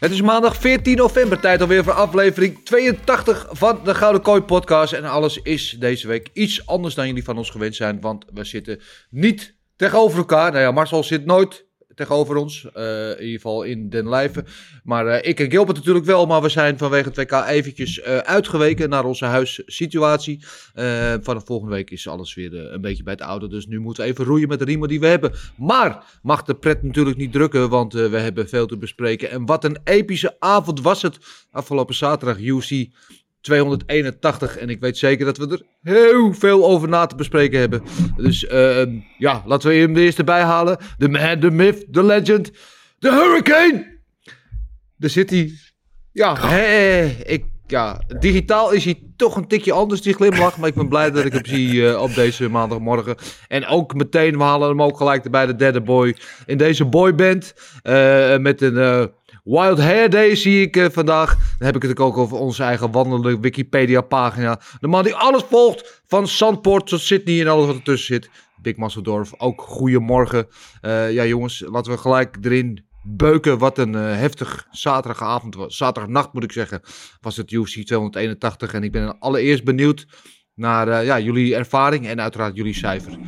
[0.00, 4.92] Het is maandag 14 november, tijd alweer voor aflevering 82 van de Gouden Kooi podcast.
[4.92, 8.44] En alles is deze week iets anders dan jullie van ons gewend zijn, want we
[8.44, 10.50] zitten niet tegenover elkaar.
[10.50, 11.66] Nou ja, Marcel zit nooit
[12.00, 14.44] tegenover ons, eh, in ieder geval in den lijve.
[14.84, 18.16] Maar eh, ik en Gilbert natuurlijk wel, maar we zijn vanwege het WK eventjes eh,
[18.16, 20.44] uitgeweken naar onze huissituatie.
[21.20, 24.10] Vanaf volgende week is alles weer een beetje bij het oude, dus nu moeten we
[24.10, 25.32] even roeien met de riemen die we hebben.
[25.56, 29.30] Maar mag de pret natuurlijk niet drukken, want we hebben veel te bespreken.
[29.30, 31.18] En wat een epische avond was het
[31.50, 32.88] afgelopen zaterdag, UC
[33.40, 34.56] 281.
[34.56, 37.82] En ik weet zeker dat we er heel veel over na te bespreken hebben.
[38.16, 38.86] Dus eh,
[39.18, 40.78] ja, laten we hem er eerst erbij halen.
[40.98, 42.50] De man, de myth, de legend,
[42.98, 43.98] de hurricane.
[44.96, 45.52] De city.
[46.12, 46.52] Ja,
[47.24, 50.58] ik, ja, digitaal is hij toch een tikje anders, die glimlach.
[50.58, 53.16] Maar ik ben blij dat ik hem zie eh, op deze maandagmorgen.
[53.48, 56.16] En ook meteen, we halen hem ook gelijk erbij, de derde boy.
[56.46, 57.54] In deze boyband.
[57.82, 59.04] eh met een eh,
[59.44, 61.28] Wild Hair Day zie ik eh, vandaag.
[61.58, 64.60] Dan heb ik het ook over onze eigen wandelende Wikipedia pagina.
[64.80, 66.02] De man die alles volgt.
[66.06, 68.30] Van Zandpoort tot Sydney en alles wat ertussen zit.
[68.62, 70.46] Big Masseldorf, ook goedemorgen.
[70.80, 73.58] Eh ja jongens, laten we gelijk erin beuken.
[73.58, 75.76] Wat een eh, heftig zaterdagavond was.
[75.76, 76.80] Zaterdagnacht moet ik zeggen.
[77.20, 78.72] Was het UFC 281.
[78.72, 80.06] En ik ben allereerst benieuwd
[80.54, 83.18] naar ja, jullie ervaring en uiteraard jullie cijfer.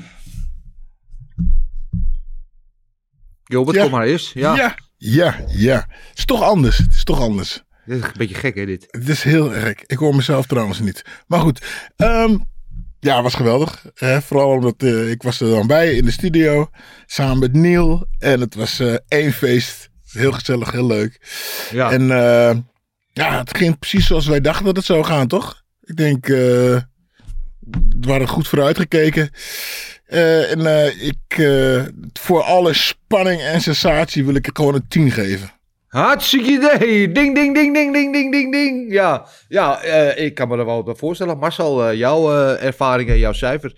[3.44, 3.82] Gilbert, Ja.
[3.82, 4.32] kom maar eerst.
[4.34, 4.74] Ja, Ja,
[5.04, 5.86] ja, ja.
[6.08, 6.78] Het is toch anders.
[6.78, 7.62] Het is toch anders.
[7.84, 8.86] Dit is een beetje gek hè dit.
[8.90, 9.82] Het is heel erg.
[9.86, 11.02] Ik hoor mezelf trouwens niet.
[11.26, 11.64] Maar goed.
[11.96, 12.36] ehm,
[13.00, 13.84] ja, het was geweldig.
[13.94, 16.70] Vooral omdat eh, ik was er dan bij in de studio.
[17.06, 18.06] Samen met Neil.
[18.18, 19.90] En het was eh, één feest.
[20.12, 21.20] Heel gezellig, heel leuk.
[21.70, 21.90] Ja.
[21.90, 22.56] En eh,
[23.12, 25.62] ja, het ging precies zoals wij dachten dat het zou gaan, toch?
[25.80, 26.86] Ik denk, we
[28.00, 29.30] waren goed vooruitgekeken.
[30.12, 34.88] Eh, en eh, ik, eh, voor alle spanning en sensatie wil ik er gewoon een
[34.88, 35.50] 10 geven.
[35.88, 37.12] Hartstikke idee.
[37.12, 38.92] Ding, ding, ding, ding, ding, ding, ding, ding.
[38.92, 41.38] Ja, ja eh, ik kan me er wel bij voorstellen.
[41.38, 43.72] Marcel, jouw eh, ervaringen, jouw cijfer.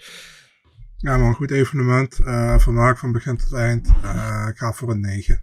[0.97, 2.19] Ja, maar een goed evenement.
[2.25, 3.89] eh vermaak van begin tot eind.
[4.03, 5.41] Eh, ik ga voor een 9.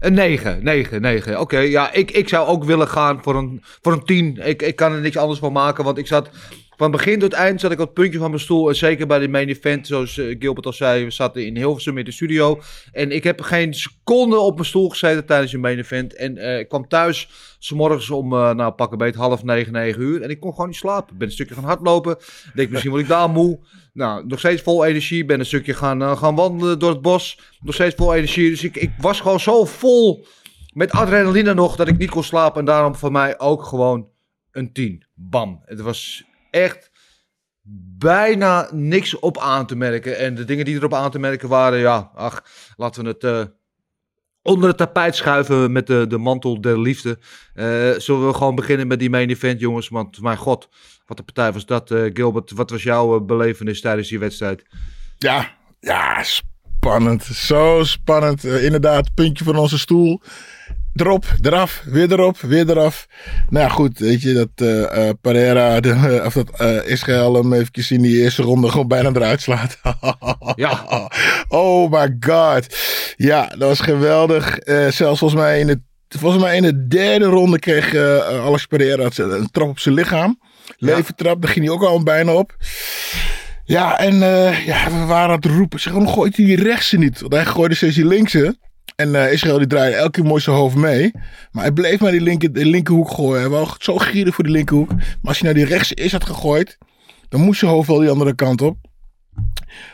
[0.00, 1.40] Een 9, 9, 9.
[1.40, 4.36] Oké, ja, ik, ik zou ook willen gaan voor een, voor een 10.
[4.36, 6.30] Ik, ik kan er niks anders van maken, want ik zat...
[6.78, 8.68] Van begin tot eind zat ik op het puntje van mijn stoel.
[8.68, 11.98] En zeker bij de main event, zoals eh, Gilbert al zei, we zaten in Hilversum
[11.98, 12.60] in de studio.
[12.92, 16.14] En ik heb geen seconde op mijn stoel gezeten tijdens de main event.
[16.14, 17.28] En eh, ik kwam thuis,
[17.58, 20.22] s morgens om, eh nou pakken beet, half negen, negen uur.
[20.22, 21.12] En ik kon gewoon niet slapen.
[21.12, 22.16] Ik ben een stukje gaan hardlopen.
[22.54, 23.58] Denk, misschien word ik daar moe.
[23.92, 25.24] Nou, nog steeds vol energie.
[25.24, 27.38] Ben een stukje gaan, gaan wandelen door het bos.
[27.60, 28.50] Nog steeds vol energie.
[28.50, 30.26] Dus ik, ik was gewoon zo vol
[30.72, 32.60] met adrenaline nog dat ik niet kon slapen.
[32.60, 34.08] En daarom voor mij ook gewoon
[34.50, 35.06] een 10.
[35.14, 35.60] Bam.
[35.64, 36.90] Het was echt
[37.98, 40.18] bijna niks op aan te merken.
[40.18, 42.44] En de dingen die erop aan te merken waren, ja, ach,
[42.76, 43.44] laten we het eh,
[44.42, 47.18] onder het tapijt schuiven met de, de mantel der liefde.
[47.54, 49.88] Eh, zullen we gewoon beginnen met die main event, jongens?
[49.88, 50.68] Want mijn god,
[51.06, 51.90] wat een partij was dat.
[51.90, 54.64] eh, Gilbert, wat was jouw belevenis tijdens die wedstrijd?
[55.18, 57.24] Ja, ja, spannend.
[57.24, 58.44] Zo spannend.
[58.44, 60.22] Inderdaad, puntje van onze stoel.
[61.00, 63.06] Erop, eraf, weer erop, weer eraf.
[63.48, 67.90] Nou ja, goed, weet je, dat eh, Pereira, de, of dat eh Israël hem eventjes
[67.90, 69.78] in die eerste ronde gewoon bijna eruit slaat.
[70.54, 70.84] Ja.
[71.48, 72.76] Oh my god.
[73.16, 74.58] Ja, dat was geweldig.
[74.88, 77.94] Zelfs volgens mij in de, volgens mij in de derde ronde kreeg
[78.44, 80.40] Alex Pereira een trap op zijn lichaam.
[80.76, 82.56] Leventrap, daar ging hij ook al bijna op.
[83.64, 84.14] Ja, en
[84.64, 85.80] ja, we waren aan het roepen.
[85.80, 87.20] Zeg, waarom gooit hij die rechtse niet?
[87.20, 88.56] Want hij gooide steeds die linkse.
[89.00, 91.10] En eh, Israël die draaide elke keer mooi zijn hoofd mee.
[91.50, 93.40] Maar hij bleef maar die linker, de linkerhoek gooien.
[93.40, 94.88] Hij was zo gierig voor die linkerhoek.
[94.88, 96.78] Maar als hij nou die rechtse is had gegooid,
[97.28, 98.76] dan moest zijn hoofd wel die andere kant op.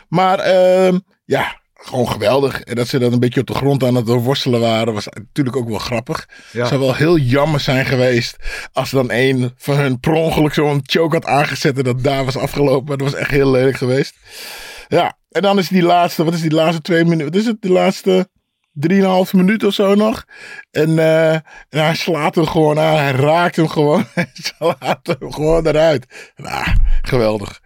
[0.07, 2.61] Maar ehm, ja, gewoon geweldig.
[2.61, 5.55] En dat ze dan een beetje op de grond aan het worstelen waren, was natuurlijk
[5.55, 6.29] ook wel grappig.
[6.51, 6.65] Ja.
[6.65, 8.37] Zou wel heel jammer zijn geweest
[8.73, 12.37] als dan een van hun per ongeluk zo'n choke had aangezet en dat daar was
[12.37, 12.97] afgelopen.
[12.97, 14.15] Dat was echt heel lelijk geweest.
[14.87, 17.25] Ja, en dan is die laatste, wat is die laatste twee minuten?
[17.25, 17.61] Wat is het?
[17.61, 18.27] Die laatste
[18.75, 20.25] drieënhalf minuten of zo nog.
[20.71, 22.97] En, eh, en hij slaat hem gewoon aan.
[22.97, 24.05] Hij raakt hem gewoon.
[24.13, 26.33] Hij slaat hem gewoon eruit.
[26.35, 26.65] Nou,
[27.01, 27.61] geweldig.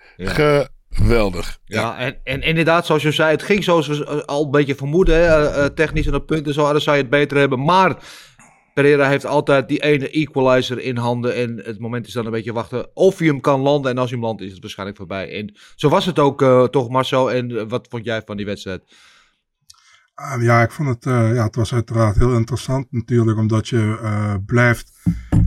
[0.89, 1.59] Geweldig.
[1.65, 4.75] Ja, en, en inderdaad, zoals je zei, het ging zoals we eh, al een beetje
[4.75, 5.15] vermoeden.
[5.15, 7.63] Hè, eh, technisch en op punten zo hadden zij het beter hebben.
[7.63, 7.97] Maar
[8.73, 11.35] Pereira heeft altijd die ene equalizer in handen.
[11.35, 13.91] En het moment is dan een beetje wachten of hij hem kan landen.
[13.91, 15.29] En als hij hem landt, is het waarschijnlijk voorbij.
[15.39, 17.31] En zo was het ook eh, toch, Marcel.
[17.31, 18.81] En wat vond jij van die wedstrijd?
[20.21, 23.99] Ah, ja, ik vond het, eh, ja, het was uiteraard heel interessant natuurlijk, omdat je
[24.01, 24.91] eh, blijft,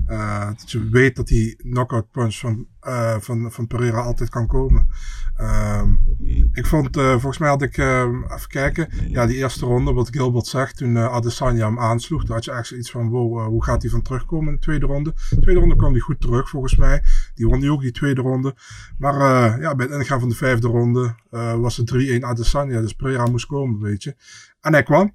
[0.06, 2.66] eh, dat je weet dat die knockout punch van,
[3.20, 4.86] van, van Pereira altijd kan komen.
[5.36, 5.92] Ehm,
[6.52, 10.46] ik vond, volgens mij had ik, eh, even kijken, ja, die eerste ronde, wat Gilbert
[10.46, 13.90] zegt, toen Adesanya hem aansloeg, toen had je echt zoiets van, wow, hoe gaat hij
[13.90, 15.14] van terugkomen in de tweede ronde?
[15.30, 17.02] De tweede ronde kwam hij goed terug, volgens mij.
[17.34, 18.54] Die won hij ook, die tweede ronde.
[18.98, 21.14] Maar ja, bij het ingaan van de vijfde ronde
[21.60, 24.14] was het 3-1 Adesanya, dus Pereira moest komen, weet je.
[24.62, 25.14] En hij kwam.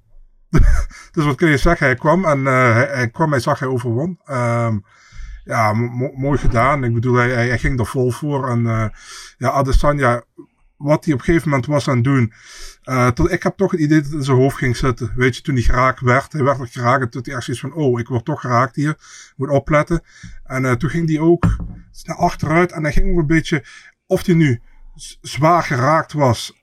[1.12, 1.86] dus wat kun je zeggen?
[1.86, 4.20] Hij kwam en eh, hij, kwam, hij zag, hij overwon.
[4.24, 4.78] Ehm,
[5.44, 6.84] ja, mo- mo- mooi gedaan.
[6.84, 8.48] Ik bedoel, hij, hij, ging er vol voor.
[8.48, 8.88] En eh,
[9.36, 10.22] ja, Adesanya,
[10.76, 12.32] wat hij op een gegeven moment was aan het doen.
[12.82, 15.12] eh, tot, ik heb toch het idee dat het in zijn hoofd ging zitten.
[15.16, 16.32] Weet je, toen hij geraakt werd.
[16.32, 17.02] Hij werd er geraakt.
[17.02, 18.96] En toen hij echt zoiets van, oh, ik word toch geraakt hier.
[19.36, 20.02] Moet opletten.
[20.44, 21.46] En toen ging hij ook
[22.04, 22.72] naar achteruit.
[22.72, 23.64] En hij ging ook een beetje,
[24.06, 24.60] of hij nu
[25.20, 26.57] zwaar geraakt was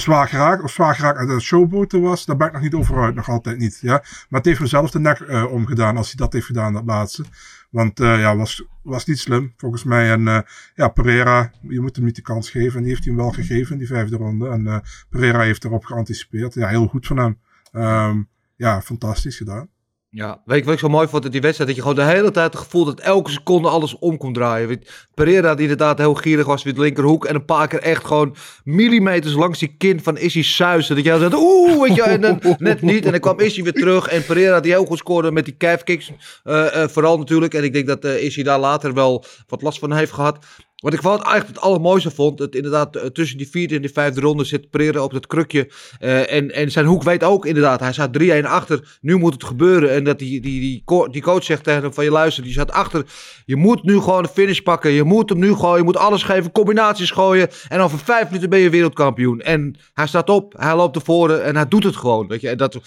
[0.00, 3.02] zwaar geraakt of zwaar geraakt uit de showboten was, daar ben ik nog niet over
[3.02, 3.78] uit, nog altijd niet.
[3.80, 3.92] Ja?
[4.28, 6.84] Maar het heeft hem zelf de nek eh, omgedaan als hij dat heeft gedaan, dat
[6.84, 7.24] laatste.
[7.72, 10.10] Want eh, ja, was, was niet slim, volgens mij.
[10.10, 10.40] En eh,
[10.74, 12.76] ja, Pereira, je moet hem niet de kans geven.
[12.76, 14.48] En die heeft hij hem wel gegeven in die vijfde ronde.
[14.48, 14.78] En eh,
[15.08, 16.54] Pereira heeft erop geanticipeerd.
[16.54, 17.38] Ja, heel goed van hem.
[17.72, 18.22] Ehm,
[18.56, 19.68] ja, fantastisch gedaan.
[20.14, 21.68] Ja, weet je wat ik zo mooi vond in die wedstrijd?
[21.68, 24.82] Dat je gewoon de hele tijd het gevoel dat elke seconde alles om kon draaien.
[25.14, 27.24] Pereira die inderdaad heel gierig was met de linkerhoek.
[27.24, 30.94] En een paar keer echt gewoon millimeters langs die kin van Issy suizen.
[30.96, 33.04] Dat jij dacht, oeh, weet je, en dan net niet.
[33.04, 34.08] En dan kwam Issy weer terug.
[34.08, 36.12] En Pereira die heel goed scoorde met die calf kicks.
[36.44, 37.54] eh, eh, vooral natuurlijk.
[37.54, 40.38] En ik denk dat eh Issy daar later wel wat last van heeft gehad.
[40.82, 43.92] Wat ik vooral eigenlijk het allermooiste vond, het inderdaad eh, tussen die vierde en die
[43.92, 45.70] vijfde ronde zit Pereira op dat krukje.
[45.98, 49.44] Eh, en, en zijn hoek weet ook inderdaad, hij staat 3-1 achter, nu moet het
[49.44, 49.90] gebeuren.
[49.90, 52.70] En dat die, die, die, die coach zegt tegen hem van je luister, die staat
[52.70, 53.04] achter.
[53.44, 56.22] Je moet nu gewoon de finish pakken, je moet hem nu gooien, je moet alles
[56.22, 57.48] geven, combinaties gooien.
[57.68, 59.40] En over vijf minuten ben je wereldkampioen.
[59.40, 62.28] En hij staat op, hij loopt naar voren en hij doet het gewoon.
[62.28, 62.56] Weet je?
[62.56, 62.80] Dat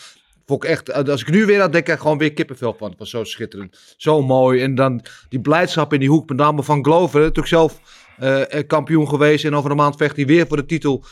[0.45, 2.89] vond echt, als ik nu weer aan denk, ik gewoon weer kippenvel van.
[2.89, 4.61] Het was zo schitterend, zo mooi.
[4.61, 7.79] En dan die blijdschap in die hoek, met name van Glover, natuurlijk zelf
[8.17, 9.45] eh, eh, kampioen geweest.
[9.45, 11.03] En over een maand vecht hij weer voor de titel.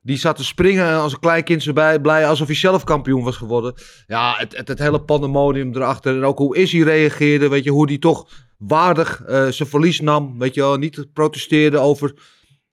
[0.00, 3.36] Die zat te springen als een klein kind erbij, blij alsof hij zelf kampioen was
[3.36, 3.74] geworden.
[4.06, 6.16] Ja, het, het, hele pandemonium erachter.
[6.16, 8.28] En ook hoe Izzy reageerde, weet je, hoe hij toch
[8.58, 10.38] waardig eh, zijn verlies nam.
[10.38, 12.14] Weet je wel, niet protesteerde over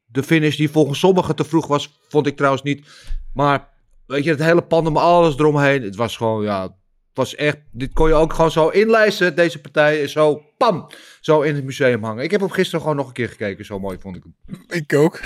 [0.06, 2.00] de finish die volgens sommigen te vroeg was.
[2.10, 2.88] Vond ik trouwens niet.
[3.34, 3.73] Maar
[4.06, 5.82] weet je, het hele pandemonium, alles eromheen.
[5.84, 6.72] Het was gewoon, ja, het
[7.14, 9.36] was echt, dit kon je ook gewoon zo inlijsten.
[9.36, 10.88] Deze partij zo, pam,
[11.22, 12.24] zo in het museum hangen.
[12.24, 13.66] Ik heb hem gisteren gewoon nog een keer gekeken.
[13.66, 14.64] Zo mooi vond ik hem.
[14.68, 15.20] Ik ook.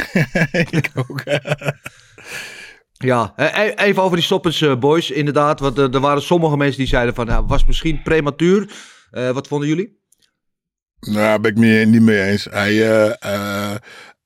[0.78, 1.24] ik ook.
[2.98, 5.12] Ja, e- even over die stoppers, eh, boys.
[5.12, 8.72] Inderdaad, want eh, er waren sommige mensen die zeiden van, nou, was misschien prematuur.
[9.12, 10.02] Eh, wat vonden jullie?
[11.00, 12.48] Nou, ben ik me niet mee eens.
[12.50, 13.16] Hij,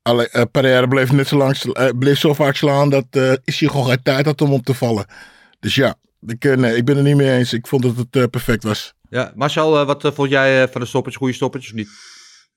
[0.02, 3.60] eh eh Pereira bleef net zo lang, eh, bleef zo vaak slaan dat eh is
[3.60, 5.06] hij gewoon geen tijd had om op te vallen.
[5.60, 7.54] Dus ja, ik, nee, ik ben het niet mee eens.
[7.54, 8.94] Ik vond dat het eh, perfect was.
[9.10, 11.16] Ja, Marcel, wat vond jij van de stoppers?
[11.16, 11.90] Goede stoppers of niet?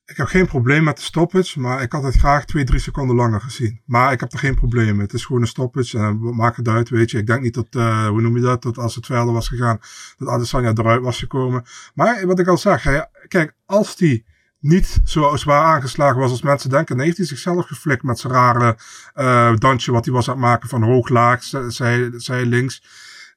[0.05, 3.15] Ik heb geen probleem met de stoppage, maar ik had het graag twee, drie seconden
[3.15, 3.81] langer gezien.
[3.85, 5.05] Maar ik heb er geen probleem mee.
[5.05, 7.17] Het is gewoon een stoppage en we maken het uit, weet je.
[7.17, 9.79] Ik denk niet dat, eh, hoe noem je dat, dat als het verder was gegaan,
[10.17, 11.63] dat Adesanya eruit was gekomen.
[11.93, 14.25] Maar wat ik al zeg, hè, kijk, als die
[14.59, 18.33] niet zo zwaar aangeslagen was als mensen denken, dan heeft hij zichzelf geflikt met zijn
[18.33, 18.77] rare
[19.13, 22.83] eh dansje wat hij was aan het maken van hoog-laag, zij, zij, zij links.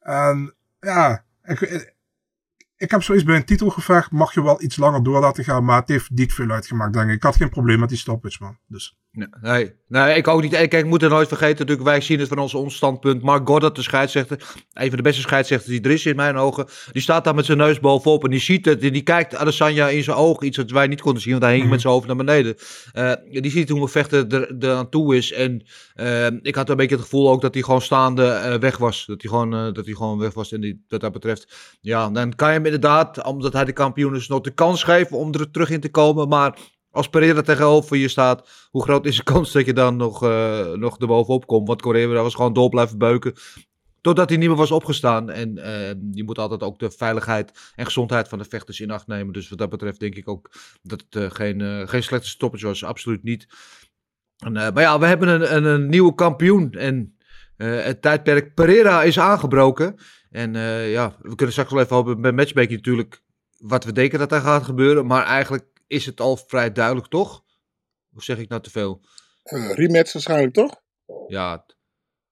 [0.01, 1.61] En ja, ik,
[2.77, 5.81] ik heb zoiets bij een titelgevecht, mag je wel iets langer door laten gaan, maar
[5.81, 7.15] het heeft niet veel uitgemaakt, denk ik.
[7.15, 8.59] Ik had geen probleem met die stoppage, man.
[8.67, 8.99] Dus.
[9.11, 10.51] Nee, nee, ik ook niet.
[10.51, 13.23] Kijk, ik moet er nooit vergeten, natuurlijk, wij zien het van ons, ons standpunt.
[13.23, 14.39] Mark Goddard, de scheidsrechter,
[14.73, 17.45] een van de beste scheidsrechters die er is in mijn ogen, die staat daar met
[17.45, 18.81] zijn neus bovenop en die ziet het.
[18.81, 21.55] Die, die kijkt Adesanya in zijn ogen, iets wat wij niet konden zien, want hij
[21.55, 22.57] hing met zijn hoofd naar beneden.
[22.93, 25.63] Eh, die ziet hoe een vechter er, er aan toe is en
[25.95, 29.07] eh, ik had een beetje het gevoel ook dat hij gewoon staande eh, weg was.
[29.07, 31.77] Dat hij gewoon, dat hij gewoon weg was en die, wat dat betreft.
[31.81, 35.17] Ja, dan kan je hem inderdaad, omdat hij de kampioen is, nog de kans geven
[35.17, 36.59] om er terug in te komen, maar
[36.91, 40.73] Als Pereira tegenover je staat, hoe groot is de kans dat je dan nog, uh,
[40.73, 41.69] nog erbovenop komt?
[41.69, 43.35] Want Pereira was gewoon door blijven beuken.
[44.01, 45.31] Totdat hij niet meer was opgestaan.
[45.31, 49.07] En uh, je moet altijd ook de veiligheid en gezondheid van de vechters in acht
[49.07, 49.33] nemen.
[49.33, 50.51] Dus wat dat betreft denk ik ook
[50.83, 52.85] dat het uh, geen, uh, geen slechte stoppage was.
[52.85, 53.47] Absoluut niet.
[54.39, 56.73] En, maar ja, we hebben een, een, een nieuwe kampioen.
[56.73, 57.17] En
[57.57, 59.95] het tijdperk Pereira is aangebroken.
[60.31, 60.53] En
[60.89, 63.23] ja, we kunnen straks wel even hopen bij matchmaking natuurlijk
[63.59, 65.07] wat we denken dat er gaat gebeuren.
[65.07, 67.45] Maar eigenlijk is het al vrij duidelijk, toch?
[68.15, 69.01] Of zeg ik nou te veel?
[69.75, 70.81] rematch waarschijnlijk, toch?
[71.27, 71.65] Ja,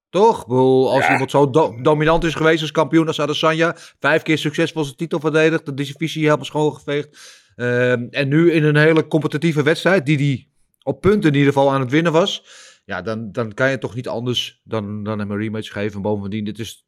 [0.09, 0.45] toch?
[0.47, 1.11] Als ja.
[1.11, 3.75] iemand zo do dominant is geweest als kampioen als Adesanya.
[3.99, 5.65] Vijf keer succesvol zijn titel verdedigd.
[5.65, 7.17] De divisie helemaal schoongeveegd.
[7.55, 10.05] Uh, en nu in een hele competitieve wedstrijd.
[10.05, 10.49] Die hij
[10.83, 12.45] op punten in ieder geval aan het winnen was.
[12.85, 16.01] Ja, dan, dan kan je toch niet anders dan, dan hem een rematch geven.
[16.01, 16.85] bovendien, dit is,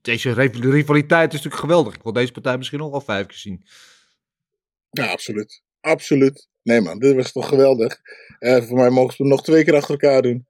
[0.00, 1.94] deze rivaliteit is natuurlijk geweldig.
[1.94, 3.64] Ik wil deze partij misschien nog wel vijf keer zien.
[4.90, 5.63] Ja, absoluut.
[5.84, 6.48] Absoluut.
[6.62, 8.00] Nee man, dit was toch geweldig.
[8.40, 10.46] Uh, voor mij mogen ze het nog twee keer achter elkaar doen.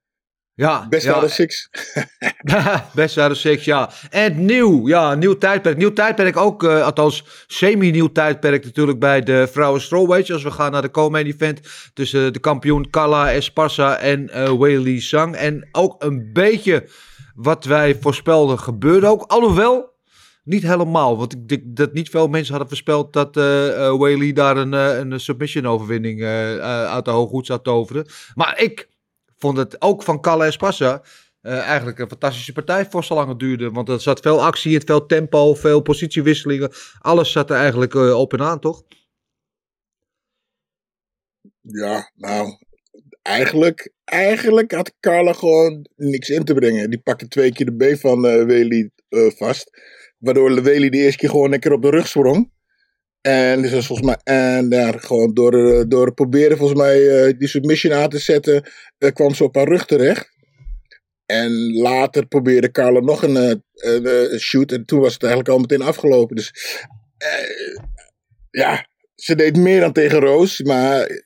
[0.56, 1.28] Ja, Best ja.
[1.28, 1.68] six.
[2.94, 3.90] Best out six, ja.
[4.10, 5.76] En nieuw, ja, nieuw tijdperk.
[5.76, 10.30] Nieuw tijdperk ook, uh, althans semi-nieuw tijdperk natuurlijk bij de vrouwen strawweight.
[10.30, 11.60] Als we gaan naar de co-main event
[11.94, 15.36] tussen de kampioen Kala Esparza en uh, Weili Zhang.
[15.36, 16.88] En ook een beetje
[17.34, 19.22] wat wij voorspelden gebeurde ook.
[19.22, 19.93] Alhoewel,
[20.44, 21.18] niet helemaal.
[21.18, 25.20] Want ik denk dat niet veel mensen hadden voorspeld dat uh, daar een, uh, een
[25.20, 28.06] submission overwinning uit de hooghoed zou toveren.
[28.34, 28.88] Maar ik
[29.36, 31.02] vond het ook van Kalle Esparza
[31.44, 33.70] uh, eigenlijk een fantastische partij voor zolang het duurde.
[33.70, 36.72] Want er zat veel actie, het veel tempo, veel positiewisselingen.
[36.98, 38.82] Alles zat er eigenlijk op en aan, toch?
[41.60, 42.58] Ja, nou,
[43.22, 46.90] eigenlijk, eigenlijk had Carla gewoon niks in te brengen.
[46.90, 49.70] Die pakte twee keer de B van uh, vast.
[50.24, 52.52] Waardoor Weli de eerste keer gewoon een keer op de rug sprong.
[53.20, 57.92] En, dus volgens mij, en ja, gewoon door, door proberen volgens mij uh, die submission
[57.92, 60.32] aan te zetten, uh, kwam ze op haar rug terecht.
[61.26, 65.82] En later probeerde Carla nog een, een shoot en toen was het eigenlijk al meteen
[65.82, 66.36] afgelopen.
[66.36, 66.52] Dus
[68.50, 71.22] ja, ze deed meer dan tegen Roos, maar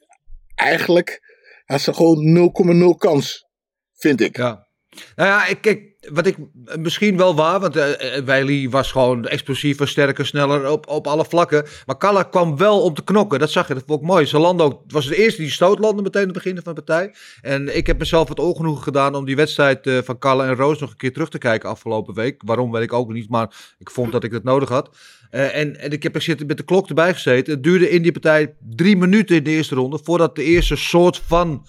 [0.55, 1.21] eigenlijk
[1.65, 2.53] had ze gewoon
[2.95, 3.47] 0,0 kans,
[3.95, 4.37] vind ik.
[4.37, 4.69] Ja.
[5.17, 6.37] Nou ja, ik, kijk, wat ik
[6.79, 11.67] misschien wel waar, want uh, was gewoon explosiever, sterker, sneller op, op alle vlakken.
[11.87, 14.27] Maar Kalla kwam wel om te knokken, dat zag je, dat vond ik mooi.
[14.27, 17.15] Zalando was de eerste die stoot landde meteen aan het begin van de partij.
[17.41, 20.79] En ik heb mezelf het ongenoegen gedaan om die wedstrijd uh, van Kalla en Roos
[20.79, 22.43] nog een keer terug te kijken afgelopen week.
[22.45, 24.97] Waarom weet ik ook niet, maar ik vond dat ik dat nodig had.
[25.31, 27.53] En, en ik heb er zitten met de klok erbij gezeten.
[27.53, 31.23] Het duurde in die partij drie minuten in de eerste ronde, voordat de eerste soort
[31.27, 31.67] van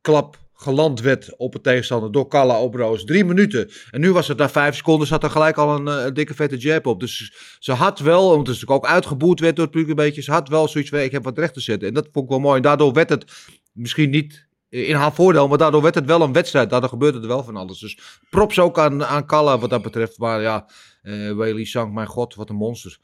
[0.00, 3.04] klap geland werd op het tegenstander door Kalla op Roos.
[3.04, 3.70] Drie minuten.
[3.90, 6.56] En nu was het na vijf seconden, zat er gelijk al een, een dikke vette
[6.56, 7.00] jab op.
[7.00, 10.30] Dus ze had wel, omdat natuurlijk ook uitgeboet werd door het publiek een beetje, ze
[10.30, 11.88] had wel zoiets van, ik heb wat recht te zetten.
[11.88, 12.56] En dat vond ik wel mooi.
[12.56, 13.32] En daardoor werd het
[13.72, 16.70] misschien niet in haar voordeel, maar daardoor werd het wel een wedstrijd.
[16.70, 17.78] Daardoor gebeurde er wel van alles.
[17.78, 17.98] Dus
[18.30, 20.18] props ook aan, aan Kalla wat dat betreft.
[20.18, 20.68] Maar ja,
[21.02, 22.98] uh, Weili Sang, mijn god, wat een monster.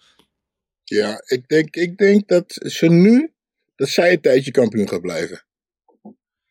[0.85, 3.33] Ja, ik denk, ik denk dat ze nu,
[3.75, 5.45] dat zij een tijdje kampioen gaat blijven.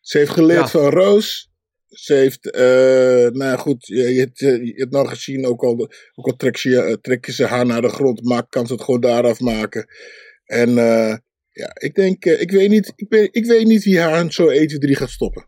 [0.02, 0.68] Ze heeft geleerd ja.
[0.68, 1.50] van Roos.
[1.88, 6.26] Ze heeft, uh, nou goed, je, je, hebt, je hebt nou gezien, ook al, ook
[6.26, 9.00] al trek je, trek je ze haar naar de grond, maakt, kan ze het gewoon
[9.00, 9.86] daar afmaken.
[10.44, 11.16] En uh,
[11.48, 14.48] ja, ik denk, uh, ik weet niet, ik, ben, ik weet niet wie haar zo
[14.48, 15.46] 1, 2, 3 gaat stoppen.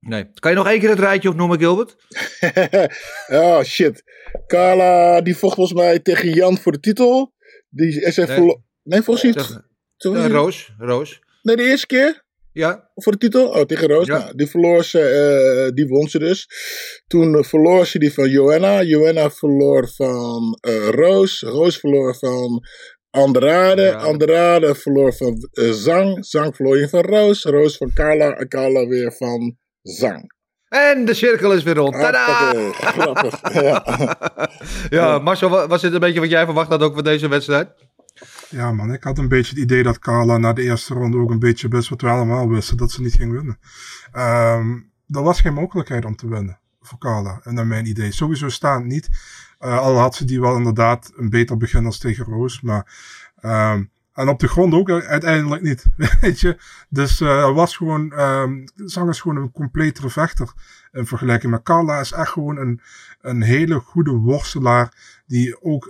[0.00, 0.30] Nee.
[0.34, 1.96] Kan je nog één keer het rijtje opnoemen, Gilbert?
[3.42, 4.02] oh shit.
[4.46, 7.34] Carla, die vocht volgens mij tegen Jan voor de titel.
[7.68, 8.56] Die is even nee.
[8.82, 9.62] nee, volgens
[10.02, 10.26] mij.
[10.28, 11.20] Roos, Roos.
[11.42, 12.23] Nee, de eerste keer.
[12.54, 12.90] Ja.
[12.94, 13.48] Voor de titel?
[13.48, 14.06] Oh, tegen Roos.
[14.06, 14.18] Ja.
[14.18, 16.48] Nou, die verloor ze, uh, die won ze dus.
[17.06, 18.82] Toen uh, verloor ze die van Joanna.
[18.82, 21.40] Joanna verloor van uh, Roos.
[21.40, 22.62] Roos verloor van
[23.10, 23.82] Andrade.
[23.82, 23.96] Ja.
[23.96, 26.26] Andrade verloor van Zang.
[26.26, 27.44] Zang verloor je van Roos.
[27.44, 28.36] Roos van Carla.
[28.36, 30.32] En Carla weer van Zang.
[30.68, 31.94] En de cirkel is weer rond.
[31.94, 32.52] Tada!
[32.72, 33.52] Grappig.
[33.62, 33.84] ja.
[34.90, 37.68] ja, Marcel, was dit een beetje wat jij verwacht had ook van deze wedstrijd?
[38.54, 41.30] Ja man, ik had een beetje het idee dat Carla na de eerste ronde ook
[41.30, 43.58] een beetje best wat we allemaal wisten dat ze niet ging winnen.
[44.16, 48.12] Um, er was geen mogelijkheid om te winnen voor Carla, en naar mijn idee.
[48.12, 49.08] Sowieso staand niet.
[49.60, 52.92] Uh, al had ze die wel inderdaad een beter begin als tegen Roos, maar...
[53.42, 55.86] Um, en op de grond ook uiteindelijk niet.
[56.20, 56.58] Weet je?
[56.88, 58.20] Dus uh, was gewoon.
[58.20, 60.52] Um, Zang is gewoon een completere vechter.
[60.92, 62.80] In vergelijking met Carla is echt gewoon een,
[63.20, 64.94] een hele goede worstelaar.
[65.26, 65.88] Die ook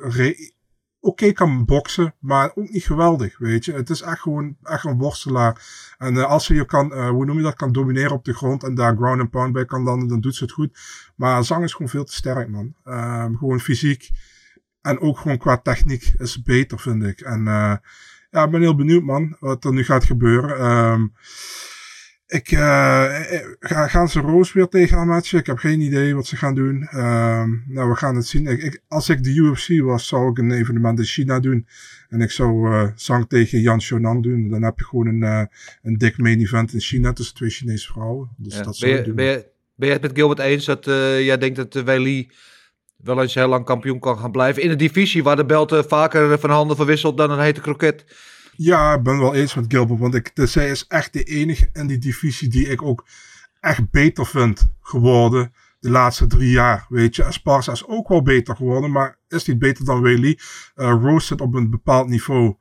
[1.05, 3.73] oké kan boksen, maar ook niet geweldig, weet je.
[3.73, 5.67] Het is echt gewoon echt een worstelaar.
[5.99, 8.35] En uh, als ze je kan, uh, hoe noem je dat, kan domineren op de
[8.35, 10.79] grond en daar ground and pound bij kan landen, dan doet ze het goed.
[11.17, 12.75] Maar Zang is gewoon veel te sterk, man.
[12.85, 14.11] Um, gewoon fysiek
[14.81, 17.21] en ook gewoon qua techniek is beter, vind ik.
[17.21, 17.75] En uh,
[18.31, 20.59] ja, ik ben heel benieuwd, man, wat er nu gaat gebeuren.
[20.59, 21.07] Ehm,
[22.35, 25.39] ik eh, eh, ga, gaan ze Roos weer tegen matchen?
[25.39, 26.83] Ik heb geen idee wat ze gaan doen.
[26.83, 28.47] Ehm, nou, we gaan het zien.
[28.47, 31.67] Ik, ik, als ik de UFC was, zou ik een evenement in China doen.
[32.09, 34.49] En ik zou Zhang tegen Jan Shonan doen.
[34.49, 35.49] Dan heb je gewoon een,
[35.83, 38.29] een dik main event in China tussen twee Chinese vrouwen.
[38.37, 38.63] Dus Ja.
[38.63, 41.57] dat ben, je, ben, je, ben je het met Gilbert eens dat eh, jij denkt
[41.57, 42.31] dat uh, Weili
[42.97, 44.63] wel eens heel lang kampioen kan gaan blijven?
[44.63, 48.05] In een divisie waar de belt eh, vaker van handen verwisselt dan een hete kroket.
[48.57, 50.01] Ja, ik ben wel eens met Gilbert.
[50.01, 53.07] Want ik, de, zij is echt de enige in die divisie die ik ook
[53.61, 55.53] echt beter vind geworden.
[55.81, 57.23] De laatste drie jaar, weet je.
[57.23, 60.39] Esparza is ook wel beter geworden, maar is niet beter dan Weili.
[60.77, 62.57] Uh, Rose zit op een bepaald niveau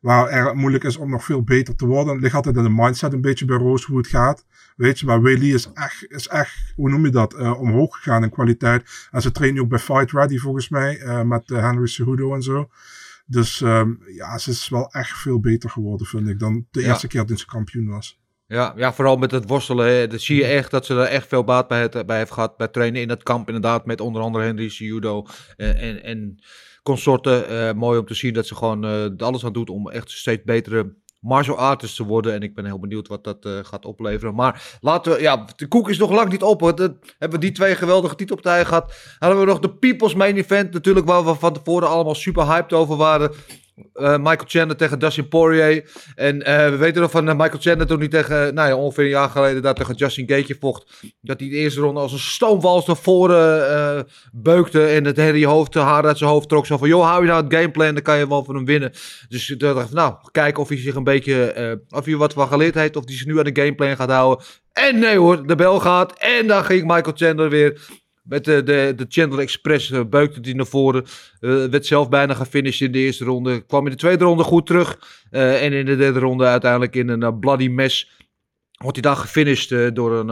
[0.00, 2.12] waar er moeilijk is om nog veel beter te worden.
[2.12, 4.46] Het ligt altijd in de mindset een beetje bij Rose hoe het gaat.
[4.76, 8.22] Weet je, maar Weili is echt, is echt, hoe noem je dat, uh, omhoog gegaan
[8.22, 9.08] in kwaliteit.
[9.10, 12.68] En ze trainen ook bij Fight Ready volgens mij, uh, met Henry Cejudo en zo.
[13.30, 16.88] Dus um, ja, ze is wel echt veel beter geworden, vind ik, dan de Ja.
[16.88, 18.18] eerste keer dat ze kampioen was.
[18.46, 19.86] Ja, ja, vooral met het worstelen.
[19.86, 20.06] Hè.
[20.06, 22.56] Dat zie je echt dat ze er echt veel baat bij, het, bij heeft gehad.
[22.56, 23.86] Bij trainen in het kamp, inderdaad.
[23.86, 26.42] Met onder andere Henry Cejudo en, en, en
[26.82, 27.52] consorten.
[27.52, 30.42] Uh, mooi om te zien dat ze gewoon uh, alles aan doet om echt steeds
[30.44, 30.94] betere
[31.28, 32.34] martial artist te worden.
[32.34, 34.34] En ik ben heel benieuwd wat dat uh, gaat opleveren.
[34.34, 36.60] Maar laten we, ja, de koek is nog lang niet op.
[36.60, 38.94] Dat, hebben we die twee geweldige titelpartijen gehad.
[39.18, 40.72] Hadden we nog de People's Main Event.
[40.72, 43.32] Natuurlijk waar we van tevoren allemaal super hyped over waren.
[43.94, 45.90] Uh, Michael Chandler tegen Dustin Poirier.
[46.14, 49.04] En uh, we weten nog van uh, Michael Chandler toen hij tegen, nou ja, ongeveer
[49.04, 50.86] een jaar geleden daar tegen Justin Gaethje vocht.
[51.20, 55.74] Dat hij de eerste ronde als een stoomwals naar voren beukte en het hele hoofd,
[55.74, 56.66] haar uit zijn hoofd trok.
[56.66, 58.92] Zo van, joh, hou je nou het gameplan, dan kan je wel van hem winnen.
[59.28, 62.74] Dus ik dacht, nou, kijken of hij zich een beetje, of hij wat van geleerd
[62.74, 64.44] heeft, of hij zich nu aan de gameplan gaat houden.
[64.72, 67.80] En nee hoor, de bel gaat en dan ging Michael Chandler weer
[68.28, 71.04] met de, de, de Chandler Express uh, beukte hij naar voren.
[71.40, 73.66] Uh, werd zelf bijna gefinished in de eerste ronde.
[73.66, 74.98] Kwam in de tweede ronde goed terug.
[75.30, 78.16] Uh, en in de derde ronde uiteindelijk in een bloody mess.
[78.78, 80.28] Wordt hij dan gefinished door een,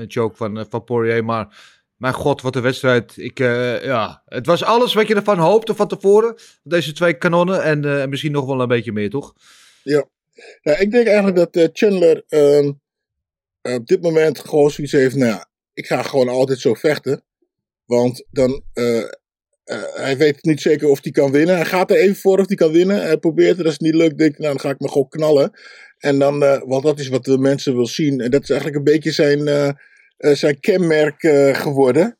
[0.00, 1.24] een, choke van, van Poirier.
[1.24, 1.56] Maar
[1.96, 3.16] mijn god, wat een wedstrijd.
[3.16, 3.38] Ik,
[3.82, 6.34] ja, het was alles wat je ervan hoopte van tevoren.
[6.62, 7.62] Deze twee kanonnen.
[7.62, 9.34] En misschien nog wel een beetje meer, toch?
[9.82, 10.04] Ja.
[10.62, 12.72] ja ik denk eigenlijk dat Chandler ehm,
[13.76, 15.16] op dit moment gewoon zoiets heeft.
[15.16, 15.42] Nou
[15.74, 17.24] ik ga gewoon altijd zo vechten.
[17.84, 19.04] Want dan, uh, uh,
[19.94, 21.56] hij weet niet zeker of hij kan winnen.
[21.56, 23.02] Hij gaat er even voor of hij kan winnen.
[23.02, 25.08] Hij probeert het, als het niet lukt, denk ik, nou, dan ga ik me gewoon
[25.08, 25.60] knallen.
[25.98, 28.20] En dan, uh, want dat is wat de mensen wil zien.
[28.20, 29.76] En dat is eigenlijk een beetje zijn,
[30.16, 31.20] zijn kenmerk
[31.56, 32.16] geworden.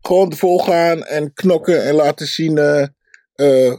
[0.00, 2.58] Gewoon volgaan en knokken en laten zien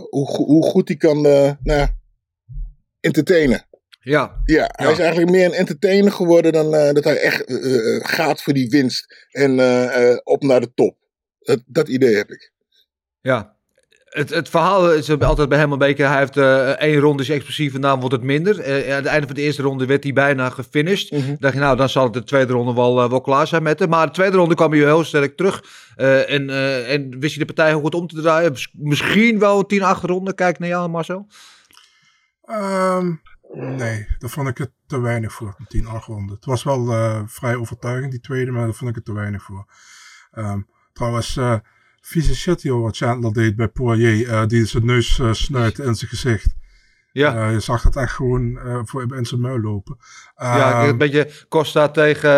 [0.10, 1.22] hoe, hoe goed hij kan
[1.62, 1.88] nou,
[3.00, 3.68] entertainen.
[4.04, 4.42] Ja.
[4.46, 8.42] ja, hij is eigenlijk meer een entertainer geworden dan uh, dat hij echt uh, gaat
[8.42, 10.98] voor die winst en uh, op naar de top.
[11.40, 12.52] Dat, dat, idee heb ik.
[13.22, 13.56] Ja.
[14.04, 16.04] Het, het verhaal is altijd bij hem een beetje.
[16.04, 16.38] Hij heeft
[16.80, 18.64] één ronde is explosief en dan wordt het minder.
[18.66, 21.12] aan het einde van de eerste ronde werd hij bijna gefinished.
[21.12, 21.36] Mm -hmm.
[21.40, 23.90] dacht je, nou, dan zal het de tweede ronde wel, wel klaar zijn met hem.
[23.90, 25.64] Maar de tweede ronde kwam hij heel sterk terug.
[25.96, 26.50] en,
[26.88, 28.54] en wist hij de partij heel goed om te draaien.
[28.74, 30.36] Misschien wel 10 achterronden.
[30.36, 31.28] Kijk naar jou, Marcel.
[32.50, 33.22] Um...
[33.54, 36.36] Nee, daar vond ik het te weinig voor, een 10 8 ronden.
[36.36, 39.44] Het was wel uh, vrij overtuigend, die tweede, maar daar vond ik het te weinig
[39.44, 39.66] voor.
[40.38, 41.56] Um, trouwens, uh,
[42.02, 46.10] vieze shit joh, wat Chandler deed bij Poirier, uh, die zijn neus snuitte in zijn
[46.10, 46.56] gezicht.
[47.12, 47.50] Ja.
[47.50, 49.98] je zag dat echt gewoon voor in zijn muil lopen.
[50.36, 52.32] ja, een beetje Costa tegen...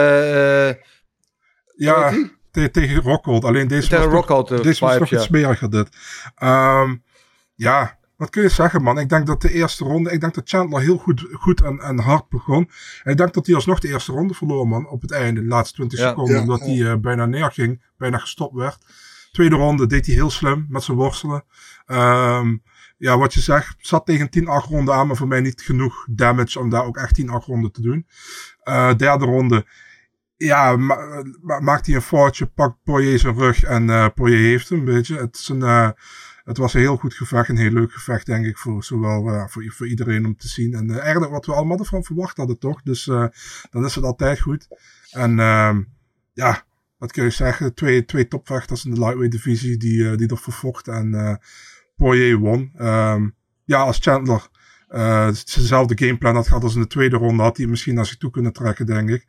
[1.75, 2.13] ja,
[2.51, 3.43] te tegen Rockhold.
[3.43, 5.17] Alleen deze tegen was toch, deze was ja.
[5.17, 5.89] iets smeriger dit.
[6.43, 7.03] Um,
[7.55, 8.99] ja, wat kun je zeggen, man?
[8.99, 11.99] Ik denk dat de eerste ronde, ik denk dat Chandler heel goed, goed en, en
[11.99, 12.69] hard begon.
[13.03, 15.47] En ik denk dat hij alsnog de eerste ronde verloor, man, op het einde, de
[15.47, 16.09] laatste 20 Ja.
[16.09, 16.41] seconden, Ja.
[16.41, 18.77] omdat hij uh, bijna neerging, bijna gestopt werd.
[19.31, 21.43] Tweede ronde deed hij heel slim met zijn worstelen.
[21.87, 22.63] Um,
[22.97, 24.29] ja, wat je zegt, zat tegen
[24.65, 27.71] 10-8 ronden aan, maar voor mij niet genoeg damage om daar ook echt 10-8 ronden
[27.71, 28.07] te doen.
[28.63, 29.65] Uh, derde ronde,
[30.35, 34.69] ja, ma ma maakt hij een foutje, pakt Poirier zijn rug en uh, Poirier heeft
[34.69, 35.15] hem, weet je.
[35.15, 35.59] Het is een...
[35.59, 35.89] Uh,
[36.45, 39.47] het was een heel goed gevecht, een heel leuk gevecht, denk ik, voor zowel uh,
[39.47, 40.73] voor, voor iedereen om te zien.
[40.73, 42.81] En uh, eigenlijk wat we allemaal ervan verwacht hadden, toch?
[42.81, 43.25] Dus uh,
[43.71, 44.67] dan is het altijd goed.
[45.11, 45.35] En
[46.33, 46.65] ja,
[46.97, 47.73] wat kun je zeggen?
[47.73, 50.93] Twee, twee topvechters in de lightweight divisie die, die ervoor vochten.
[50.93, 51.39] En
[51.95, 52.71] Poirier won.
[52.77, 54.47] Um, ja, als Chandler
[55.33, 58.31] zijnzelfde gameplan had gehad als in de tweede ronde, had hij misschien naar zich toe
[58.31, 59.25] kunnen trekken, denk ik.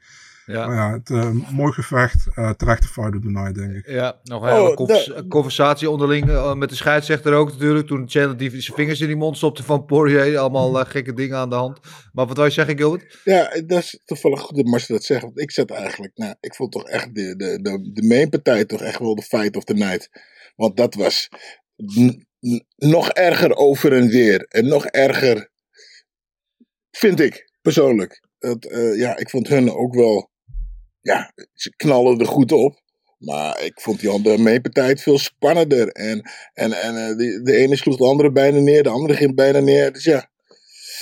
[0.47, 0.67] Ja.
[0.67, 2.27] Maar ja, het, uh, mooi gevecht.
[2.35, 3.87] Uh, terechte fight op de night, denk ik.
[3.87, 7.87] Ja, nog een hele convers conversatie onderling uh, met de scheidsrechter ook natuurlijk.
[7.87, 10.39] Toen Chandler die zijn vingers in die mond stopte van Poirier.
[10.39, 11.81] Allemaal gekke dingen aan de hand.
[12.13, 13.21] Maar wat wil je zeggen, Gilbert?
[13.25, 15.23] Ja, dat is toevallig goed dat Marcel dat zegt.
[15.23, 18.81] Want ik zet eigenlijk, nou, ik vond toch echt de, de, de, de mainpartij toch
[18.81, 20.11] echt wel de fight of the night.
[20.57, 21.29] Want dat was
[22.77, 24.47] nog erger over en weer.
[24.49, 25.55] En nog erger
[26.97, 28.23] Vind ik, persoonlijk.
[28.39, 30.31] Dat, eh, ja, ik vond hun ook wel...
[31.07, 32.81] Ja, ze knallen er goed op.
[33.19, 35.89] Maar ik vond die andere meepartij veel spannender.
[35.89, 39.35] En, en, en eh, de, de ene sloeg de andere bijna neer, de andere ging
[39.35, 39.93] bijna neer.
[39.93, 40.31] Dus ja,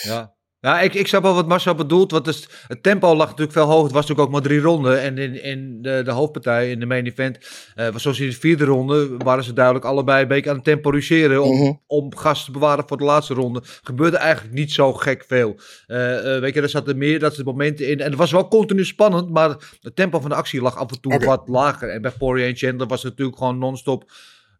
[0.02, 0.33] Ja.
[0.64, 2.10] Ja, ik, ik snap wel wat Marcel bedoelt.
[2.10, 2.26] Want
[2.66, 3.82] het tempo lag natuurlijk veel hoger.
[3.84, 5.00] Het was natuurlijk ook maar drie ronden.
[5.00, 7.38] En in, in de, de hoofdpartij, in de main event,
[7.74, 10.64] eh, was zoals in de vierde ronde, waren ze duidelijk allebei een beetje aan het
[10.64, 11.42] temporiseren.
[11.42, 11.72] Om, Mhm.
[11.86, 13.62] om gas te bewaren voor de laatste ronde.
[13.82, 15.56] Gebeurde eigenlijk niet zo gek veel.
[15.86, 18.00] Eh, eh, weet je, er zaten meer dat soort momenten in.
[18.00, 21.00] En het was wel continu spannend, maar het tempo van de actie lag af en
[21.00, 21.88] toe wat lager.
[21.88, 24.10] En bij Poirier en Chandler was het natuurlijk gewoon non-stop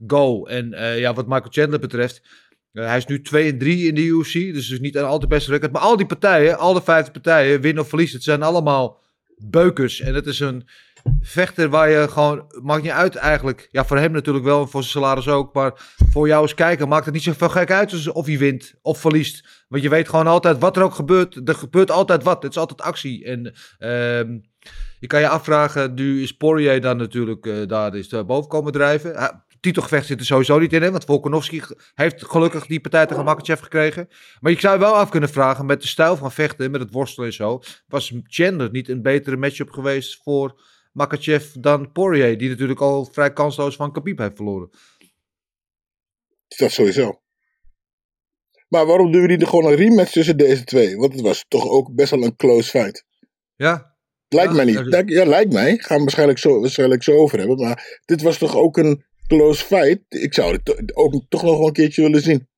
[0.07, 0.45] go.
[0.45, 2.23] En ja, wat Michael Chandler betreft,
[2.82, 5.26] hij is nu 2 en 3 in de UFC, dus dus niet een al te
[5.26, 5.72] beste record.
[5.72, 9.02] Maar al die partijen, al de vijfde partijen, winnen of verliezen, het zijn allemaal
[9.37, 10.00] beukers.
[10.00, 10.68] En het is een
[11.20, 13.68] vechter waar je gewoon, maakt niet uit eigenlijk.
[13.70, 15.54] Ja, voor hem natuurlijk wel, voor zijn salaris ook.
[15.54, 15.72] Maar
[16.10, 19.64] voor jou als kijker maakt het niet zoveel gek uit of hij wint of verliest.
[19.68, 21.48] Want je weet gewoon altijd wat er ook gebeurt.
[21.48, 22.42] Er gebeurt altijd wat.
[22.42, 23.24] Het is altijd actie.
[23.24, 24.38] En ehm,
[24.98, 29.42] je kan je afvragen, nu is Poirier dan natuurlijk eh, daar is boven komen drijven.
[29.64, 31.62] Titelgevecht zit er sowieso niet in, hè, want Volkanovski
[31.94, 34.09] heeft gelukkig die partij tegen Makachev gekregen.
[34.40, 36.92] Maar je zou je wel af kunnen vragen, met de stijl van vechten, met het
[36.92, 42.48] worstelen en zo, was Chandler niet een betere matchup geweest voor Makachev dan Poirier, die
[42.48, 44.70] natuurlijk al vrij kansloos van Khabib heeft verloren.
[46.57, 47.20] dat sowieso.
[48.68, 50.96] Maar waarom doen we niet gewoon een rematch tussen deze twee?
[50.96, 53.05] Want het was toch ook best wel een close fight.
[53.55, 53.92] Ja,
[54.29, 54.94] Lijkt Ja, mij niet.
[55.09, 55.77] is- Ja, lijkt mij.
[55.79, 57.57] Gaan we waarschijnlijk zo, waarschijnlijk zo over hebben.
[57.61, 59.05] Maar dit was toch ook een
[59.55, 60.01] fight?
[60.09, 62.49] Ik zou het ook toch nog wel een keertje willen zien.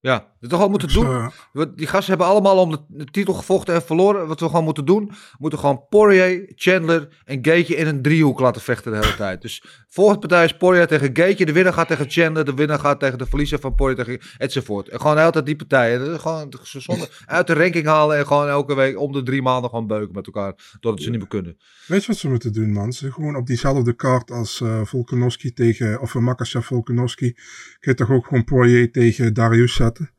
[0.00, 0.33] ja.
[0.44, 1.06] Dat toch wel moeten doen.
[1.06, 4.26] Eh, Die gasten hebben allemaal om de, titel gevochten en verloren.
[4.26, 8.40] Wat we gewoon moeten doen, we moeten gewoon Poirier, Chandler en Gaethje in een driehoek
[8.40, 9.42] laten vechten de hele tijd.
[9.42, 13.00] Dus volgende partij is Poirier tegen Gaethje, de winnaar gaat tegen Chandler, de winnaar gaat
[13.00, 14.88] tegen de verliezer van Poirier tegen enzovoort.
[14.88, 18.98] En gewoon altijd die partijen, gewoon zonder uit de ranking halen en gewoon elke week
[18.98, 21.56] om de drie maanden gewoon beuken met elkaar, totdat ze niet meer kunnen.
[21.86, 22.92] Weet je wat ze moeten doen, man?
[22.92, 27.32] Ze gewoon op diezelfde kaart als Volkanovski tegen, of uh, Makachev Volkanovski,
[27.80, 30.12] kun je toch ook gewoon Poirier tegen Darius zetten.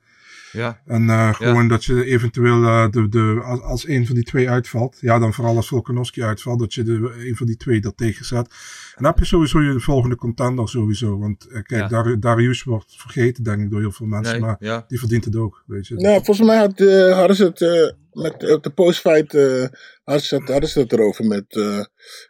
[0.56, 4.24] Ja, En eh, gewoon dat je eventueel eh, de, de, als, als een van die
[4.24, 7.82] twee uitvalt, ja dan vooral als Volkanovski uitvalt, dat je de, een van die twee
[7.82, 8.48] er tegen zet.
[8.96, 11.20] En dan heb je sowieso je volgende contender sowieso.
[11.20, 12.16] Want eh, kijk, Ja.
[12.16, 14.86] Darius wordt vergeten denk ik door heel veel mensen, nee, maar ja.
[14.88, 15.96] die verdient het ook, weet je.
[15.96, 19.66] Nou, volgens mij had, eh, hadden ze het eh, met, op de postfight eh,
[20.04, 21.80] hadden, ze het, hadden ze het erover met eh,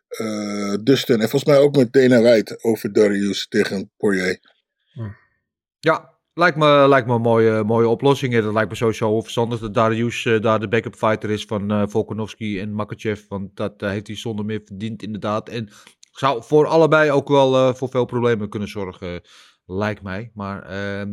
[0.07, 1.21] eh, Dustin.
[1.21, 4.39] En volgens mij ook met Dana White over Darius tegen Poirier.
[5.79, 8.41] Ja, lijkt me, lijkt me een mooie, mooie oplossing.
[8.41, 11.83] Dat lijkt me sowieso verstandig dat Darius eh, daar de backup fighter is van eh
[11.87, 13.21] Volkanovski en Makachev.
[13.29, 15.49] Want dat eh, heeft hij zonder meer verdiend inderdaad.
[15.49, 15.69] En
[16.11, 19.21] zou voor allebei ook wel voor veel problemen kunnen zorgen,
[19.65, 20.31] lijkt mij.
[20.33, 21.09] Maar ehm,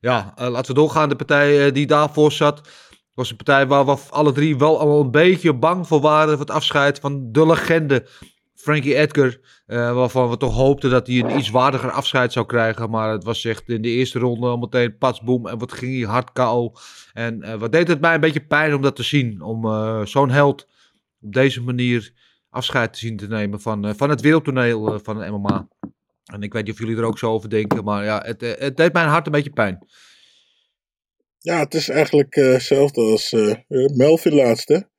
[0.00, 1.08] ja, laten we doorgaan.
[1.08, 2.68] De partij die daarvoor zat,
[3.14, 6.30] was een partij waar we alle drie wel al een beetje bang voor waren.
[6.30, 8.06] Voor het afscheid van de legende
[8.60, 9.38] Frankie Edgar.
[9.66, 12.90] eh, waarvan we toch hoopten dat hij een iets waardiger afscheid zou krijgen.
[12.90, 15.46] Maar het was echt in de eerste ronde al meteen pats boem.
[15.46, 16.72] En wat ging hij hard KO.
[17.12, 19.42] En eh, wat deed het mij een beetje pijn om dat te zien.
[19.42, 20.68] Om eh, zo'n held
[21.20, 22.12] op deze manier
[22.50, 25.68] afscheid te zien te nemen van, van het wereldtoneel van de MMA.
[26.24, 27.84] En ik weet niet of jullie er ook zo over denken.
[27.84, 29.86] Maar ja, het, het deed mijn hart een beetje pijn.
[31.38, 33.36] Ja, het is eigenlijk hetzelfde als
[33.94, 34.89] Melvin laatste.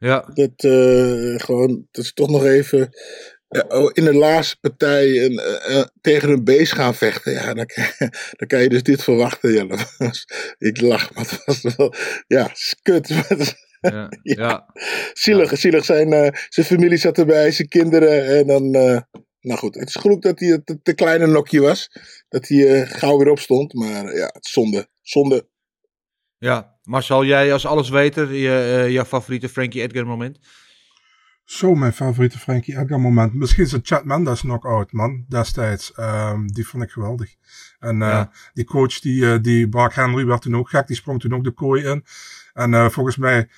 [0.00, 2.90] Ja, Dat, eh, gewoon, dat is toch nog even
[3.48, 7.32] eh, oh, in de laatste partij een, eh, tegen een beest gaan vechten.
[7.32, 7.84] Ja, dan, kan-
[8.38, 9.52] dan kan je dus dit verwachten.
[9.52, 9.66] Ja,
[9.98, 10.24] was,
[10.58, 11.94] ik lach, maar het was wel,
[12.26, 13.08] ja, skut.
[13.80, 14.66] ja, ja.
[15.12, 15.84] zielig, zielig.
[15.84, 18.26] Zijn, zijn familie zat erbij, zijn kinderen.
[18.26, 18.70] En dan,
[19.40, 21.90] nou goed, het is goed dat hij het te kleine nokje was.
[22.28, 23.74] Dat hij gauw weer opstond.
[23.74, 24.88] Maar ja, het zonde.
[25.02, 25.48] Zonde.
[26.38, 26.78] ja.
[26.90, 30.38] Marcel, jij als allesweter, je, eh, jouw favoriete Frankie Edgar moment?
[31.44, 33.34] Zo mijn favoriete Frankie Edgar moment.
[33.34, 35.92] Misschien is het Chad Mendes knockout, man, destijds.
[35.92, 37.34] Ehm, die vond ik geweldig.
[37.78, 38.32] En eh, Ja.
[38.54, 40.86] die coach, die, eh, die Mark Henry, werd toen ook gek.
[40.86, 42.04] Die sprong toen ook de kooi in.
[42.52, 43.48] En volgens mij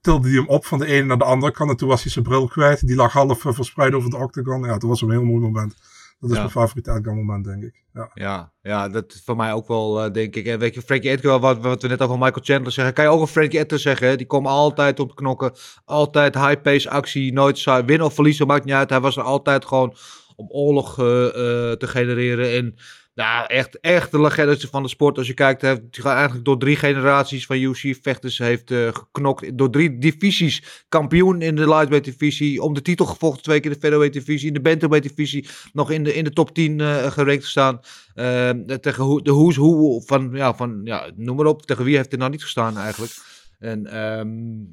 [0.00, 1.70] tilde hij hem op van de ene naar de andere kant.
[1.70, 2.86] En toen was hij zijn bril kwijt.
[2.86, 4.62] Die lag half verspreid over de octagon.
[4.62, 5.74] Ja, dat was een heel mooi moment.
[6.20, 6.42] Dat is Ja.
[6.42, 7.82] mijn favoriete Edgar moment, denk ik.
[7.94, 8.10] Ja.
[8.14, 10.46] Ja, ja, dat is voor mij ook wel, eh, denk ik.
[10.46, 13.10] En weet je, Frankie Edgar, wat, wat we net over Michael Chandler zeggen, kan je
[13.10, 14.08] ook een Frankie Edgar zeggen.
[14.08, 14.16] Hè?
[14.16, 15.52] Die komen altijd op knokken,
[15.84, 17.84] altijd high-pace actie, nooit saai.
[17.84, 18.90] Winnen of verliezen, maakt niet uit.
[18.90, 19.94] Hij was er altijd gewoon
[20.36, 21.32] om oorlog eh, eh,
[21.76, 22.52] te genereren.
[22.56, 22.74] En
[23.14, 25.18] ja, echt, echt de legende van de sport.
[25.18, 29.58] Als je kijkt, heeft eigenlijk door drie generaties van UFC-vechters heeft eh, geknokt.
[29.58, 30.84] Door drie divisies.
[30.88, 32.62] Kampioen in de lightweight divisie.
[32.62, 34.48] Om de titel gevochten, twee keer de featherweight divisie.
[34.48, 37.80] In de bantamweight divisie nog in de, in de top 10 eh gerankt gestaan.
[38.14, 41.66] Eh, tegen de who's who van, ja, van, ja, noem maar op.
[41.66, 43.12] Tegen wie heeft hij nou niet gestaan eigenlijk?
[43.58, 44.28] En ehm,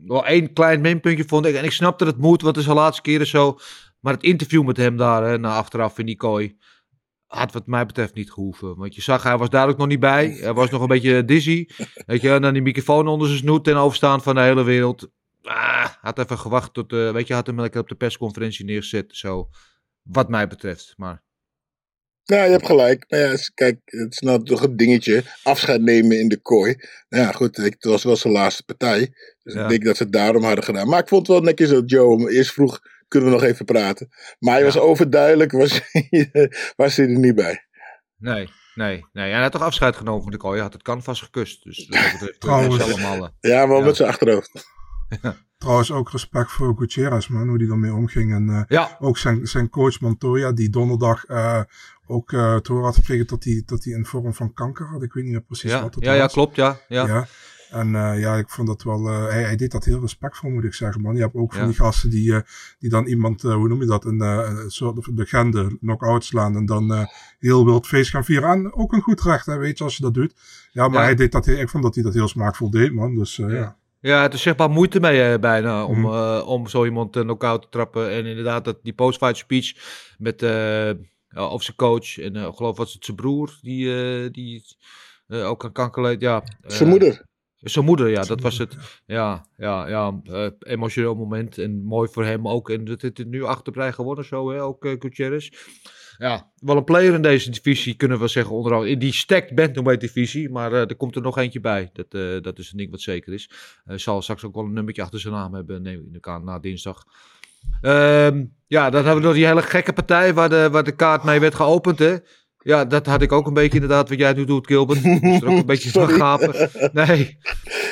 [0.07, 1.55] wel één klein minpuntje vond ik.
[1.55, 3.57] En ik snap dat het moet, want het is de laatste keren zo.
[3.99, 6.57] Maar het interview met hem daar, hè, na achteraf in die kooi,
[7.27, 8.75] had wat mij betreft niet gehoeven.
[8.77, 10.29] Want je zag, hij was ook nog niet bij.
[10.29, 11.65] Hij was nog een beetje dizzy.
[12.05, 15.09] Weet je, en dan die microfoon onder zijn snoet ten overstaan van de hele wereld.
[15.41, 19.05] Ah, had even gewacht tot, eh, weet je, had hem lekker op de persconferentie neergezet.
[19.07, 19.49] Zo,
[20.01, 20.93] wat mij betreft.
[20.97, 21.23] Maar
[22.25, 23.05] Nou, je hebt gelijk.
[23.07, 25.23] Nou ja, kijk, het is nou toch een dingetje.
[25.43, 26.75] Afscheid nemen in de kooi.
[27.09, 29.13] Nou ja, goed, het was wel zijn laatste partij.
[29.43, 29.63] Dus Ja.
[29.63, 30.87] ik denk dat ze het daarom hadden gedaan.
[30.87, 33.65] Maar ik vond het wel netjes dat Joe hem eerst vroeg, kunnen we nog even
[33.65, 34.07] praten.
[34.39, 34.65] Maar hij Ja.
[34.65, 35.81] was overduidelijk, was,
[36.75, 37.65] was hij er niet bij.
[38.17, 39.25] nee, nee, nee.
[39.27, 40.53] En hij had toch afscheid genomen van de kooi.
[40.53, 41.63] Hij had het canvas gekust.
[41.63, 42.81] Dus dat betreft, eh, Trouwens.
[42.81, 43.23] allemaal...
[43.39, 43.85] eh, Ja, wel Ja.
[43.85, 44.65] met zijn achterhoofd.
[45.57, 48.33] Trouwens ook respect voor Gutierrez, man, hoe die ermee omging.
[48.33, 51.61] En eh, ja, ook zijn, zijn coach Montoya, die donderdag eh,
[52.07, 55.03] ook eh te horen had gekregen dat hij, dat hij een vorm van kanker had.
[55.03, 56.33] Ik weet niet meer precies ja, wat het ja, ja, was.
[56.33, 56.79] klopt, ja.
[56.87, 57.27] ja.
[57.71, 57.77] Ja.
[57.77, 59.07] En eh, ja, ik vond dat wel.
[59.07, 61.15] eh, hij, hij deed dat heel respectvol, moet ik zeggen, man.
[61.15, 61.67] Je hebt ook van Ja.
[61.67, 62.41] die gasten die, eh,
[62.79, 66.55] die dan iemand, eh, hoe noem je dat, een, eh, een soort legende knock-out slaan
[66.55, 67.05] en dan eh,
[67.39, 68.49] heel wild feest gaan vieren.
[68.49, 70.33] En ook een goed recht, hè, weet je, als je dat doet.
[70.71, 71.05] Ja, maar Ja.
[71.05, 73.15] hij deed dat, heel- ik vond dat hij dat heel smaakvol deed, man.
[73.15, 73.77] Dus eh, ja.
[73.99, 76.13] Ja, het is zeg maar moeite mee eh, bijna om, Mhm.
[76.13, 78.11] eh, om zo iemand uh, knock-out te trappen.
[78.11, 79.73] En inderdaad, dat, die post-fight speech
[80.17, 80.91] met eh
[81.29, 84.63] ja, of zijn coach en eh, ik geloof was het zijn broer die, eh, die
[85.27, 86.21] eh, ook aan kanker leed.
[86.21, 87.25] Ja, eh, Zijn moeder.
[87.69, 88.77] Zijn moeder, ja, dat was het.
[89.05, 92.69] Ja, ja, ja, eh, emotioneel moment en mooi voor hem ook.
[92.69, 95.49] En dat het nu achterbrei gewonnen zo, hè, ook uh, Gutierrez.
[96.17, 98.55] Ja, wel een player in deze divisie, kunnen we zeggen.
[98.55, 100.49] Onder andere in die stacked bantamweight divisie.
[100.49, 101.89] Maar uh, er komt er nog eentje bij.
[101.93, 103.49] Dat, uh, dat is een ding wat zeker is.
[103.85, 107.03] Zal straks ook wel een nummertje achter zijn naam hebben, neem ik aan, na dinsdag.
[107.81, 111.23] Um, ja, dan hebben we nog die hele gekke partij waar de, waar de kaart
[111.23, 112.15] mee werd geopend, hè.
[112.57, 115.03] Ja, dat had ik ook een beetje inderdaad, wat jij nu doet, Gilbert.
[115.21, 116.69] Dus er ook een beetje van gapen.
[116.93, 117.37] Nee,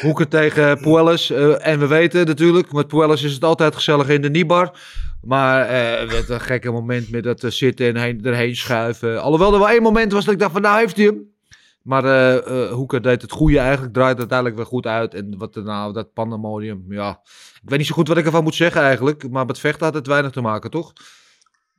[0.06, 1.32] Hoeken tegen Puelles.
[1.32, 4.80] Uh, en we weten natuurlijk, met Puelles is het altijd gezellig in de Nibar.
[5.22, 9.22] Maar uh, met een gekke moment met dat uh, zitten en heen, erheen schuiven.
[9.22, 11.34] Alhoewel er wel één moment was dat ik dacht van, nou heeft hij hem.
[11.82, 12.04] Maar
[12.70, 15.13] Hoeker deed het goede eigenlijk, draaide uiteindelijk weer goed uit.
[15.13, 17.22] En wat nou, dat pandemonium, ja.
[17.63, 19.30] Ik weet niet zo goed wat ik ervan moet zeggen eigenlijk.
[19.30, 20.94] Maar met vechten had het weinig te maken, toch?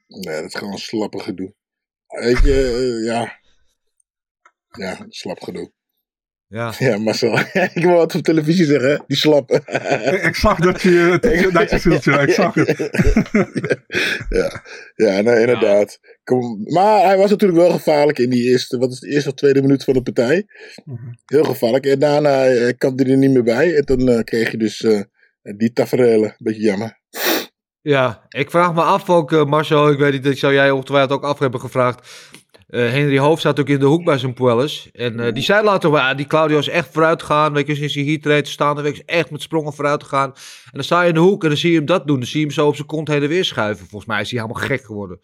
[0.07, 1.55] Nee, dat is gewoon slappe gedoe.
[2.07, 2.41] Weet
[3.05, 3.39] ja.
[4.71, 5.73] Ja, slap gedoe.
[6.57, 6.73] Ja.
[6.89, 7.39] ja, Marcel.
[7.75, 9.51] ik wil wat op televisie zeggen, die slap.
[10.23, 12.21] ik zag dat je het netjes hield, ja.
[12.21, 12.91] Ik zag het.
[14.29, 14.63] ja.
[14.95, 16.01] ja, nee, inderdaad.
[16.25, 19.35] Kom, maar hij was natuurlijk wel gevaarlijk in die eerste, wat is de eerste of
[19.35, 20.47] tweede minuut van de partij.
[21.27, 21.87] Heel gevaarlijk.
[21.87, 23.77] En daarna uh, kwam hij er niet meer bij.
[23.77, 25.01] En dan uh, kreeg je dus uh,
[25.43, 26.35] die tafereelen.
[26.39, 27.01] Beetje jammer.
[27.81, 31.25] Ja, ik vraag me af ook, Marcel, ik weet niet, dat zou jij ongetwijfeld ook
[31.25, 32.09] af hebben gevraagd.
[32.69, 34.91] Uh, Henry Hoofd zat ook in de hoek bij zijn Puelles.
[34.93, 37.53] En uh, die zei later, well, die Claudio is echt vooruit gegaan.
[37.53, 40.33] Weet je, sinds hij hier treedt staan, week is echt met sprongen vooruit gegaan.
[40.65, 42.19] En dan sta je in de hoek en dan zie je hem dat doen.
[42.19, 43.87] Dan zie je hem zo op zijn kont heen en weer schuiven.
[43.87, 45.21] Volgens mij is hij helemaal gek geworden.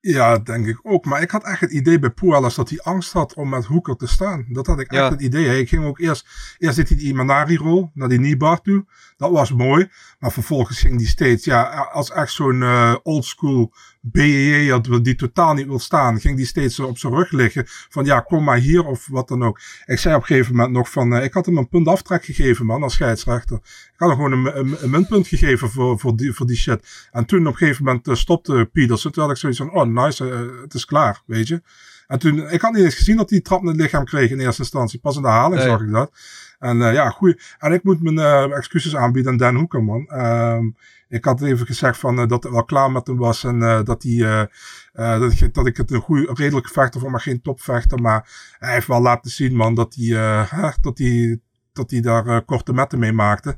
[0.00, 1.04] Ja, denk ik ook.
[1.04, 3.96] Maar ik had echt het idee bij Puelles dat hij angst had om met Hoeker
[3.96, 4.46] te staan.
[4.48, 5.10] Dat had ik echt ja.
[5.10, 5.60] het idee.
[5.60, 6.26] Ik ging ook eerst,
[6.58, 8.84] eerst deed hij die Imanari-rol naar die Nibar toe.
[9.16, 9.88] Dat was mooi.
[10.18, 13.72] Maar vervolgens ging die steeds, ja, als echt zo'n uh, oldschool
[14.12, 17.64] BJJ had, die totaal niet wil staan, ging die steeds op zijn rug liggen.
[17.66, 19.60] Van ja, kom maar hier of wat dan ook.
[19.86, 22.24] Ik zei op een gegeven moment nog van, uh, ik had hem een punt aftrek
[22.24, 23.56] gegeven man, als scheidsrechter.
[23.56, 27.08] Ik had hem gewoon een, een, een muntpunt gegeven voor, voor, die, voor die shit.
[27.12, 29.12] En toen op een gegeven moment uh, stopte Pietersen.
[29.12, 30.24] Toen had ik zoiets van, oh nice,
[30.62, 31.62] het is klaar, weet je.
[32.06, 34.40] En toen, ik had niet eens gezien dat hij trap in het lichaam kreeg in
[34.40, 34.98] eerste instantie.
[34.98, 35.68] Pas in de herhaling nee.
[35.68, 36.10] zag ik dat.
[36.58, 37.40] En uh, ja, goeie.
[37.58, 40.10] En ik moet mijn uh, excuses aanbieden aan Dan Hoeker, man.
[40.14, 40.76] Um,
[41.08, 43.44] ik had even gezegd van, uh, dat het wel klaar met hem was.
[43.44, 44.48] En dat, hij,
[44.92, 48.00] dat, ik, dat ik het een goede, redelijke vechter vond, maar geen topvechter.
[48.00, 50.46] Maar hij heeft wel laten zien, man, dat hij,
[50.80, 51.40] dat hij,
[51.72, 53.56] dat hij daar korte metten mee maakte.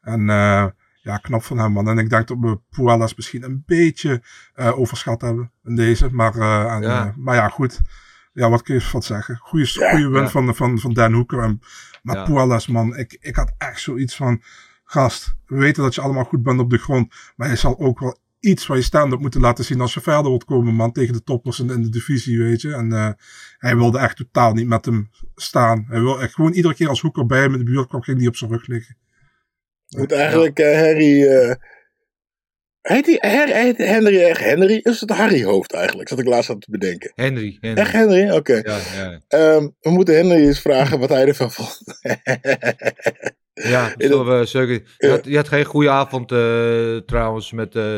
[0.00, 0.26] En
[1.02, 1.88] ja, knap van hem, man.
[1.88, 4.22] En ik denk dat we Puelles misschien een beetje
[4.54, 6.08] overschat hebben in deze.
[6.10, 6.34] Maar,
[6.68, 7.14] en, ja.
[7.16, 7.80] maar ja, goed.
[8.38, 9.34] Ja, wat kun je van zeggen?
[9.34, 10.28] Ja, goeie win ja.
[10.28, 11.42] van, van, van Dan Hoeker.
[11.42, 11.60] En,
[12.02, 12.24] maar ja.
[12.24, 14.42] Puelles, man, ik, ik had echt zoiets van...
[14.90, 17.14] Gast, we weten dat je allemaal goed bent op de grond.
[17.36, 20.24] Maar je zal ook wel iets van je stand-up moeten laten zien als je verder
[20.24, 20.92] wilt komen, man.
[20.92, 22.74] Tegen de toppers in, in de divisie, weet je.
[22.74, 23.10] En uh,
[23.58, 25.84] hij wilde echt totaal niet met hem staan.
[25.88, 28.18] Hij wil echt gewoon iedere keer als Hoeker bij hem in de buurt kwam, ging
[28.18, 28.96] hij op zijn rug liggen.
[29.88, 31.22] Moet eigenlijk uh, Harry...
[31.22, 31.54] Uh...
[32.82, 34.80] Heet heet Henry echt Henry?
[34.82, 36.08] Is het Harry hoofd eigenlijk?
[36.08, 37.12] Zat ik laatst aan te bedenken.
[37.14, 37.58] Henry.
[37.60, 37.80] Henry.
[37.80, 38.30] Echt Henry?
[38.30, 38.58] Oké.
[38.58, 38.62] Okay.
[38.64, 39.54] Ja, ja.
[39.54, 41.78] um, we moeten Henry eens vragen wat hij ervan vond.
[43.72, 44.82] ja, zullen we zeker.
[44.98, 47.96] Je had, je had geen goede avond uh, trouwens met, uh,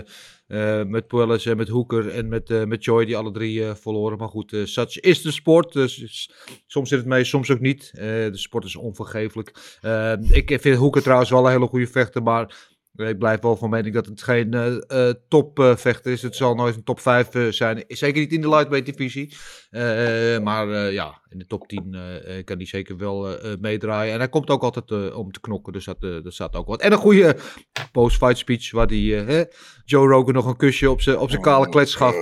[0.50, 3.74] Eh, met Puelles en met Hoeker en met, eh, met Joy, die alle drie eh,
[3.74, 4.18] verloren.
[4.18, 5.72] Maar goed, eh, such is de sport.
[5.72, 6.30] Dus,
[6.66, 7.90] soms zit het mee, soms ook niet.
[7.94, 9.76] Eh, de sport is onvergeeflijk.
[9.80, 13.70] Eh, ik vind Hoeker trouwens wel een hele goede vechter, maar ik blijf wel van
[13.70, 16.22] mening dat het geen eh, eh, topvechter is.
[16.22, 17.84] Het zal nooit een top 5 zijn.
[17.88, 19.36] Zeker niet in de lightweight divisie.
[19.70, 23.52] Eh, maar eh, ja, in de top 10 eh, eh, kan hij zeker wel eh,
[23.52, 24.12] eh, meedraaien.
[24.12, 25.72] En hij komt ook altijd eh, om te knokken.
[25.72, 26.80] Dus dat, eh, dat staat ook wat.
[26.80, 27.36] En een goede
[27.92, 28.70] post-fight speech.
[28.70, 29.44] Waar die, eh,
[29.84, 32.14] Joe Rogan nog een kusje op zijn op zijn kale klets gaf.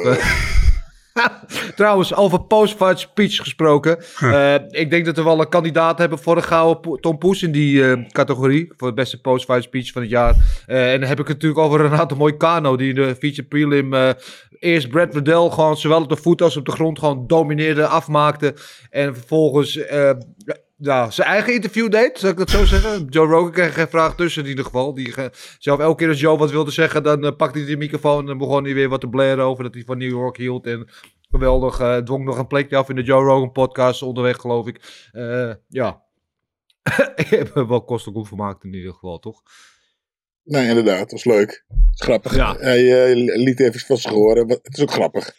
[1.76, 3.98] Trouwens, over post-fight speech gesproken.
[4.20, 7.52] Eh, ik denk dat we wel een kandidaat hebben voor de gouden Tom Poes in
[7.52, 8.72] die eh, categorie.
[8.76, 10.34] Voor het beste post-fight speech van het jaar.
[10.66, 12.76] Eh, en dan heb ik het natuurlijk over Renato Moicano.
[12.76, 14.14] Die in de feature prelim
[14.58, 18.54] eerst Brad Riddell gewoon zowel op de voet als op de grond gewoon domineerde, afmaakte.
[18.90, 19.78] En vervolgens
[20.78, 23.06] ja, zijn eigen interview deed, zou ik dat zo zeggen.
[23.08, 24.94] Joe Rogan kreeg geen vraag tussen in ieder geval.
[24.94, 25.14] Die
[25.58, 28.38] zelf elke keer als Joe wat wilde zeggen, dan eh, pakte hij de microfoon en
[28.38, 30.66] begon hij weer wat te blaren over dat hij van New York hield.
[30.66, 30.88] En
[31.30, 35.08] geweldig, eh, dwong nog een plekje af in de Joe Rogan podcast onderweg, geloof ik.
[35.12, 36.02] Eh, ja,
[37.16, 39.42] ik heb me wel kostelijk goed vermaakt in ieder geval, toch?
[40.44, 41.64] Nee, inderdaad, dat was leuk.
[41.94, 42.34] Grappig.
[42.34, 42.56] Ja.
[42.56, 44.48] Hij eh, liet even van zich horen.
[44.48, 45.34] Het is ook grappig.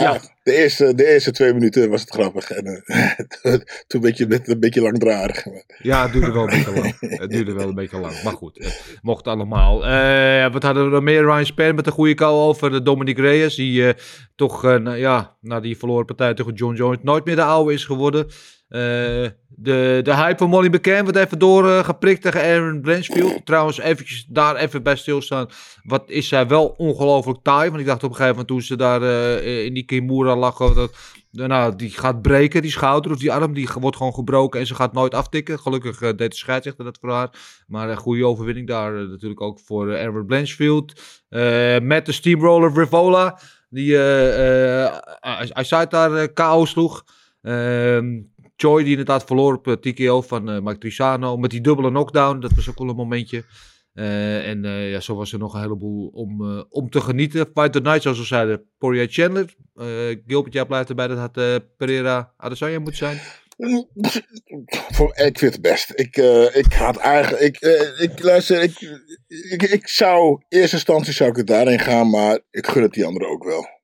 [0.00, 0.20] Ja.
[0.42, 2.50] De, eerste, de eerste twee minuten was het grappig.
[2.50, 3.12] En eh,
[3.52, 5.46] toen een beetje, net een beetje langdradig.
[5.78, 6.96] Ja, het duurde wel een beetje lang.
[7.20, 8.22] Het duurde wel een beetje lang.
[8.22, 9.86] Maar goed, het mocht allemaal.
[9.86, 11.22] Eh, wat hadden we nog meer?
[11.22, 13.54] Ryan Span met een goede kou over de Dominic Reyes.
[13.54, 13.94] Die eh,
[14.36, 17.84] toch, nou ja, na die verloren partij tegen John Jones nooit meer de oude is
[17.84, 18.26] geworden.
[18.70, 23.46] Eh, de, de hype van Molly McCann wordt even doorgeprikt tegen Aaron Blanchfield.
[23.46, 25.48] Trouwens, eventjes daar even bij stilstaan.
[25.82, 27.68] Wat is zij wel ongelooflijk taai.
[27.68, 30.56] Want ik dacht op een gegeven moment toen ze daar eh, in die Kimura lag...
[30.56, 30.92] Dat,
[31.30, 33.52] nou, die gaat breken, die schouder of die arm.
[33.52, 35.58] Die wordt gewoon gebroken en ze gaat nooit aftikken.
[35.58, 37.30] Gelukkig eh, deed de scheidsrechter dat voor haar.
[37.66, 41.00] Maar een goede overwinning daar natuurlijk ook voor Aaron Blanchfield.
[41.82, 43.38] Met de steamroller Rivola.
[43.70, 43.98] Die
[45.52, 47.04] Aizait daar KO sloeg.
[47.42, 48.18] Ehm
[48.60, 51.36] Choi die inderdaad verloor op eh, TKO van eh Mike Trisano.
[51.36, 53.44] Met die dubbele knockdown, dat was ook wel een momentje.
[53.94, 57.50] Eh, en ja, zo was er nog een heleboel om, om te genieten.
[57.54, 58.64] Fight the Night, zoals we zeiden.
[58.78, 59.54] Poirier Chandler.
[60.26, 61.06] Gilbert, jij blijft erbij.
[61.06, 63.18] Dat had Pereira Adesanya moeten zijn.
[64.96, 65.92] Voor, ik vind het best.
[65.94, 66.16] Ik,
[66.54, 67.58] ik had eigenlijk.
[67.98, 68.62] Ik, luister.
[68.62, 68.80] Ik,
[69.50, 70.42] ik, ik zou.
[70.48, 72.10] In eerste instantie zou ik het daarin gaan.
[72.10, 73.79] Maar ik gun het die anderen ook wel.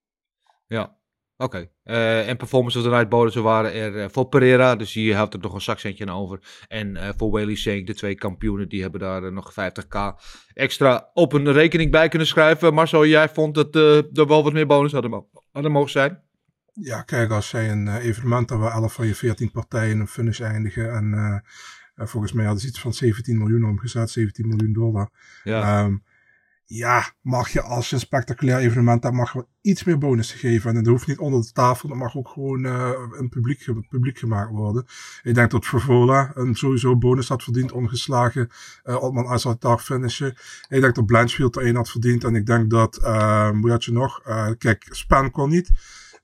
[1.39, 1.69] Oké.
[1.83, 4.77] Eh, en Performance of the Night bonussen waren er eh, voor Pereira.
[4.77, 6.39] Dus die houdt er nog een zakcentje aan over.
[6.69, 10.21] En eh, voor Whaley Sink, de twee kampioenen, die hebben daar nog 50k
[10.53, 12.75] extra op een rekening bij kunnen schrijven.
[12.75, 16.21] Marcel, jij vond dat er wel wat meer bonus hadden, hadden mogen zijn?
[16.73, 20.41] Ja, kijk, als zij een evenement hebben waar 11 van je 14 partijen een finish
[20.41, 20.91] eindigen.
[20.91, 21.45] En
[22.07, 25.11] volgens mij hadden ze iets van 17 miljoen omgezet, 17 miljoen dollar.
[25.45, 25.97] Ja, Ehm,
[26.69, 30.29] ja, mag je als je een spectaculair evenement hebt, mag je wat iets meer bonus
[30.29, 30.71] te geven.
[30.71, 34.19] En dat hoeft niet onder de tafel, dat mag ook gewoon eh een publiek, publiek
[34.19, 34.87] gemaakt worden.
[35.23, 38.49] Ik denk dat Frivola een sowieso bonus had verdiend, ongeslagen
[38.85, 40.37] uh, Otman Azartar finishen.
[40.69, 42.25] Ik denk dat Blanchfield er een had verdiend.
[42.25, 44.21] En ik denk dat, uh, hoe had je nog?
[44.27, 45.71] Uh, kijk, Span kon niet.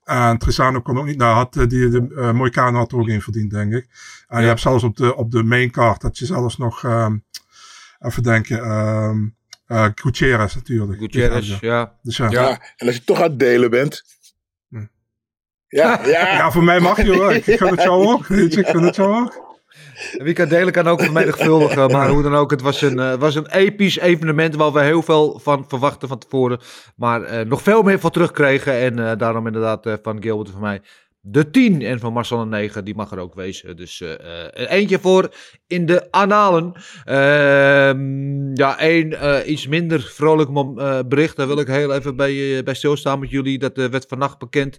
[0.03, 1.17] En Trisano kon ook niet.
[1.17, 3.87] Nou, had uh, die, de uh, Moicano had er ook een verdiend, denk ik.
[4.27, 4.39] En ja.
[4.39, 7.23] je hebt zelfs op de, op de main card, dat je zelfs nog, um,
[7.99, 9.35] even denken, um,
[9.67, 10.99] uh, Gutierrez natuurlijk.
[10.99, 11.97] Gutierrez, ja.
[12.01, 12.29] Dus, ja.
[12.29, 12.61] ja.
[12.75, 14.03] En als je toch aan het delen bent.
[14.69, 14.85] Hm.
[15.67, 16.27] Ja, ja.
[16.37, 17.33] ja, voor mij mag je hoor.
[17.33, 18.29] Ik gun het jou ook.
[18.29, 19.53] Ik gun het jou ook.
[20.11, 21.91] Wie kan delen kan ook vermenigvuldigen.
[21.91, 25.01] Maar hoe dan ook, het was een, uh, was een episch evenement waar we heel
[25.01, 26.59] veel van verwachten van tevoren.
[26.95, 28.73] Maar uh, nog veel meer van terugkregen.
[28.73, 30.81] En uh, daarom inderdaad uh, van Gilbert van mij
[31.25, 31.81] de 10.
[31.81, 33.75] En van Marcel een 9, die mag er ook wezen.
[33.75, 34.11] Dus uh,
[34.53, 35.33] eentje voor
[35.67, 36.73] in de analen.
[37.05, 37.93] Uh,
[38.53, 40.51] ja, één uh, iets minder vrolijk
[41.09, 41.35] bericht.
[41.35, 43.59] Daar wil ik heel even bij, bij stilstaan met jullie.
[43.59, 44.77] Dat werd vannacht bekend.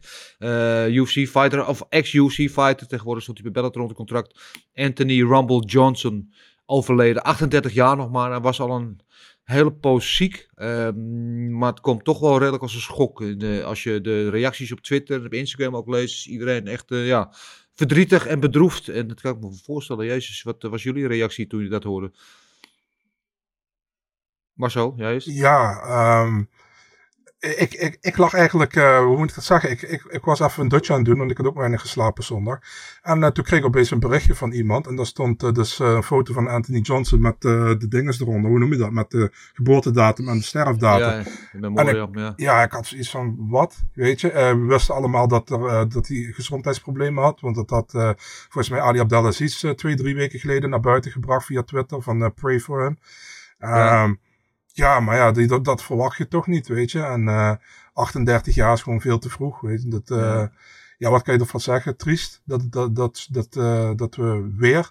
[0.88, 2.87] UFC fighter, of ex-UFC fighter.
[2.87, 4.40] Tegenwoordig stond hij bij Bellator rond contract.
[4.74, 6.33] Anthony Rumble Johnson
[6.66, 7.22] overleden.
[7.22, 8.30] 38 jaar nog maar.
[8.30, 9.00] Hij was al een
[9.44, 10.48] hele poos ziek.
[10.57, 13.22] Um, maar het komt toch wel redelijk als een schok.
[13.64, 17.07] Als je de reacties op Twitter en op Instagram ook leest, is iedereen echt uh,
[17.07, 17.35] ja,
[17.74, 18.88] verdrietig en bedroefd.
[18.88, 20.07] En dat kan ik me voorstellen.
[20.07, 22.12] Jezus, wat was jullie reactie toen je dat hoorde?
[24.52, 25.25] Marcel, is?
[25.25, 26.48] Ja, um,
[27.45, 29.71] ik, ik, ik lag eigenlijk, uh, hoe moet ik dat zeggen?
[29.71, 31.81] Ik, ik, ik was even een dutje aan het doen, want ik had ook weinig
[31.81, 32.59] geslapen zondag.
[33.03, 34.87] En uh, toen kreeg ik opeens een berichtje van iemand.
[34.87, 38.51] En daar stond uh, dus een foto van Anthony Johnson met de dinges eronder.
[38.51, 38.90] Hoe noem je dat?
[38.90, 41.07] Met de geboortedatum en de sterfdatum.
[41.07, 42.33] Ja, ik, ja.
[42.37, 43.83] Ja, ik had zoiets van, wat?
[43.92, 47.40] Weet je, we wisten allemaal dat, er, dat hij gezondheidsproblemen had.
[47.40, 48.17] Want dat had
[48.49, 52.03] volgens mij Ali Abdelaziz twee, drie weken geleden naar buiten gebracht via Twitter.
[52.03, 52.99] Van pray for him.
[53.59, 54.05] Ja.
[54.05, 54.21] Um,
[54.77, 57.02] ja, maar ja, die, dat, dat verwacht je toch niet, weet je.
[57.02, 57.54] En eh
[57.92, 59.88] 38 jaar is gewoon veel te vroeg, weet je.
[59.88, 60.44] Dat, eh,
[60.98, 61.10] ja.
[61.10, 61.96] wat kan je ervan zeggen?
[61.96, 64.90] Triest dat, dat, dat, dat, eh, dat we weer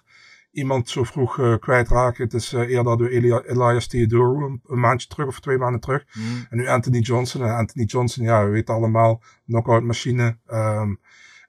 [0.52, 2.24] iemand zo vroeg kwijtraken.
[2.24, 6.04] Het is eerder door Elia, Elias Theodore een, een maandje terug of twee maanden terug.
[6.10, 6.46] Hmm.
[6.50, 7.42] En nu Anthony Johnson.
[7.42, 10.38] En Anthony Johnson, ja, we weten allemaal, knockout machine.
[10.46, 10.94] Ehm,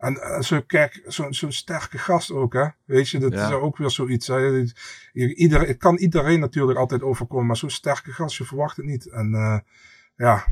[0.05, 2.65] en eh, zo, kijk, zo'n zo'n sterke gast ook, hè.
[2.85, 3.47] Weet je, dat Ja.
[3.47, 4.27] is ook weer zoiets.
[4.27, 4.65] Hè.
[5.13, 9.09] Ieder, het kan iedereen natuurlijk altijd overkomen, maar zo'n sterke gast, je verwacht het niet.
[9.09, 9.59] En eh,
[10.15, 10.45] ja,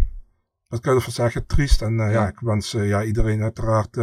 [0.67, 1.45] wat kan je ervan zeggen?
[1.45, 1.81] Triest.
[1.81, 2.11] En eh, ja.
[2.11, 2.27] Ja.
[2.27, 3.97] ik wens ja, iedereen uiteraard,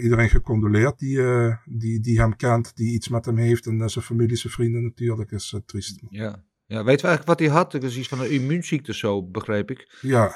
[0.00, 1.20] iedereen gecondoleerd die,
[1.64, 3.66] die, die hem kent, die iets met hem heeft.
[3.66, 6.00] En zijn familie, zijn vrienden natuurlijk, is triest.
[6.10, 6.44] Ja.
[6.66, 7.72] ja, weten we eigenlijk wat hij had?
[7.72, 9.98] Dat is iets van een immuunziekte zo, begreep ik.
[10.00, 10.34] Ja,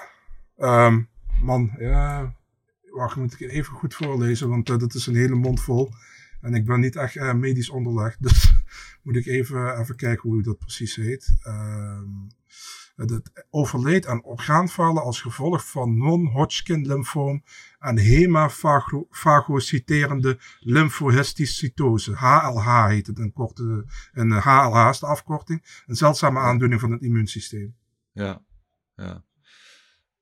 [0.56, 1.00] ehm,
[1.42, 2.34] man, ja,
[2.92, 5.92] wacht, moet ik even goed voorlezen, want eh, dat is een hele mond vol.
[6.40, 8.54] En ik ben niet echt eh, medisch onderlegd, dus
[9.02, 11.36] moet ik even, even kijken hoe dat precies heet.
[11.42, 12.30] Ehm
[12.96, 17.42] het overleed aan orgaanfalen als gevolg van non-Hodgkin lymfoom
[17.78, 22.16] en hemafagociterende lymfohistocytose.
[22.16, 25.82] HLH heet het, een korte, een eh, HLH is de afkorting.
[25.86, 27.74] Een zeldzame aandoening van het immuunsysteem.
[28.12, 28.42] Ja,
[28.96, 29.24] ja.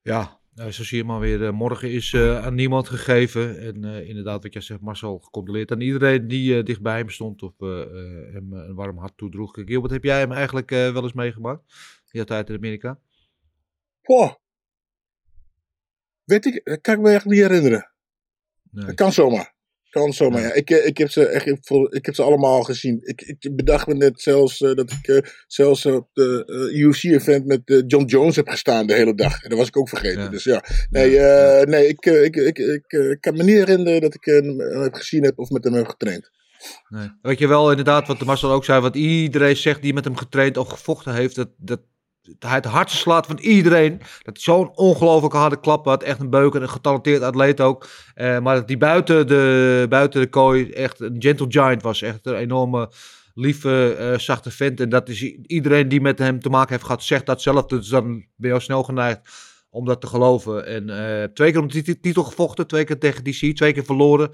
[0.02, 1.46] Ja, nou, zo zie je maar weer.
[1.46, 3.60] eh, morgen is eh, aan niemand gegeven.
[3.60, 7.08] En eh, inderdaad, wat jij zegt, Marcel, gecondoleerd aan iedereen die eh, dicht bij hem
[7.10, 9.58] stond of hem een warm hart toedroeg.
[9.64, 11.62] Gilbert, heb jij hem eigenlijk wel eens meegemaakt?
[12.10, 12.98] Die tijd in Amerika?
[14.02, 14.34] Poh.
[16.24, 17.92] Weet ik, dat kan ik me echt niet herinneren.
[18.70, 18.84] Nee.
[18.84, 19.54] Dat kan zomaar.
[19.90, 20.46] Kan zomaar, Ja.
[20.46, 20.54] ja.
[20.54, 21.46] Ik, eh, ik, heb ze echt,
[21.90, 23.00] ik, heb ze allemaal gezien.
[23.02, 27.46] Ik, ik bedacht me net zelfs eh, dat ik eh, zelfs op de eh, UFC-event
[27.46, 29.42] met eh, John Jones heb gestaan de hele dag.
[29.42, 30.22] En dat was ik ook vergeten.
[30.22, 30.28] Ja.
[30.28, 31.18] Dus ja, nee,
[31.66, 35.24] nee ik, ik, ik, ik, ik kan me niet herinneren dat ik hem heb gezien
[35.24, 36.30] heb of met hem heb getraind.
[36.88, 37.08] Nee.
[37.22, 40.16] Weet je wel, inderdaad, wat de Marcel ook zei, wat iedereen zegt die met hem
[40.16, 41.80] getraind of gevochten heeft, dat, dat
[42.38, 44.00] hij het hardste slaat van iedereen.
[44.22, 46.02] Dat zo'n ongelooflijk harde klap had.
[46.02, 47.88] Echt een beuk en een getalenteerd atleet ook.
[48.14, 52.02] Eh, maar dat hij buiten de, buiten de kooi echt een gentle giant was.
[52.02, 52.90] Echt een enorme,
[53.34, 54.80] lieve, eh, zachte vent.
[54.80, 57.66] En dat is iedereen die met hem te maken heeft gehad, zegt dat zelf.
[57.66, 59.20] Dus dan ben je al snel geneigd
[59.70, 60.66] om dat te geloven.
[60.66, 64.30] En eh, twee keer om tit- titel gevochten, twee keer tegen DC, twee keer verloren.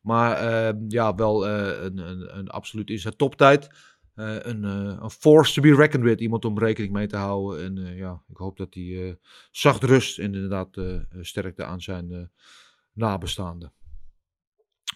[0.00, 3.68] Maar ja, wel een, een, een absoluut in zijn toptijd.
[4.16, 6.20] Eh, een, eh, een force to be reckoned with.
[6.20, 7.64] Iemand om rekening mee te houden.
[7.64, 9.18] En eh, ja, ik hoop dat hij
[9.50, 10.68] zacht rust en inderdaad
[11.20, 12.30] sterkte aan zijn
[12.92, 13.72] nabestaanden.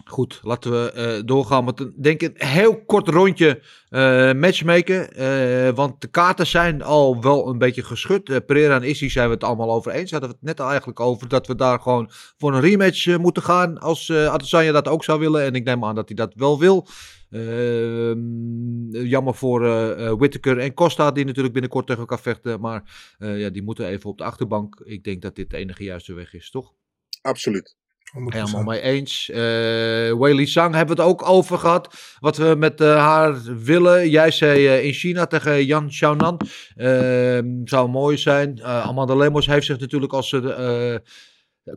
[0.05, 5.75] Goed, laten we doorgaan met een, denk een heel kort rondje eh matchmaken.
[5.75, 8.47] Want de kaarten zijn al wel een beetje geschud.
[8.47, 10.11] Pereira en Issy zijn we het allemaal over eens.
[10.11, 13.43] Hadden we het net al eigenlijk over dat we daar gewoon voor een rematch moeten
[13.43, 13.79] gaan.
[13.79, 15.43] Als Adesanya dat ook zou willen.
[15.43, 16.87] En ik neem aan dat hij dat wel wil.
[17.31, 22.61] Ehm, jammer voor eh eh, Whittaker en Costa, die natuurlijk binnenkort tegen elkaar vechten.
[22.61, 24.81] Maar eh, ja, die moeten even op de achterbank.
[24.85, 26.75] Ik denk dat dit de enige juiste weg is, toch?
[27.23, 27.79] Absoluut.
[28.11, 28.13] 100%.
[28.13, 29.31] Helemaal mee eens.
[29.31, 29.39] Eh
[30.19, 32.17] Weili Zhang hebben we het ook over gehad.
[32.19, 34.11] Wat we met haar willen.
[34.11, 36.41] Jij zei eh, in China tegen Yan Xiaonan.
[36.77, 38.59] Ehm, zou mooi zijn.
[38.59, 40.95] Eh, Amanda Lemos heeft zich natuurlijk als eh,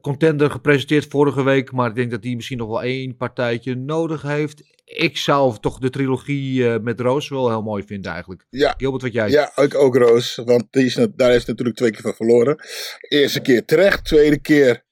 [0.01, 1.71] contender gepresenteerd vorige week.
[1.71, 4.81] Maar ik denk dat hij misschien nog wel één partijtje nodig heeft.
[4.93, 8.45] Ik zou toch de trilogie eh, met Roos wel heel mooi vinden eigenlijk.
[8.49, 10.35] Ja, Gilbert, wat jij Ja, ik ook Roos.
[10.45, 12.57] Want die is, daar heeft natuurlijk twee keer van verloren.
[12.99, 14.83] Eerste keer terecht, tweede keer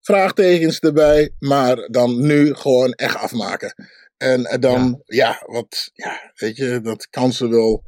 [0.00, 1.30] vraagtekens erbij.
[1.38, 3.74] Maar dan nu gewoon echt afmaken.
[4.16, 7.84] En eh, dan, ja, wat, ja, weet je, dat kan ze wel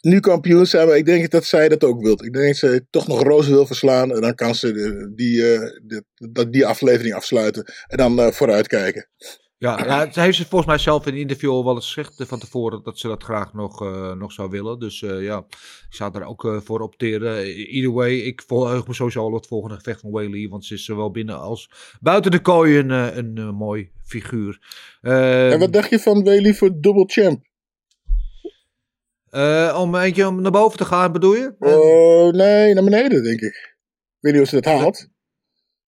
[0.00, 0.86] nu kampioen zijn.
[0.86, 2.12] Maar ik denk dat zij dat ook wil.
[2.24, 4.12] Ik denk dat ze toch nog Roos wil verslaan.
[4.14, 7.72] En dan kan ze de- die, eh, de- dat die aflevering afsluiten.
[7.86, 9.08] En dan eh, vooruitkijken.
[9.58, 12.20] Ja, ja, ze heeft ze volgens mij zelf in een interview al wel eens gezegd
[12.20, 14.78] eh, van tevoren dat ze dat graag nog, eh, nog zou willen.
[14.78, 15.38] Dus eh, ja,
[15.88, 17.44] ik zou daar ook voor opteren.
[17.44, 20.48] Either way, ik verheug me sowieso al het volgende gevecht van Whaley.
[20.48, 24.58] Want ze is zowel binnen als buiten de kooi een, een, eh, mooi figuur.
[25.00, 27.52] Eh, en wat dacht je van Whaley voor dubbel champ?
[29.76, 31.54] om eentje om naar boven te gaan, bedoel je?
[31.58, 33.54] Oh, nee, naar beneden, denk ik.
[33.54, 35.08] Ik weet niet of ze dat haalt.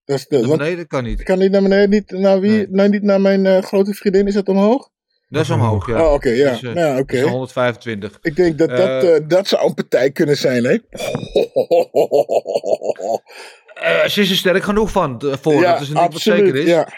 [0.06, 1.22] Dat is de, naar beneden kan niet.
[1.22, 2.50] kan niet naar beneden, niet naar wie?
[2.50, 2.66] Nee.
[2.70, 4.88] Nee, niet naar mijn eh, grote vriendin, is dat omhoog?
[5.28, 6.06] Dat is omhoog, ja.
[6.06, 6.50] Oh, oké, ja.
[6.50, 7.16] Dus, eh, ja, oké.
[7.16, 8.18] Dat is 125.
[8.22, 10.76] Ik denk dat dat, Eh, eh, dat zou een partij kunnen zijn, hè?
[13.74, 15.52] Eh, ze is er sterk genoeg van eh, voor.
[15.52, 16.66] ja, dat is niet zeker is.
[16.68, 16.88] Ja.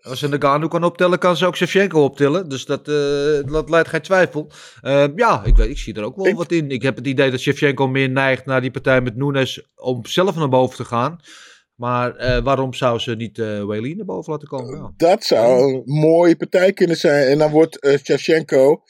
[0.00, 2.48] Als ze Nagano kan optellen, kan ze ook Shevchenko optillen.
[2.48, 4.50] Dus dat, eh, dat leidt geen twijfel.
[4.80, 6.70] Eh, ja, ik, weet, ik zie er ook wel Ik- wat in.
[6.70, 10.34] Ik heb het idee dat Shevchenko meer neigt naar die partij met Nunes om zelf
[10.36, 11.18] naar boven te gaan.
[11.74, 14.76] Maar eh, waarom zou ze niet eh Weili naar boven laten komen?
[14.76, 14.92] Ja.
[14.96, 17.26] Dat zou een mooie partij kunnen zijn.
[17.26, 18.82] En dan wordt eh Shevchenko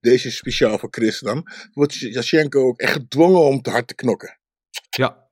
[0.00, 3.94] deze is speciaal voor Chris dan, wordt Jashenko ook echt gedwongen om te hard te
[3.94, 4.38] knokken.
[4.90, 5.27] Ja.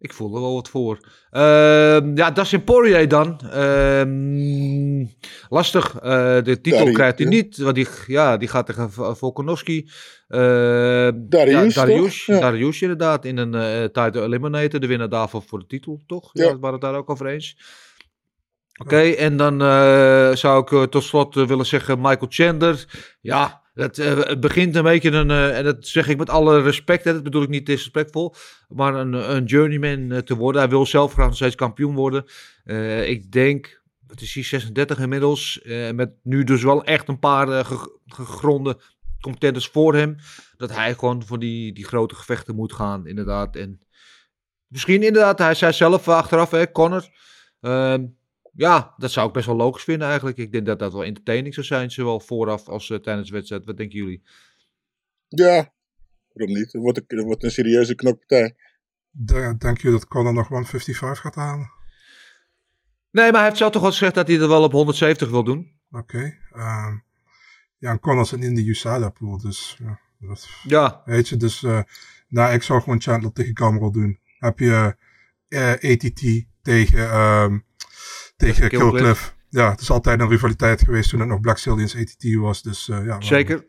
[0.00, 0.98] Ik voel er wel wat voor.
[1.30, 3.40] Ehm, ja, Dustin Poirier dan.
[3.50, 5.06] Ehm,
[5.48, 5.98] lastig.
[5.98, 7.32] Eh, de titel Dari- krijgt hij ja.
[7.32, 7.56] niet.
[7.56, 9.90] Want die, ja, die gaat tegen Volkanovski.
[10.28, 12.26] Ehm, Darius, ja, Darius?
[12.26, 12.40] Ja.
[12.40, 13.24] Darius inderdaad.
[13.24, 14.80] In een eh title eliminator.
[14.80, 16.30] De winnaar daarvan voor de titel, toch?
[16.32, 17.56] Ja, waren het daar ook over eens.
[18.82, 22.84] Oké, en dan eh, zou ik tot slot willen zeggen Michael Chandler.
[23.20, 27.04] Ja, eh, het begint een beetje een, eh, en dat zeg ik met alle respect,
[27.04, 28.34] dat bedoel ik niet disrespectvol,
[28.68, 30.60] maar een, een journeyman eh, te worden.
[30.60, 32.24] Hij wil zelf graag nog steeds kampioen worden.
[33.06, 35.60] Ik denk, het is hier 36 inmiddels,
[35.94, 38.80] met nu dus wel echt een paar ge- gegronde
[39.20, 40.16] contenders voor hem,
[40.56, 43.56] dat hij gewoon voor die, die grote gevechten moet gaan, inderdaad.
[43.56, 43.80] En
[44.66, 47.08] misschien inderdaad, hij zei zelf achteraf, hè, Connor,
[47.60, 48.06] ehm,
[48.60, 50.38] ja, dat zou ik best wel logisch vinden eigenlijk.
[50.38, 53.64] Ik denk dat dat wel entertaining zou zijn, zowel vooraf als eh, tijdens de wedstrijd.
[53.64, 54.22] Wat denken jullie?
[55.28, 55.72] Ja,
[56.32, 56.72] waarom niet?
[56.72, 58.56] Het wordt een, het wordt een serieuze knokpartij.
[59.10, 61.70] De- Denk je dat Conor nog 155 gaat halen?
[63.10, 65.44] Nee, maar hij heeft zelf toch wel gezegd dat hij er wel op 170 wil
[65.44, 65.78] doen.
[65.90, 66.36] Oké.
[66.52, 66.94] ehm,
[67.78, 70.00] ja, en Conor zit in de USADA pool, dus ja.
[70.18, 71.82] Dat, Ja, weet je, dus eh
[72.28, 74.18] nou, ik zou gewoon Chandler tegen Gamrot doen.
[74.38, 74.96] Heb je
[75.48, 77.58] eh, ATT tegen, ehm
[78.40, 79.34] tegen Killcliff.
[79.48, 82.62] Ja, het is altijd een rivaliteit geweest toen het nog Black Stallions ATT was.
[82.62, 83.66] Dus eh, ja, zeker.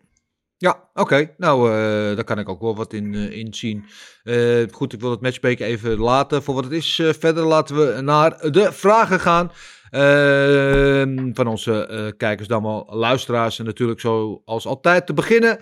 [0.57, 1.33] Ja, oké.
[1.37, 3.85] Nou, eh, daar kan ik ook wel wat in, in zien.
[4.71, 7.01] Goed, ik wil het matchbreak even laten voor wat het is.
[7.19, 9.51] Verder laten we naar de vragen gaan.
[9.89, 13.59] Ehm, van onze kijkers, dan wel luisteraars.
[13.59, 15.59] En natuurlijk zoals altijd te beginnen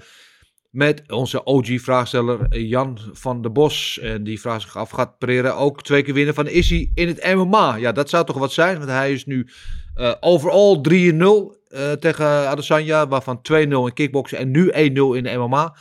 [0.70, 4.00] met onze OG-vraagsteller Jan van der Bos.
[4.00, 7.36] En die vraagt zich af, gaat Pereira ook twee keer winnen van Issy in het
[7.36, 7.76] MMA?
[7.76, 9.48] Ja, dat zou toch wat zijn, want hij is nu
[9.94, 15.36] eh, overall 3-0 eh, tegen Adesanya, waarvan 2-0 in kickboksen en nu 1-0 in de
[15.38, 15.76] MMA.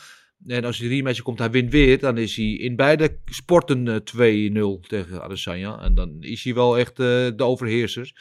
[0.47, 4.81] En als die rematch komt, hij wint weer, dan is hij in beide sporten eh,
[4.81, 5.79] 2-0 tegen Adesanya.
[5.81, 8.13] En dan is hij wel echt eh, de overheerser.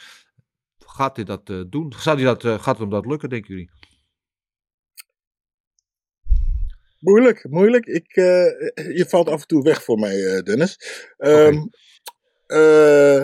[0.98, 1.92] Gaat hij dat eh, doen?
[1.96, 3.70] Zou hij dat, eh, gaat hem dat lukken, denken jullie?
[6.98, 7.86] Moeilijk, moeilijk.
[7.86, 10.78] Ik, eh, je valt af en toe weg voor mij, eh, Dennis.
[12.46, 13.20] Eh,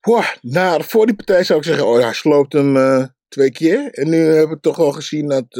[0.00, 3.90] boah, nou, voor die partij zou ik zeggen, oh, hij sloopt hem eh, twee keer.
[3.90, 5.50] En nu hebben we toch wel gezien dat,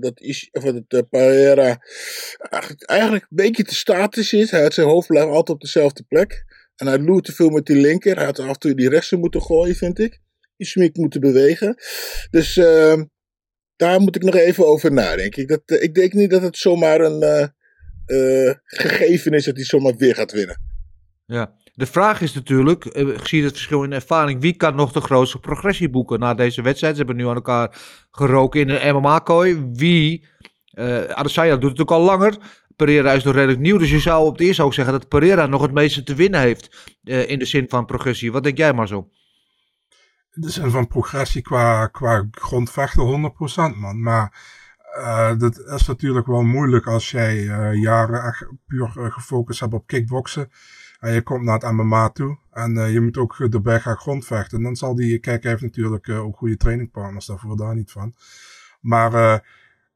[0.00, 1.82] dat, Ishi- of dat Pereira
[2.80, 4.50] eigenlijk, een beetje te statisch is.
[4.50, 6.44] Hij had zijn hoofd blijft altijd op dezelfde plek.
[6.76, 8.16] En hij loert te veel met die linker.
[8.16, 10.20] Hij had af en toe die rechter moeten gooien, vind ik.
[10.56, 11.74] Iets meer moeten bewegen.
[12.30, 13.04] Dus ehm,
[13.78, 15.42] daar moet ik nog even over nadenken.
[15.42, 17.42] Ik, dat, eh, ik denk niet dat het zomaar een eh,
[18.48, 20.60] eh, gegeven is dat hij zomaar weer gaat winnen.
[21.26, 21.56] Ja.
[21.74, 25.90] De vraag is natuurlijk, gezien het verschil in ervaring, wie kan nog de grootste progressie
[25.90, 26.92] boeken na deze wedstrijd?
[26.92, 27.76] Ze hebben nu aan elkaar
[28.10, 29.68] geroken in een MMA-kooi.
[29.72, 30.26] Wie?
[30.70, 32.36] eh Adesanya doet het ook al langer.
[32.76, 35.46] Pereira is nog redelijk nieuw, dus je zou op het eerst ook zeggen dat Pereira
[35.46, 38.32] nog het meeste te winnen heeft in de zin van progressie.
[38.32, 39.08] Wat denk jij maar zo?
[40.40, 43.32] Zin van progressie qua, qua grondvechten
[43.74, 44.02] 100% man.
[44.02, 44.32] Maar
[44.94, 49.74] eh, dat is natuurlijk wel moeilijk als jij eh, jaren echt puur eh, gefocust hebt
[49.74, 50.50] op kickboksen.
[51.00, 52.38] En je komt naar het MMA toe.
[52.52, 54.58] En je moet ook erbij gaan grondvechten.
[54.58, 58.14] En dan zal die, kijk, hij heeft natuurlijk ook goede trainingpartners daarvoor, daar niet van.
[58.80, 59.42] Maar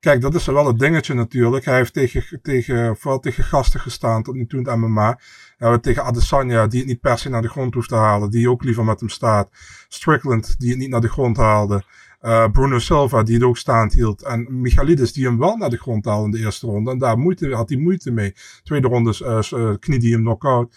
[0.03, 1.65] kijk, dat is wel het dingetje natuurlijk.
[1.65, 5.19] Hij heeft tegen, tegen, vooral tegen gasten gestaan tot nu toe in het MMA.
[5.81, 8.31] Tegen Adesanya, die het niet per se naar de grond hoeft te halen.
[8.31, 9.49] Die ook liever met hem staat.
[9.89, 11.85] Strickland, die het niet naar de grond haalde.
[12.21, 14.23] Eh, Bruno Silva, die het ook staand hield.
[14.23, 16.91] En Michailidis, die hem wel naar de grond haalde in de eerste ronde.
[16.91, 18.35] En daar moeite, had hij moeite mee.
[18.63, 19.15] Tweede ronde
[19.53, 20.77] uh, knie die hem knock-out.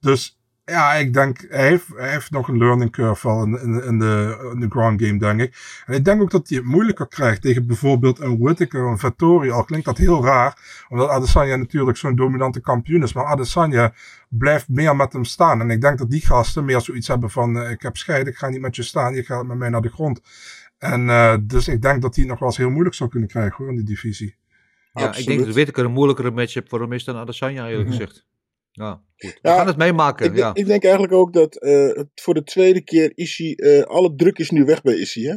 [0.00, 0.38] Dus
[0.70, 3.98] ja, ik denk, hij heeft, hij heeft nog een learning curve wel in, in, in,
[3.98, 5.82] de, in de ground game, denk ik.
[5.86, 9.50] En ik denk ook dat hij het moeilijker krijgt tegen bijvoorbeeld een Whittaker, een Vettori.
[9.50, 13.12] Al klinkt dat heel raar, omdat Adesanya natuurlijk zo'n dominante kampioen is.
[13.12, 13.94] Maar Adesanya
[14.28, 15.60] blijft meer met hem staan.
[15.60, 18.36] En ik denk dat die gasten meer zoiets hebben van, uh, ik heb scheid, ik
[18.36, 20.20] ga niet met je staan, je gaat met mij naar de grond.
[20.78, 23.56] En uh, dus ik denk dat hij nog wel eens heel moeilijk zou kunnen krijgen
[23.56, 24.36] hoor, in die divisie.
[24.92, 25.18] Ja, Absoluut.
[25.18, 28.00] ik denk dat Whittaker een moeilijkere matchup voor hem is dan Adesanya, eerlijk mm -hmm.
[28.00, 28.26] gezegd.
[28.76, 29.38] Ja, goed.
[29.42, 30.26] We ja, gaan het meemaken.
[30.26, 30.54] Ik, ja.
[30.54, 34.50] ik denk eigenlijk ook dat uh, voor de tweede keer Ishii, uh, alle druk is
[34.50, 35.26] nu weg bij Ishii.
[35.26, 35.36] Hè?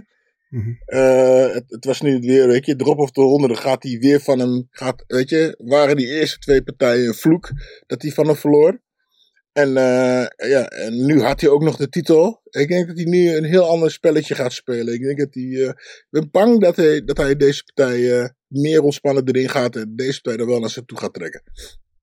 [0.49, 0.77] Mm -hmm.
[0.87, 3.97] uh, het, het, was nu weer, weet je, drop of de ronde, dan gaat hij
[3.99, 7.51] weer van hem, gaat, weet je, waren die eerste twee partijen een vloek
[7.87, 8.81] dat hij van hem verloor.
[9.51, 12.41] En, uh, ja, en nu had hij ook nog de titel.
[12.49, 14.93] Ik denk dat hij nu een heel ander spelletje gaat spelen.
[14.93, 18.27] Ik denk dat hij, uh, ik ben bang dat hij, dat hij deze partij uh,
[18.47, 21.43] meer ontspannen erin gaat en deze partij er wel naar zich toe gaat trekken.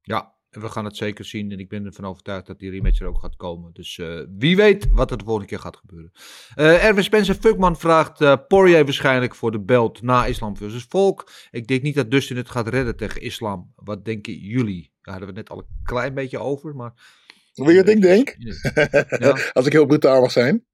[0.03, 1.53] Ja, En we gaan het zeker zien.
[1.53, 3.71] En ik ben ervan overtuigd dat die rematch er ook gaat komen.
[3.73, 6.13] Dus eh, wie weet wat er de volgende keer gaat gebeuren.
[6.55, 11.31] Eh Erwin Spencer Fuckman vraagt Poirier waarschijnlijk voor de belt na Islam versus Volk.
[11.51, 13.73] Ik denk niet dat Dustin het gaat redden tegen Islam.
[13.75, 14.93] Wat denken jullie?
[15.03, 16.75] Daar hadden we het net al een klein beetje over.
[16.75, 16.93] Maar
[17.53, 18.37] je wat ik denk?
[19.19, 19.39] Ja.
[19.53, 20.65] Als ik heel brutaal mag zijn.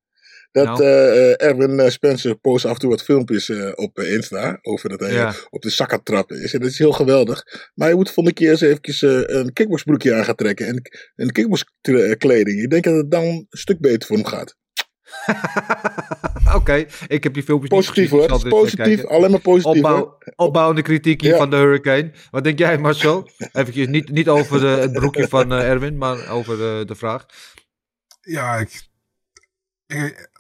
[0.53, 0.83] Dat Nou.
[0.85, 4.59] eh, eh, Erwin eh, Spencer post af en toe wat filmpjes eh, op Insta.
[4.63, 5.35] Over dat hij Ja.
[5.51, 6.55] op de zak aan het trappen is.
[6.55, 7.71] En dat is heel geweldig.
[7.75, 10.67] Maar je moet de volgende keer eens eventjes eh, een kickboxbroekje aan gaan trekken.
[10.67, 10.83] En
[11.17, 12.63] een kickboxkleding.
[12.63, 14.57] Ik denk dat het dan een stuk beter voor hem gaat.
[16.57, 18.41] Oké, ik heb die filmpjes Positief niet gezien.
[18.41, 18.49] hoor.
[18.61, 19.05] positief.
[19.05, 19.77] Alleen maar positief.
[19.85, 21.37] Opbouw, opbouwende kritiek hier Ja.
[21.37, 22.11] van de Hurricane.
[22.31, 23.29] Wat denk jij Marcel?
[23.53, 27.27] Even niet, niet over de, het broekje van Erwin, maar over de, de vraag.
[28.21, 28.83] Ja, ik,
[29.87, 30.31] ik-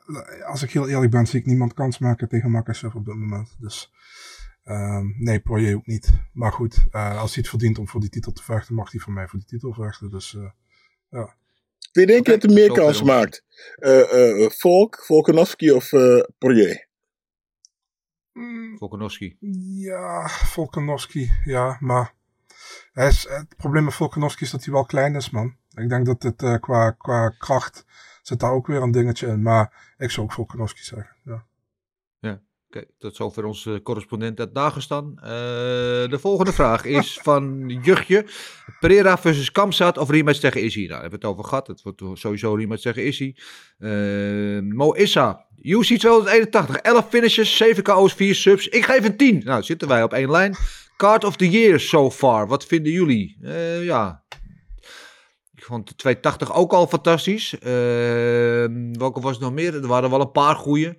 [0.44, 3.56] als ik heel eerlijk ben, zie ik niemand kans maken tegen Makachev op dit moment.
[3.60, 3.92] Dus
[4.64, 6.12] ehm, nee, Poirier ook niet.
[6.32, 9.00] Maar goed, eh, als hij het verdient om voor die titel te vechten, mag hij
[9.00, 10.10] voor mij voor die titel vechten.
[10.10, 10.50] Dus eh,
[11.10, 11.34] ja.
[11.92, 13.44] Wie denk je dat er meer kans maakt?
[13.74, 16.86] Eh, eh, Volk, Volkanovski of eh Poirier?
[18.78, 19.36] Volkanovski.
[19.78, 22.14] Ja, Volkanovski, ja, maar
[22.92, 25.56] hij is, het probleem met Volkanovski is dat hij wel klein is, man.
[25.74, 27.84] Ik denk dat het eh, qua, qua kracht
[28.23, 29.43] zit daar ook weer een dingetje in.
[29.43, 31.47] Maar ik zou ook Volkanovski zeggen, ja.
[32.77, 35.18] Oké, tot zover onze correspondent uit Dagestan.
[35.18, 35.29] Eh,
[36.09, 38.27] de volgende vraag is van Juchtje.
[38.81, 40.79] Pereira versus Kamzat of rematch tegen Izzy?
[40.79, 41.66] Nou, daar hebben we het over gehad.
[41.66, 43.35] Het wordt sowieso rematch tegen Izzy.
[43.79, 43.91] Eh
[44.61, 45.47] Mo Issa.
[45.62, 46.77] UC 281.
[46.77, 48.68] 11 finishes, 7 KO's, 4 subs.
[48.68, 49.43] Ik geef een 10.
[49.45, 50.57] Nou, zitten wij op één lijn.
[50.97, 52.47] Card of the year so far.
[52.47, 53.39] Wat vinden jullie?
[53.43, 54.22] Eh, ja,
[55.62, 57.58] ik vond de 280 ook al fantastisch.
[57.58, 59.74] Eh, welke was het nog meer?
[59.74, 60.96] Er waren wel een paar goeie.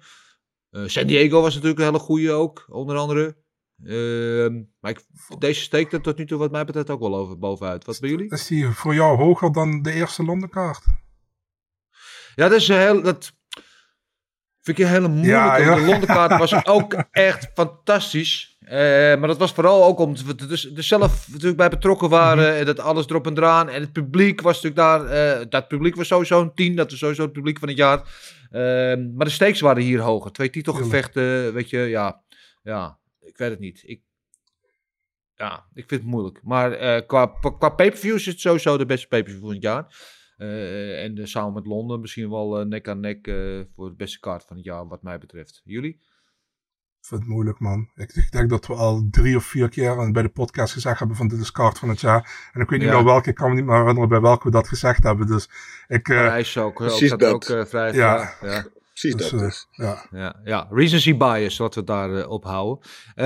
[0.70, 3.38] Eh, San Diego was natuurlijk een hele goeie ook, onder andere.
[3.84, 5.02] Ehm, maar ik,
[5.40, 7.86] deze steekt er tot nu toe wat mij betreft ook wel over, bovenuit.
[7.86, 8.32] Wat bij jullie?
[8.32, 10.86] Is die voor jou hoger dan de eerste Londenkaart?
[12.36, 13.02] Ja, dat is een heel...
[13.02, 13.34] Dat
[14.64, 15.32] vind ik hele moeilijke.
[15.32, 15.76] Ja, ja.
[15.76, 18.58] De Londenkaart was ook echt fantastisch.
[18.60, 18.78] Eh,
[19.18, 22.56] maar dat was vooral ook omdat we er, er zelf natuurlijk bij betrokken waren.
[22.56, 23.70] En dat alles erop en eraan.
[23.70, 25.06] En het publiek was natuurlijk daar...
[25.40, 26.76] eh, dat publiek was sowieso een 10.
[26.76, 27.98] Dat was sowieso het publiek van het jaar.
[28.52, 30.32] Ehm, maar de stakes waren hier hoger.
[30.32, 32.22] Twee titelgevechten, weet je, ja.
[32.64, 33.84] Ja, ik weet het niet.
[33.86, 34.02] Ik,
[35.36, 36.40] ja, ik vind het moeilijk.
[36.44, 37.26] Maar eh, qua,
[37.58, 39.86] qua pay-per-view is het sowieso de beste pay-per-view van het jaar.
[40.38, 43.96] Eh, en eh, samen met Londen misschien wel eh, nek aan nek eh, voor de
[43.96, 45.62] beste kaart van het jaar, wat mij betreft.
[45.64, 45.92] Jullie?
[47.00, 47.90] Ik vind het moeilijk, man.
[47.96, 51.18] Ik, ik denk dat we al drie of vier keer bij de podcast gezegd hebben
[51.18, 52.50] van dit is kaart van het jaar.
[52.54, 52.96] En ik weet niet Ja.
[52.96, 55.28] meer welke, ik kan me niet meer herinneren bij welke we dat gezegd hebben.
[55.28, 55.50] Dus
[55.88, 56.08] ik...
[56.10, 56.66] eh, Parijs ook.
[56.66, 57.34] ook precies staat dat.
[57.34, 57.94] ook eh, vrij.
[57.94, 58.34] Ja.
[58.42, 58.66] Ja.
[58.94, 59.68] Precies dus, dat eh, dus.
[59.72, 60.06] ja.
[60.12, 62.86] Ja, ja, recency bias, laten we daar eh, op houden.
[63.16, 63.26] Eh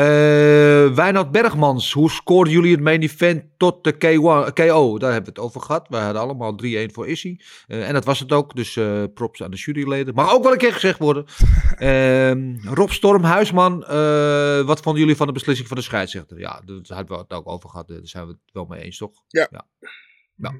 [0.95, 4.97] Wijnald Bergmans, hoe scoorden jullie het main event tot de K1, KO?
[4.97, 5.87] Daar hebben we het over gehad.
[5.89, 7.37] Wij hadden allemaal 3-1 voor Issy.
[7.67, 10.13] Eh, en dat was het ook, dus eh, props aan de juryleden.
[10.13, 11.25] Mag ook wel een keer gezegd worden.
[11.77, 16.39] Ehm, Rob Storm, Huisman, eh, wat vonden jullie van de beslissing van de scheidsrechter?
[16.39, 17.89] Ja, daar hebben we het ook over gehad.
[17.89, 19.11] eh, Daar zijn we het wel mee eens, toch?
[19.27, 19.47] Ja.
[19.51, 19.65] ja.
[20.37, 20.53] Ja.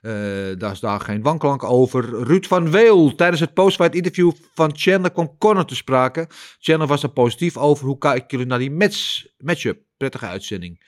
[0.00, 2.24] Eh, daar is daar geen wanklank over.
[2.24, 3.14] Ruud van Weel.
[3.14, 6.28] Tijdens het postfight interview van Chandler kwam Connor te sprake.
[6.58, 7.86] Chandler was er positief over.
[7.86, 9.80] Hoe kijken jullie naar die match, matchup?
[9.96, 10.80] Prettige uitzending.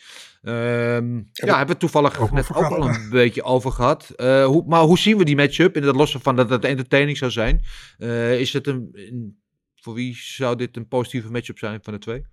[0.43, 4.11] Ehm, ja, hebben we het toevallig Ook net ook al een beetje over gehad.
[4.11, 5.77] Eh, hoe, maar hoe zien we die matchup?
[5.77, 7.61] In het losse van dat het entertaining zou zijn.
[7.99, 9.43] Eh, is het een, een-
[9.75, 12.27] voor wie zou dit een positieve matchup zijn van de twee?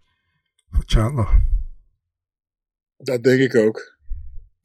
[0.71, 1.45] Voor Chandler.
[2.97, 3.99] Dat denk ik ook.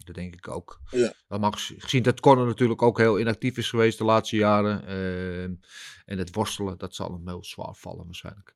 [0.07, 0.81] Dat denk ik ook.
[0.91, 1.13] Ja.
[1.29, 4.87] Maar mag gezien dat Connor natuurlijk ook heel inactief is geweest de laatste jaren.
[4.87, 5.51] ehm,
[6.05, 8.55] en het worstelen, dat zal hem heel zwaar vallen waarschijnlijk.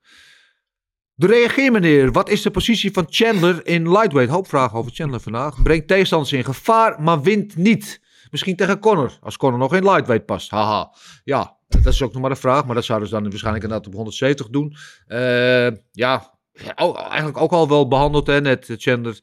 [1.14, 2.12] De reageer meneer.
[2.12, 4.32] Wat is de positie van Chandler in lightweight?
[4.32, 5.62] Hoop vragen over Chandler vandaag.
[5.62, 8.00] Brengt tegenstanders in gevaar, maar wint niet.
[8.30, 10.50] Misschien tegen Connor, als Connor nog in lightweight past.
[10.50, 10.94] Haha.
[11.24, 12.64] Ja, dat is ook nog maar een vraag.
[12.66, 14.76] Maar dat zouden ze dan waarschijnlijk inderdaad op 170 doen.
[15.06, 16.38] Eh, ja,
[16.74, 18.68] eigenlijk ook al wel behandeld hè, net.
[18.68, 19.20] eh, Chandler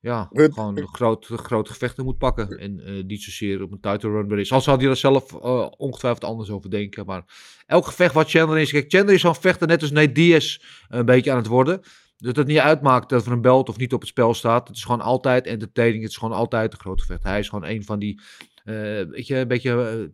[0.00, 2.58] ja, gewoon grote, grote gevechten moet pakken.
[2.58, 4.52] En eh, niet zozeer op een title run is.
[4.52, 7.06] Al zal hij er zelf eh, ongetwijfeld anders over denken.
[7.06, 7.24] Maar
[7.66, 8.70] elk gevecht wat Chandler is.
[8.70, 11.80] Kijk, Chandler is zo'n vechter net als Nate Diaz een beetje aan het worden.
[12.16, 14.68] Dat het niet uitmaakt dat er een belt of niet op het spel staat.
[14.68, 16.02] Het is gewoon altijd entertaining.
[16.02, 17.22] Het is gewoon altijd een grote gevecht.
[17.22, 18.20] Hij is gewoon een van die,
[18.64, 20.12] eh, weet je, een beetje...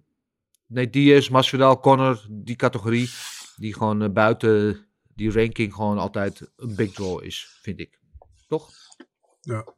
[0.66, 3.10] Nate Diaz, Masvidal, Connor, die categorie.
[3.56, 8.00] Die gewoon buiten die ranking gewoon altijd een big draw is, vind ik.
[8.48, 8.70] Toch?
[9.40, 9.75] Ja.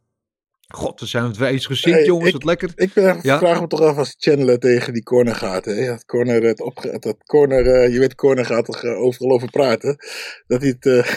[0.74, 2.26] God, we zijn het weer eens gezien, Hey, jongens.
[2.26, 2.70] ik- Wat lekker.
[2.74, 3.38] Ik ben, Ja?
[3.38, 5.64] vraag me toch af als Chandler tegen die corner gaat.
[5.64, 5.72] Hè?
[5.72, 9.50] Het corner, het opge- dat corner, eh, je weet, corner gaat toch eh, overal over
[9.50, 9.96] praten.
[10.46, 11.12] Dat hij het, eh,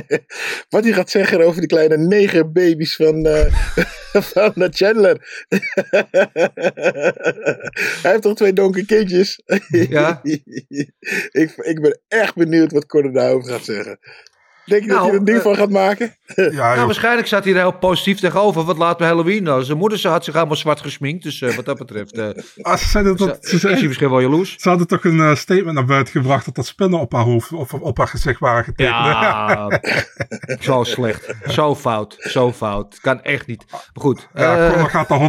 [0.74, 3.54] wat hij gaat zeggen over die kleine negen baby's van, eh,
[4.32, 5.44] van eh, Chandler.
[8.02, 9.40] hij heeft toch twee donker kindjes?
[9.68, 10.20] Ja.
[10.22, 13.98] ik, ik ben echt benieuwd wat Corner daarover gaat zeggen.
[14.68, 16.16] Denk je dat Nou, hij er een ding eh, van gaat maken?
[16.34, 18.64] Ja, Nou, waarschijnlijk zat hij er heel positief tegenover.
[18.64, 19.64] Wat laat bij Halloween nou?
[19.64, 21.22] Zijn moeder ze had zich allemaal zwart gesminkt.
[21.22, 22.28] Dus eh, wat dat betreft eh,
[22.60, 24.54] Ah, ze, dat, ze, is hij zeiden- misschien wel jaloers.
[24.58, 27.74] ze hadden toch een statement naar buiten gebracht dat dat spinnen op haar hoofd of
[27.74, 28.94] op haar gezicht waren getekend.
[28.94, 29.80] Ja,
[30.60, 31.34] zo slecht.
[31.48, 32.16] Zo fout.
[32.18, 33.00] Zo fout.
[33.00, 33.64] Kan echt niet.
[33.70, 34.28] Maar goed.
[34.34, 35.20] Ja, eh, Conor gaat daar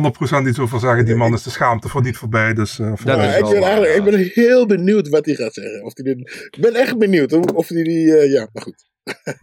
[0.43, 1.05] 100% iets over zeggen.
[1.05, 2.53] Die man is de schaamte voor niet voorbij.
[2.53, 5.35] Dus, eh, voor Dat mij- is ik, ben eigenlijk, ik ben heel benieuwd wat hij
[5.35, 5.83] gaat zeggen.
[5.83, 8.17] Of hij dit, ik ben echt benieuwd of, of hij die.
[8.17, 8.85] eh, ja, maar goed.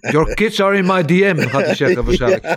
[0.00, 2.44] Your kids are in my DM, gaat hij zeggen waarschijnlijk.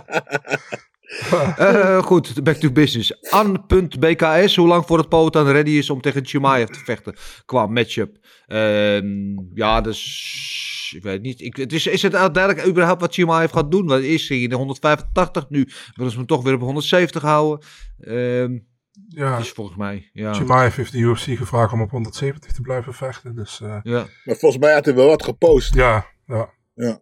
[1.56, 3.30] Eh, goed, back to business.
[3.30, 8.16] An.bks, hoe lang voordat Potan ready is om tegen Chimaev te vechten qua matchup?
[8.46, 9.08] Ehm,
[9.54, 11.40] ja, dus ik weet niet.
[11.40, 13.86] Ik, het is, is het uiteindelijk überhaupt wat Chimaev gaat doen?
[13.86, 15.68] Wat is hij in de 185 nu?
[15.94, 17.66] Willen ze hem toch weer op 170 houden?
[18.00, 18.58] Ehm
[19.08, 20.32] ja, het is volgens mij, ja.
[20.32, 23.34] Chimaev heeft de UFC gevraagd om op 170 te blijven vechten.
[23.34, 24.06] Dus eh, ja.
[24.24, 25.74] Maar volgens mij had hij wel wat gepost.
[25.74, 26.50] ja, ja.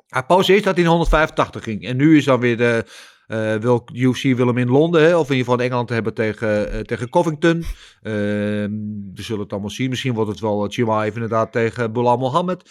[0.06, 1.86] Hij pauze eerst dat hij in 185 ging.
[1.86, 2.84] En nu is dan weer de.
[3.26, 6.14] eh wil, UFC wil hem in Londen, hè, of in ieder geval in Engeland hebben
[6.14, 7.64] tegen, eh, tegen Covington.
[8.02, 8.70] Ehm,
[9.14, 9.88] we zullen het allemaal zien.
[9.88, 12.70] Misschien wordt het wel uh, Chimaev inderdaad tegen Bilal Mohammed.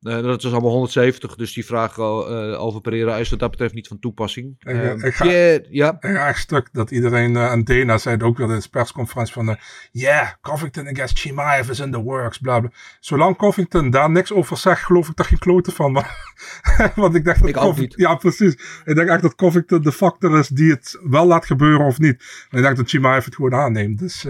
[0.00, 3.74] Eh, dat is allemaal 170, dus die vraag eh, over Pereira is wat dat betreft
[3.74, 4.54] niet van toepassing.
[4.58, 8.50] Ik, eh, Ehm, ik ga- ja, stuk dat iedereen, en Dana zei het ook wel
[8.50, 9.54] in de persconferentie van, eh,
[9.92, 12.70] yeah, Covington against Chimaev is in the works, bla bla.
[13.00, 15.92] Zolang Covington daar niks over zegt, geloof ik daar geen kloten van.
[15.92, 16.34] Maar,
[16.94, 17.94] want ik dacht dat Ik ook Coving- niet.
[17.98, 18.52] Ja, precies.
[18.84, 22.46] Ik denk echt dat Covington de factor is die het wel laat gebeuren of niet.
[22.50, 23.98] En ik denk dat Chimaev het gewoon aanneemt.
[23.98, 24.24] Dus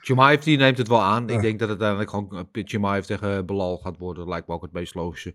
[0.00, 1.30] Chimaev die neemt het wel aan.
[1.30, 4.24] Ik denk dat het uiteindelijk gewoon uh, Chimaev tegen Belal gaat worden.
[4.24, 5.34] Dat lijkt me ook het meest logische.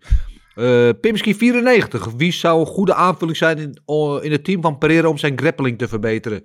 [0.54, 2.12] Eh Pimski 94.
[2.16, 3.82] Wie zou een goede aanvulling zijn in,
[4.22, 6.42] in het team van Pereira om zijn grappling te verbeteren?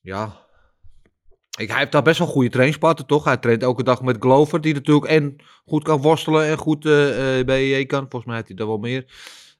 [0.00, 0.46] Ja.
[1.58, 3.24] Ik, hij heeft daar best wel goede trainingspartner, toch?
[3.24, 5.36] Hij traint elke dag met Glover, die natuurlijk en
[5.66, 8.00] goed kan worstelen en goed eh eh, BJJ kan.
[8.00, 9.06] Volgens mij heeft hij daar wel meer.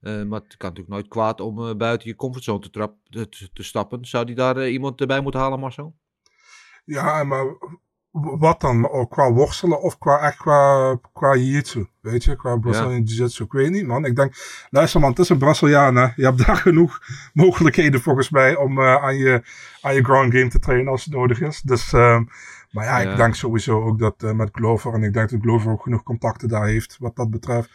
[0.00, 3.28] Eh, maar het kan natuurlijk nooit kwaad om eh, buiten je comfortzone te, trap, te,
[3.52, 4.04] te stappen.
[4.04, 5.94] Zou hij daar eh, iemand erbij moeten halen, Marcel?
[6.88, 7.44] Ja, maar
[8.10, 8.90] wat dan?
[8.90, 11.86] Ook qua worstelen of qua echt qua, qua jiu-jitsu?
[12.00, 13.44] Weet je, qua Brazilian jiu-jitsu?
[13.44, 14.04] Ik weet niet, man.
[14.04, 14.32] Ik denk,
[14.70, 16.06] luister man, het is een Braziliaan, hè.
[16.16, 16.98] Je hebt daar genoeg
[17.32, 19.42] mogelijkheden volgens mij om eh, aan, je,
[19.80, 21.60] aan je ground game te trainen als het nodig is.
[21.60, 22.24] Dus, ehm,
[22.70, 23.10] maar ja, Ja.
[23.10, 26.02] ik denk sowieso ook dat eh, met Glover, en ik denk dat Glover ook genoeg
[26.02, 27.70] contacten daar heeft wat dat betreft.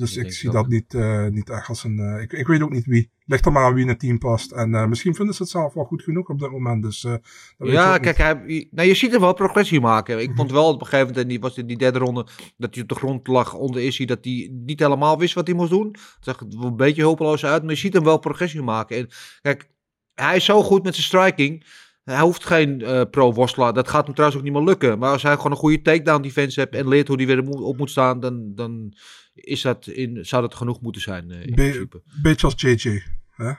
[0.00, 1.98] Dus Ik zie dat niet, eh, niet echt als een.
[1.98, 3.10] eh, ik, ik weet ook niet wie.
[3.24, 4.52] Ligt er maar aan wie in het team past.
[4.52, 6.82] En eh, misschien vinden ze het zelf wel goed genoeg op dit moment.
[6.82, 7.20] Dus, dat
[7.58, 10.22] Ja, kijk, hij, nou, je ziet hem wel progressie maken.
[10.22, 12.26] Ik vond wel op een gegeven moment, en die was in die derde ronde,
[12.56, 15.56] dat hij op de grond lag onder Issy, dat hij niet helemaal wist wat hij
[15.56, 15.88] moest doen.
[15.90, 18.96] Het zag er een beetje hopeloos uit, maar je ziet hem wel progressie maken.
[18.96, 19.08] En
[19.42, 19.70] kijk,
[20.14, 21.66] hij is zo goed met zijn striking.
[22.04, 23.72] Hij hoeft geen pro-worstelaar.
[23.72, 24.98] Dat gaat hem trouwens ook niet meer lukken.
[24.98, 27.76] Maar als hij gewoon een goede takedown defense hebt en leert hoe hij weer op
[27.76, 28.92] moet staan, dan, dan
[29.40, 31.30] is dat in, zou dat genoeg moeten zijn.
[31.30, 32.02] eh, in Be- principe.
[32.22, 33.02] beetje als JJ.
[33.30, 33.52] Hè?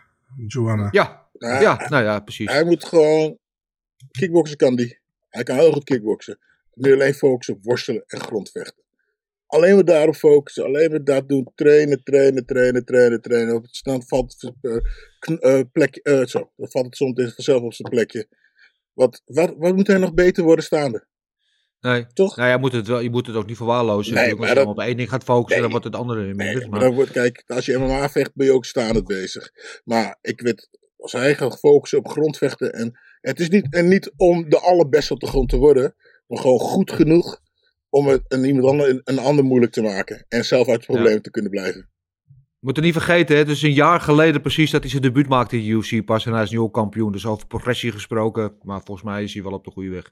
[0.48, 0.88] Joanna.
[0.92, 2.52] Ja, Ja, ja, nou ja, precies.
[2.52, 3.38] Hij moet gewoon.
[4.12, 5.00] Kickboksen kan die.
[5.30, 6.40] Hij kan heel goed kickboksen.
[6.74, 8.84] Nu alleen focussen op worstelen en grondvechten.
[9.48, 10.64] Alleen maar daarop focussen.
[10.64, 11.52] Alleen maar dat doen.
[11.56, 13.56] Trainen, trainen, trainen, trainen, trainen.
[13.56, 16.02] Op het stand valt het eh, eh, plekje.
[16.02, 16.52] eh, zo.
[16.56, 18.28] Dan valt het soms vanzelf op zijn plekje.
[18.94, 21.08] Wat, wat, wat moet hij nog beter worden staande?
[21.82, 22.06] Nee.
[22.14, 22.36] Toch?
[22.36, 24.14] Nou ja, je moet het, wel, je moet het ook niet verwaarlozen.
[24.14, 25.62] Nee, als je dat- op één ding gaat focussen, Nee.
[25.62, 26.46] dan wordt het andere minder.
[26.46, 29.52] Nee, maar maar, dan wordt, kijk, als je MMA vecht, ben je ook staand bezig.
[29.84, 32.72] Maar ik weet, als hij gaat focussen op grondvechten.
[32.74, 35.96] En het is niet, en niet om de allerbeste op de grond te worden,
[36.28, 37.40] maar gewoon goed genoeg
[37.90, 40.26] om het een, iemand ander, een, een ander moeilijk te maken.
[40.28, 41.90] En zelf uit het probleem te kunnen blijven.
[42.62, 45.58] We moeten niet vergeten, het is een jaar geleden precies dat hij zijn debuut maakte
[45.58, 46.26] in de UFC pas.
[46.26, 48.56] En hij is nu ook kampioen, dus over progressie gesproken.
[48.62, 50.12] Maar volgens mij is hij wel op de goede weg.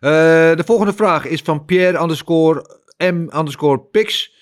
[0.00, 4.34] Eh, de volgende vraag is van Pierre underscore M underscore Pix.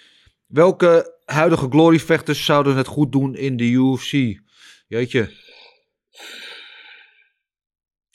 [0.46, 4.40] Welke huidige gloryvechters zouden het goed doen in de UFC?
[4.86, 5.30] Jeetje.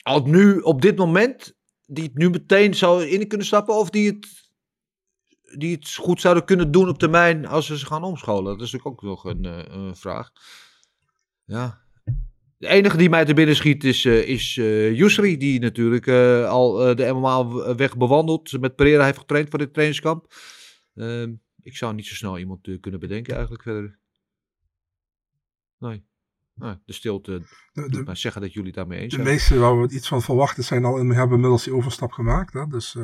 [0.02, 1.54] Al nu, op dit moment,
[1.86, 4.41] die het nu meteen zou in kunnen stappen of die het,
[5.58, 8.58] die het goed zouden kunnen doen op termijn als ze ze gaan omscholen?
[8.58, 10.30] Dat is natuurlijk ook nog een eh, een vraag.
[11.44, 11.80] Ja.
[12.58, 16.08] De enige die mij te binnen schiet is, eh is eh, Yusri, die natuurlijk
[16.48, 18.60] al de MMA-weg bewandelt.
[18.60, 20.34] Met Pereira heeft getraind voor dit trainingskamp.
[20.94, 21.32] Ehm,
[21.62, 23.98] ik zou niet zo snel iemand kunnen bedenken eigenlijk verder.
[25.78, 26.04] Nee.
[26.54, 27.42] Nou, de stilte
[27.72, 29.28] De, de, zeggen dat jullie daarmee eens de zijn.
[29.28, 32.52] meeste waar we iets van verwachten zijn al, hebben inmiddels die overstap gemaakt.
[32.52, 32.66] Hè?
[32.66, 32.96] Dus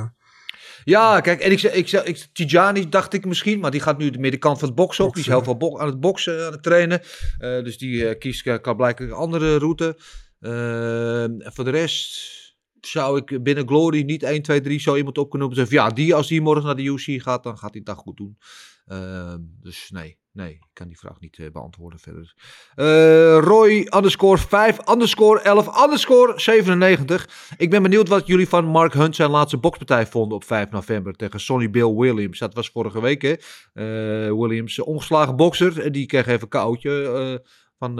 [0.84, 4.18] Ja, kijk, en ik, ik, ik, Tijani dacht ik misschien, maar die gaat nu de
[4.18, 5.14] middenkant van het boksen op.
[5.14, 7.00] Die is heel veel aan het boksen, aan het trainen.
[7.38, 9.96] Eh, dus die eh, kiest uh, blijkbaar een andere route.
[10.40, 12.36] Eh, en voor de rest
[12.80, 15.66] zou ik binnen Glory niet 1, 2, 3 zo iemand op kunnen noemen.
[15.66, 17.98] Zeggen, ja, die, als die morgen naar de UC gaat, dan gaat hij het dag
[17.98, 18.38] goed doen.
[18.84, 22.34] Eh, dus nee, nee, ik kan die vraag niet eh, beantwoorden verder.
[22.74, 27.54] Eh, Roy underscore 5 underscore 11 underscore 97.
[27.56, 31.14] Ik ben benieuwd wat jullie van Mark Hunt zijn laatste bokspartij vonden op 5 november
[31.14, 32.38] tegen Sonny Bill Williams.
[32.38, 33.34] Dat was vorige week hè.
[33.72, 35.80] Eh, Williams, ongeslagen bokser.
[35.80, 37.42] En die kreeg even een koudje
[37.78, 37.96] van,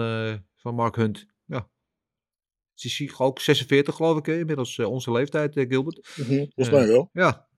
[0.55, 1.25] van Mark Hunt.
[1.45, 1.69] Ja.
[2.75, 4.39] Is hij ook 46 geloof ik hè?
[4.39, 6.09] inmiddels onze leeftijd Gilbert.
[6.17, 7.09] Mhm, Volgens Eh, mij wel.
[7.13, 7.48] Ja.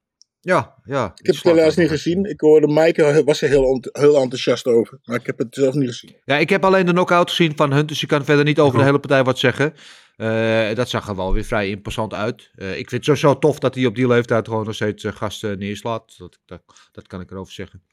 [0.43, 1.11] Ja, ja.
[1.15, 2.25] Ik heb het helaas niet gezien.
[2.25, 4.99] Ik hoorde Mike was er heel, heel enthousiast over.
[5.03, 6.15] Maar ik heb het zelf niet gezien.
[6.25, 8.79] Ja, ik heb alleen de knockout gezien van Hunt, dus ik kan verder niet over
[8.79, 9.73] de hele partij wat zeggen.
[10.15, 12.51] Eh, dat zag er wel weer vrij imposant uit.
[12.55, 15.11] Eh, ik vind het sowieso tof dat hij op die leeftijd gewoon nog steeds eh,
[15.11, 16.17] gasten neerslaat.
[16.17, 16.61] Dat, dat,
[16.91, 17.83] dat kan ik erover zeggen.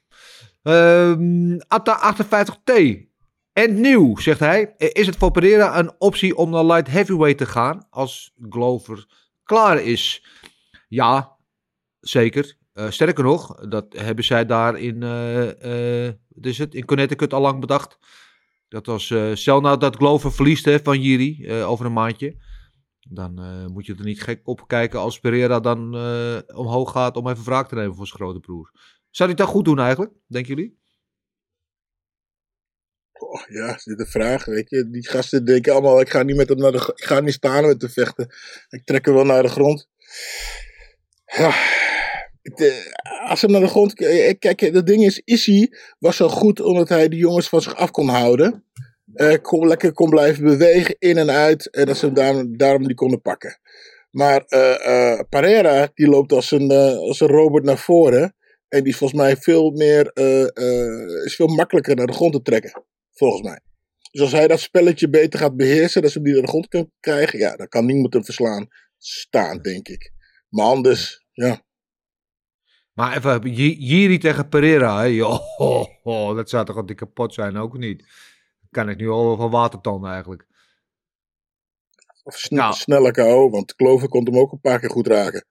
[0.63, 2.73] Ehm Atta 58T.
[3.53, 4.75] En nieuw, zegt hij.
[4.77, 9.07] Is het voor Pereira een optie om naar light heavyweight te gaan als Glover
[9.45, 10.25] klaar is?
[10.89, 11.37] Ja,
[12.01, 12.57] zeker.
[12.73, 15.01] Eh, sterker nog, dat hebben zij daar in,
[16.29, 17.99] wat is het, in Connecticut al lang bedacht.
[18.69, 22.37] Dat was, stel nou dat Glover verliest hè, van Jiri over een maandje.
[23.01, 23.35] Dan
[23.73, 25.95] moet je er niet gek op kijken als Pereira dan
[26.55, 28.71] omhoog gaat om even wraak te nemen voor zijn grote broer.
[29.11, 30.79] Zou hij dat goed doen eigenlijk, denken jullie?
[33.13, 34.45] Oh, ja, is de vraag.
[34.45, 34.91] Weet je.
[34.91, 36.93] Die gasten denken allemaal: ik ga niet met hem naar de.
[36.97, 38.35] Ik ga niet staan met te vechten.
[38.69, 39.89] Ik trek hem wel naar de grond.
[41.25, 41.51] Ja.
[42.55, 44.01] Eh, Als hij naar de grond.
[44.01, 45.67] eh, Kijk, het ding is: Issy
[45.99, 48.65] was zo goed omdat hij de jongens van zich af kon houden.
[49.15, 51.71] Eh, kon, lekker kon blijven bewegen in en uit.
[51.71, 53.59] En dat ze hem daarom, die konden pakken.
[54.11, 58.35] Maar eh Pereira, die loopt als een, als een robot naar voren.
[58.69, 60.11] En die is volgens mij veel meer.
[61.25, 62.83] is veel makkelijker naar de grond te trekken.
[63.13, 63.61] Volgens mij.
[64.11, 66.69] Dus als hij dat spelletje beter gaat beheersen, dat ze hem die naar de grond
[66.69, 68.69] kan krijgen, ja, dan kan niemand hem verslaan.
[68.99, 70.13] Staan, denk ik.
[70.49, 71.63] Maar anders, ja.
[72.99, 73.53] Maar even,
[73.85, 75.17] Jiri tegen Pereira, hè?
[76.35, 78.05] Dat zou toch een dikke pot zijn, ook niet?
[78.71, 80.47] Kan ik nu al van watertanden eigenlijk.
[82.23, 82.75] Of sne Nou.
[82.75, 85.45] sneller KO, want Clover kon hem ook een paar keer goed raken.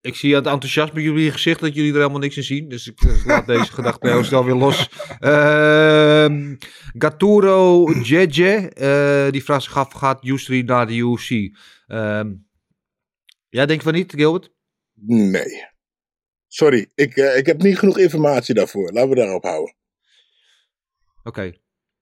[0.00, 2.68] Ik zie aan het enthousiasme in jullie gezicht dat jullie er helemaal niks in zien.
[2.68, 4.88] Dus ik eh, laat deze gedachte heel snel weer los.
[5.18, 6.56] Ehm
[6.98, 11.56] Gaturo Jeje, eh, die vraagt zich af, gaat Yusri naar de UFC?
[11.86, 12.32] Ehm
[13.48, 14.52] jij denkt van niet, Gilbert?
[14.94, 15.68] Nee.
[16.52, 18.92] Sorry, ik, eh, ik heb niet genoeg informatie daarvoor.
[18.92, 19.74] Laten we daarop houden.
[21.22, 21.52] Oké.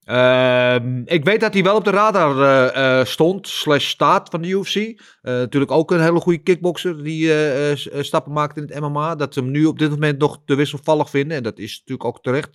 [0.05, 4.43] Ehm, ik weet dat hij wel op de radar eh, eh, stond, slash staat van
[4.43, 5.01] de UFC.
[5.23, 7.31] Natuurlijk ook een hele goede kickboxer die
[8.03, 9.15] stappen maakt in het MMA.
[9.15, 11.37] Dat ze hem nu op dit moment nog te wisselvallig vinden.
[11.37, 12.51] En dat is natuurlijk ook terecht.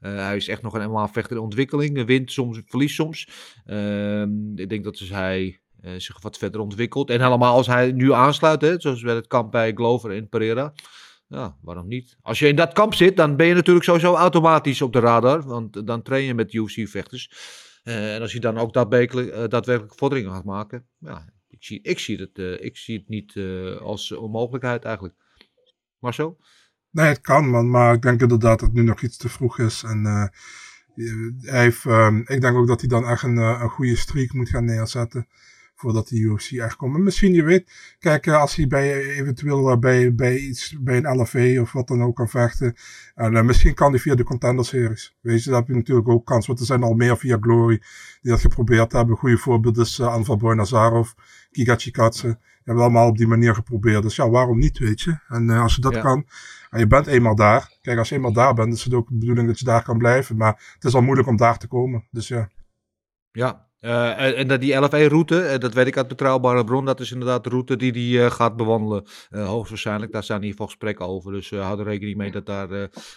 [0.00, 2.06] Hij is echt nog een MMA-vechter in ontwikkeling.
[2.06, 3.28] Wint soms, verliest soms.
[3.66, 5.60] Ehm, ik denk dat dus hij
[5.96, 7.10] zich wat verder ontwikkelt.
[7.10, 10.72] En helemaal als hij nu aansluit, hè, zoals bij het kamp bij Glover en Pereira.
[11.28, 12.16] Ja, waarom niet?
[12.22, 15.42] Als je in dat kamp zit, dan ben je natuurlijk sowieso automatisch op de radar.
[15.42, 17.30] Want dan train je met UFC-vechters.
[17.82, 20.86] Eh, en als je dan ook daadwerkelijk, eh, daadwerkelijk vorderingen gaat maken.
[20.98, 23.36] Ja, ik zie, ik zie, het, eh, ik zie het niet
[23.80, 25.14] als onmogelijkheid eigenlijk.
[25.98, 26.36] Maar zo?
[26.90, 27.70] Nee, het kan, man.
[27.70, 29.82] Maar ik denk inderdaad dat het nu nog iets te vroeg is.
[29.82, 30.04] En
[31.40, 34.48] hij heeft, ehm, ik denk ook dat hij dan echt een, een goede streak moet
[34.48, 35.28] gaan neerzetten.
[35.80, 36.92] Voordat de UFC echt komt.
[36.92, 40.96] Maar misschien, je weet, kijk, eh, als hij bij, eventueel eh, bij, bij, iets, bij
[40.96, 42.74] een LFV of wat dan ook kan vechten.
[43.14, 45.16] En eh, misschien kan hij via de Contender Series.
[45.20, 46.46] Weet je, daar heb je natuurlijk ook kans.
[46.46, 47.82] Want er zijn al meer via Glory
[48.22, 49.10] die dat geprobeerd hebben.
[49.10, 51.10] Een goede voorbeeld is uh, Anval Boy Nazarov,
[51.50, 52.26] Giga Chikadze.
[52.26, 54.02] Die hebben allemaal op die manier geprobeerd.
[54.02, 55.18] Dus ja, waarom niet, weet je?
[55.28, 56.00] En uh, als je dat Ja.
[56.00, 56.26] kan,
[56.70, 57.76] en je bent eenmaal daar.
[57.82, 59.98] Kijk, als je eenmaal daar bent, is het ook de bedoeling dat je daar kan
[59.98, 60.36] blijven.
[60.36, 62.06] Maar het is al moeilijk om daar te komen.
[62.10, 62.48] Dus ja.
[63.32, 63.67] Ja.
[63.80, 67.44] Eh, en, dat die LFE-route, eh, dat weet ik uit betrouwbare bron, dat is inderdaad
[67.44, 69.04] de route die hij eh, gaat bewandelen.
[69.30, 71.32] Eh, hoogstwaarschijnlijk, daar staan ieder geval gesprekken over.
[71.32, 72.68] Dus hou er rekening mee dat daar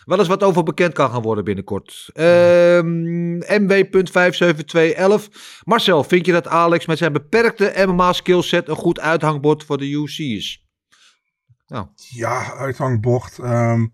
[0.05, 2.09] wel eens wat over bekend kan gaan worden binnenkort.
[2.13, 5.29] Ehm MW.57211.
[5.63, 10.19] Marcel, vind je dat Alex met zijn beperkte MMA-skillset een goed uithangbord voor de UFC
[10.19, 10.65] is?
[11.67, 13.39] Nou, Ja, uithangbord.
[13.39, 13.87] Ehm,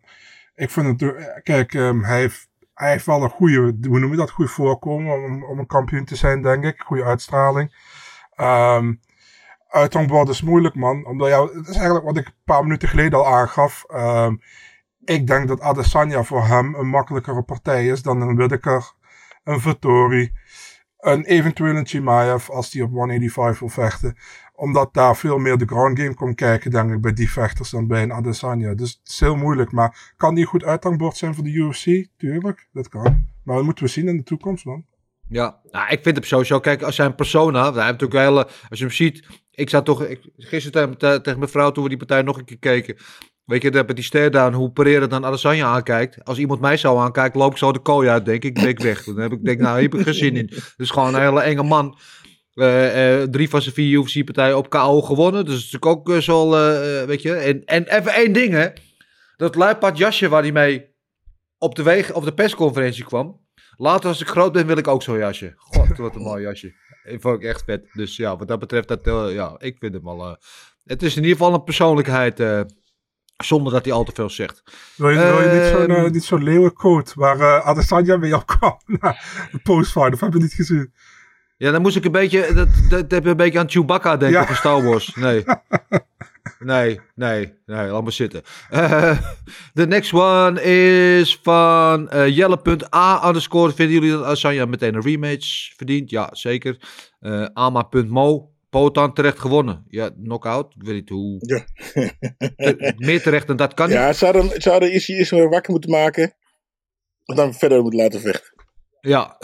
[0.56, 2.47] ik vind het, kijk, ehm, hij, heeft,
[2.78, 6.06] hij heeft wel een goede, hoe noem je dat, goed voorkomen om, om een kampioen
[6.06, 6.82] te zijn, denk ik.
[6.82, 7.76] Goede uitstraling.
[8.36, 8.94] Ehm
[9.70, 11.06] uithangbord is moeilijk, man.
[11.06, 13.84] Omdat, ja, het is eigenlijk wat ik een paar minuten geleden al aangaf.
[13.88, 14.36] Ehm,
[15.04, 18.92] ik denk dat Adesanya voor hem een makkelijkere partij is dan een Whittaker,
[19.44, 20.34] een Vittori.
[20.98, 24.18] een eventueel een Chimaev als die op 185 wil vechten.
[24.60, 27.88] Omdat daar veel meer de ground game komt kijken, denk ik, bij die vechters dan
[27.88, 28.74] bij een Adesanya.
[28.74, 29.72] Dus het is heel moeilijk.
[29.72, 32.08] Maar kan die goed uithangbord zijn voor de UFC?
[32.18, 33.26] Tuurlijk, dat kan.
[33.44, 34.86] Maar dat moeten we zien in de toekomst, man.
[35.30, 38.48] Ja, nou, ik vind hem sowieso, kijk, als hij een persona, hij heeft natuurlijk hele,
[38.70, 41.98] als je hem ziet, ik zat toch, ik, gisteren tegen, mijn vrouw toen we die
[41.98, 42.98] partij nog een keer keken,
[43.44, 46.26] weet je, met die stare-down, hoe Pereira dan Adesanya aankijkt.
[46.26, 48.80] Als iemand mij zou aankijken, loop ik zo de kooi uit, denk ik, ik denk
[48.80, 49.04] weg.
[49.04, 50.52] Dan heb ik, denk, nou, heb ik geen zin in.
[50.78, 51.98] Is gewoon een hele enge man.
[52.58, 56.16] Eh, eh, drie van zijn vier UFC-partijen op KO gewonnen, dus dat is natuurlijk ook
[56.16, 56.50] eh, zo,
[57.06, 57.34] weet je.
[57.34, 58.68] En, en even één ding, hè.
[59.36, 60.96] Dat luipaard jasje waar hij mee
[61.58, 63.46] op de, weg, op de persconferentie kwam.
[63.76, 65.54] Later als ik groot ben wil ik ook zo'n jasje.
[65.58, 66.74] God, wat een mooi jasje.
[67.04, 67.90] Ik vond ik echt vet.
[67.94, 70.34] Dus ja, wat dat betreft, dat, ja, ik vind hem eh,
[70.84, 72.66] het is in ieder geval een persoonlijkheid,
[73.38, 74.64] zonder dat hij al te veel zegt.
[74.96, 78.36] Wil je, wil je niet zo'n Ehm, uh, niet zo'n leeuwencoat waar uh, Adesanya mee
[78.36, 78.80] opkwam?
[79.52, 80.94] de postfight, of heb je niet gezien?
[81.58, 84.40] Ja, dan moest ik een beetje, dat, dat heb je een beetje aan Chewbacca denken
[84.40, 84.46] Ja.
[84.46, 85.16] van Star Wars.
[85.16, 85.44] Nee.
[86.60, 88.42] Nee, nee, nee, laat maar zitten.
[88.70, 89.18] Eh,
[89.74, 93.74] De next one is van eh Jelle.a underscore.
[93.74, 96.10] Vinden jullie dat Asanya meteen een rematch verdient?
[96.10, 96.78] Ja, zeker.
[97.20, 98.52] Eh Ama.mo.
[98.70, 99.86] Potan terecht gewonnen.
[99.88, 100.74] Ja, knockout.
[100.80, 101.38] Ik weet niet hoe.
[101.40, 101.64] Ja.
[102.56, 103.96] Te- meer terecht dan dat kan niet.
[103.98, 106.34] Ja, zouden zouden Issy eerst weer wakker moeten maken.
[107.26, 108.57] En dan verder moeten laten vechten.
[109.02, 109.38] Ja.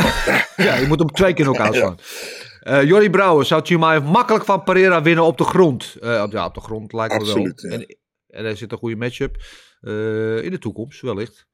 [0.56, 1.72] ja, je moet hem twee keer Ja.
[1.74, 1.98] slaan.
[2.60, 5.96] Eh Jordi Brouwer zou Chimaev makkelijk van Pereira winnen op de grond.
[6.00, 7.38] Op- ja, op de grond lijkt me wel.
[7.38, 7.54] ja.
[7.70, 7.98] En,
[8.28, 9.36] en er zit een goede matchup.
[9.82, 11.46] eh, in de toekomst, wellicht.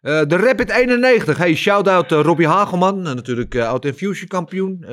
[0.00, 1.36] De Rapid 91.
[1.38, 3.02] Hey, shout-out Robbie Hagelman.
[3.02, 4.84] natuurlijk eh oud Infusion kampioen.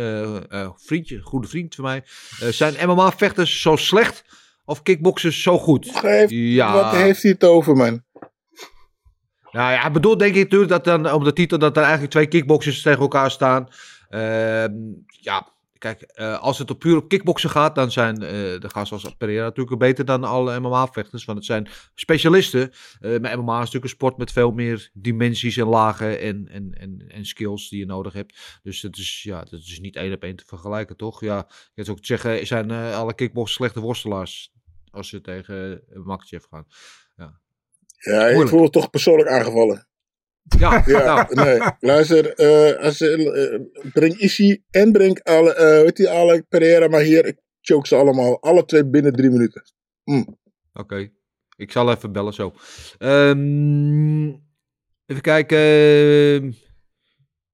[0.75, 2.03] Vriendje, goede vriend van mij.
[2.49, 4.23] Zijn MMA-vechters zo slecht
[4.65, 5.99] of kickboxers zo goed?
[6.27, 6.73] Ja.
[6.73, 8.03] Wat heeft hij het over, man?
[9.51, 12.11] Nou ja, hij bedoelt denk ik natuurlijk dat dan op de titel dat er eigenlijk
[12.11, 13.67] twee kickboxers tegen elkaar staan.
[14.09, 14.73] Ehm,
[15.07, 15.47] ja,
[15.77, 19.15] kijk, eh, als het op puur op kickboksen gaat, dan zijn eh, de gasten als
[19.15, 21.25] Pereira natuurlijk beter dan alle MMA-vechters.
[21.25, 22.71] Want het zijn specialisten.
[22.99, 26.73] Eh maar MMA is natuurlijk een sport met veel meer dimensies en lagen en, en,
[26.73, 28.59] en, en skills die je nodig hebt.
[28.63, 31.21] Dus het is, ja, dat is niet één op één te vergelijken, toch?
[31.21, 31.39] Ja,
[31.73, 34.51] ik zou ook zeggen, zijn alle kickboxers slechte worstelaars
[34.91, 36.65] als ze tegen uh, Makachev gaan.
[38.01, 39.87] Ja, ik voel het toch persoonlijk aangevallen.
[40.59, 41.59] Ja, Ja, nou, nee.
[41.79, 43.59] Luister, eh, als, eh,
[43.93, 47.25] breng Issy en breng alle, eh weet je, alle Pereira maar hier.
[47.25, 48.41] Ik choke ze allemaal.
[48.41, 49.63] Alle twee binnen drie minuten.
[50.73, 51.09] Oké,
[51.55, 52.53] ik zal even bellen zo.
[52.97, 54.27] Ehm,
[55.05, 56.55] even kijken.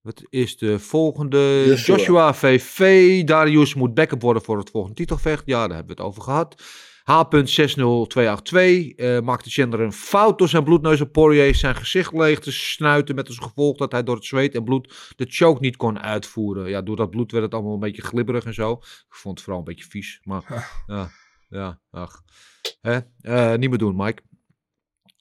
[0.01, 1.63] Wat is de volgende?
[1.65, 1.95] Joshua.
[1.95, 3.23] Joshua VV.
[3.23, 5.43] Darius moet backup worden voor het volgende titelvecht.
[5.45, 6.63] Ja, daar hebben we het over gehad.
[7.07, 12.51] H.60282 eh maakte Chandler een fout door zijn bloedneus op Poirier zijn gezicht leeg te
[12.51, 13.15] snuiten.
[13.15, 16.69] Met als gevolg dat hij door het zweet en bloed de choke niet kon uitvoeren.
[16.69, 18.71] Ja, door dat bloed werd het allemaal een beetje glibberig en zo.
[18.81, 20.19] Ik vond het vooral een beetje vies.
[20.23, 21.09] Maar ja,
[21.49, 22.21] ja ach.
[22.81, 22.99] Hè?
[23.21, 24.21] Eh, niet meer doen, Mike.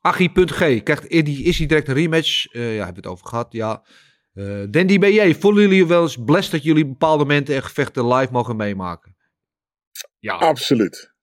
[0.01, 0.83] Achie.g.
[0.83, 2.47] Krijgt Eddie, is hij direct een rematch?
[2.47, 3.85] Eh, ja, hebben we het over gehad, ja.
[4.33, 8.33] Eh Dandy BJ, voelen jullie wel eens blessed dat jullie bepaalde momenten en gevechten live
[8.33, 9.17] mogen meemaken?
[10.19, 11.15] Ja, Absoluut.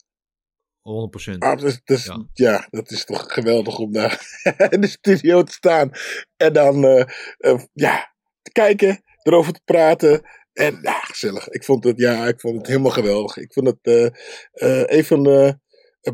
[0.84, 1.38] 100%.
[1.40, 2.26] Ah, dat is- Ja.
[2.34, 2.68] ja.
[2.70, 5.92] dat is toch geweldig om daar in de studio te staan.
[6.38, 7.06] En dan eh,
[7.38, 10.22] eh, ja, te kijken, erover te praten.
[10.54, 11.48] En ja, gezellig.
[11.50, 13.38] Ik vond het, ja, ik vond het helemaal geweldig.
[13.38, 14.12] Ik vond het
[14.54, 15.58] eh, een van de,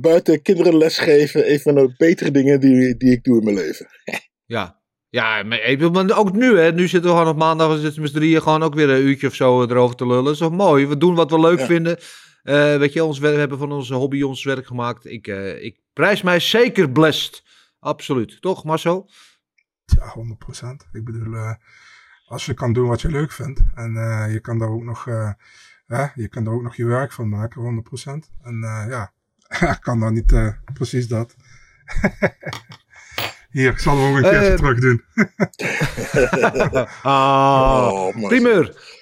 [0.02, 3.88] buiten kinderen lesgeven, een van de betere dingen die, die ik doe in mijn leven.
[4.46, 4.78] Ja.
[5.10, 6.72] Ja, maar ook nu, hè.
[6.72, 9.28] Nu zitten we gewoon op maandag, we zitten met drieën gewoon ook weer een uurtje
[9.28, 10.24] of zo erover te lullen.
[10.24, 10.88] Dat is toch mooi?
[10.88, 11.66] We doen wat we leuk Ja.
[11.66, 11.98] vinden.
[12.44, 15.06] Eh, weet je, ons, we hebben van onze hobby ons werk gemaakt.
[15.06, 17.44] Ik, eh, ik prijs mij zeker blessed.
[17.80, 18.42] Absoluut.
[18.42, 19.10] Toch, Marcel?
[19.86, 20.88] Ja, 100%.
[20.92, 21.54] Ik bedoel, eh,
[22.26, 25.08] als je kan doen wat je leuk vindt en eh, je kan daar ook nog,
[25.08, 25.32] eh,
[25.88, 28.30] hè, je kan daar ook nog je werk van maken, 100%.
[28.44, 29.12] En eh, ja,
[29.76, 31.36] ik kan dan niet eh, precies dat.
[33.50, 35.04] Hier, ik zal hem ook een keertje terug doen.
[37.04, 38.98] Ah, Oh, primeur.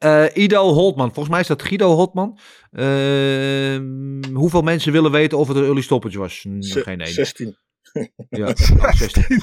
[0.00, 1.06] Eh, Ido Holtman.
[1.12, 2.38] Volgens mij is dat Guido Holtman.
[2.72, 6.40] Ehm, hoeveel mensen willen weten of het een early stoppage was?
[6.58, 7.12] Ze- Geen één.
[7.12, 7.56] 16.
[8.30, 8.46] Ja,
[8.78, 9.42] oh, 16.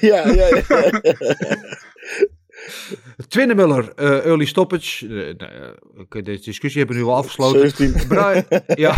[0.00, 0.62] ja, ja, ja.
[3.28, 5.06] Twinnemuller, eh early stoppage.
[5.06, 7.70] Eh, nou, deze discussie hebben we nu al afgesloten.
[7.70, 8.06] 17.
[8.08, 8.94] Brian, ja.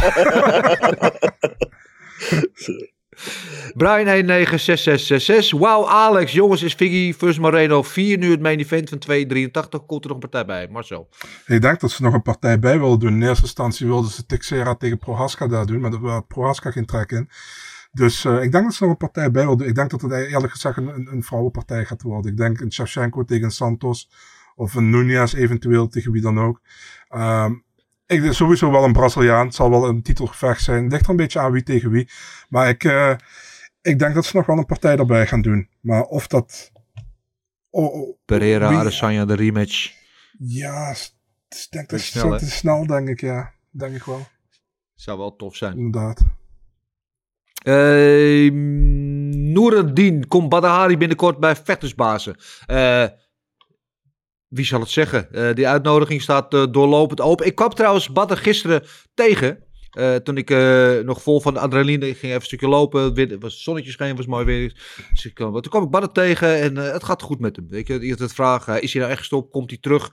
[3.75, 5.59] Brian 196666.
[5.59, 6.33] Wauw, Alex.
[6.33, 9.87] Jongens, is Figgy versus Moreno 4 nu het main event van 283?
[9.87, 10.69] Komt er nog een partij bij?
[10.69, 11.09] Marcel.
[11.47, 13.12] Ik denk dat ze nog een partij bij wilden doen.
[13.12, 16.87] In eerste instantie wilden ze Texera tegen Prohaska daar doen, maar daar had Prohaska geen
[16.87, 17.29] trek in.
[17.93, 19.69] Dus eh, ik denk dat ze er een partij bij wil doen.
[19.69, 22.31] Ik denk dat het eerlijk gezegd een, een, een vrouwenpartij gaat worden.
[22.31, 24.11] Ik denk een Shevchenko tegen Santos.
[24.55, 26.61] Of een Nunez eventueel tegen wie dan ook.
[27.09, 27.53] Ehm,
[28.07, 29.47] ik denk sowieso wel een Braziliaan.
[29.47, 30.83] Het zal wel een titelgevecht zijn.
[30.83, 32.09] Het ligt er een beetje aan wie tegen wie.
[32.49, 33.15] Maar ik, eh,
[33.83, 35.69] ik denk dat ze nog wel een partij erbij gaan doen.
[35.81, 36.73] Maar of dat...
[37.71, 39.93] Oh, oh, Pereira, wie- Adesanya, de rematch.
[40.39, 40.91] Ja,
[41.49, 43.21] ik denk dat snel, te snel, denk ik.
[43.21, 44.27] Ja, denk ik wel.
[44.95, 45.77] Zou wel tof zijn.
[45.79, 46.23] Inderdaad.
[47.67, 48.53] Uh,
[49.53, 52.37] Noorendien komt Badahari binnenkort bij Vechtersbazen.
[52.67, 53.05] Eh,
[54.55, 55.33] wie zal het zeggen?
[55.33, 57.47] Eh, die uitnodiging staat eh, doorlopend open.
[57.47, 58.83] Ik kwam trouwens Badder gisteren
[59.15, 59.63] tegen.
[59.91, 60.49] eh, toen ik
[61.05, 63.15] nog vol van adrenaline ging even een stukje lopen.
[63.15, 64.73] Het was zonnetje scheen, was mooi weer.
[65.13, 67.67] Dus ik, toen kwam ik Badder tegen en het gaat goed met hem.
[67.71, 69.51] Je, je had het vraag, is hij nou echt gestopt?
[69.51, 70.13] Komt hij terug?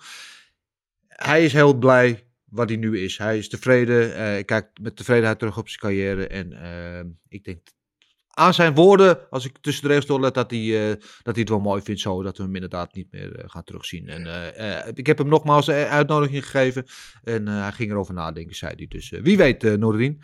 [1.08, 3.18] Hij is heel blij waar hij nu is.
[3.18, 4.16] Hij is tevreden.
[4.16, 6.28] eh, ik kijk met tevredenheid terug op zijn carrière.
[6.28, 7.60] En ik denk
[8.34, 11.50] aan zijn woorden, als ik tussen de regels doorlet, dat hij, eh, dat hij het
[11.50, 12.24] wel mooi vindt zo.
[12.24, 14.08] Dat we hem inderdaad niet meer eh, gaan terugzien.
[14.08, 16.86] En eh, ik heb hem nogmaals een uitnodiging gegeven.
[17.24, 18.88] En hij ging erover nadenken, zei hij.
[18.88, 20.22] Dus wie weet, uh, Noordin.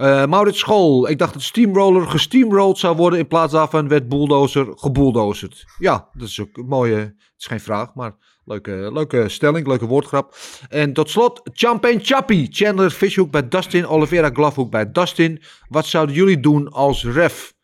[0.00, 1.08] Uh, Maurits School.
[1.08, 3.18] Ik dacht dat Steamroller gesteamrolled zou worden.
[3.18, 5.64] In plaats daarvan werd Bulldozer gebulldozerd.
[5.78, 6.96] Ja, dat is ook een mooie.
[6.96, 8.14] Het is geen vraag, maar
[8.48, 10.36] leuke, leuke stelling, leuke woordgrap.
[10.68, 12.48] En tot slot, Champagne Chappie.
[12.50, 13.86] Chandler Fishhoek bij Dustin.
[13.86, 15.42] Oliveira Glavhoek bij Dustin.
[15.68, 17.54] Wat zouden jullie doen als ref?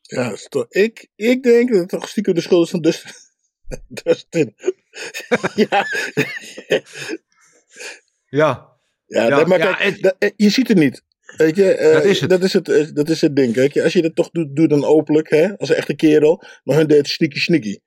[0.00, 0.36] Ja,
[0.68, 3.12] ik, ik denk dat het toch stiekem de schuld is van Dustin.
[3.88, 4.54] Dustin.
[5.70, 5.86] ja.
[8.28, 8.72] ja.
[9.06, 11.02] Ja, dat, maar ja, kijk, dat- eh, je ziet het niet.
[11.36, 12.30] Weet je, eh, Dat is het.
[12.30, 13.52] Dat is het, eh, dat is het ding.
[13.52, 16.42] Kijk, als je dat toch doet, doe dan openlijk, hè, als een echte kerel.
[16.64, 17.78] Maar hun deed het sneaky sneaky.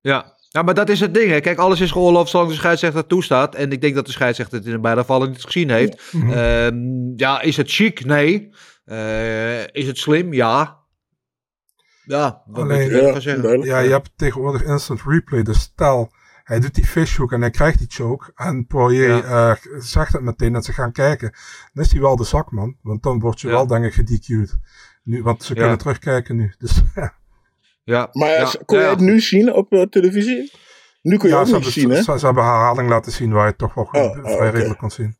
[0.00, 0.38] Ja.
[0.52, 1.30] Ja, maar dat is het ding.
[1.30, 1.40] Hè.
[1.40, 3.54] Kijk, alles is geoorloofd zolang de scheidsrechter toestaat.
[3.54, 6.02] En ik denk dat de scheidsrechter het in beide gevallen niet gezien heeft.
[6.26, 6.72] Ja,
[7.16, 8.04] ja is het chic?
[8.04, 8.50] Nee.
[8.86, 10.32] Uh, is het slim?
[10.32, 10.78] Ja.
[12.04, 13.62] Ja, wat Alleen, moet je ja, zeggen?
[13.62, 15.42] Ja, je hebt tegenwoordig instant replay.
[15.42, 16.12] Dus stel,
[16.44, 18.32] hij doet die fishhook en hij krijgt die choke.
[18.34, 19.50] En Poirier ja.
[19.50, 21.32] uh, zegt het meteen dat ze gaan kijken.
[21.72, 22.76] Dan is hij wel de zakman.
[22.82, 23.54] Want dan word je ja.
[23.54, 24.58] wel, denk ik, gedQ'd.
[25.02, 26.54] Nu, want ze kunnen terugkijken nu.
[26.58, 27.18] Dus, ja.
[28.12, 30.52] Maar ja, kon je het nu zien op uh, televisie?
[31.02, 32.02] Nu kun je ja, ook ze niet zien, hè?
[32.02, 34.32] Ze, ze, hebben herhaling laten zien waar je het toch wel goed, oh, vrij oh,
[34.32, 34.50] okay.
[34.50, 35.18] redelijk kon zien.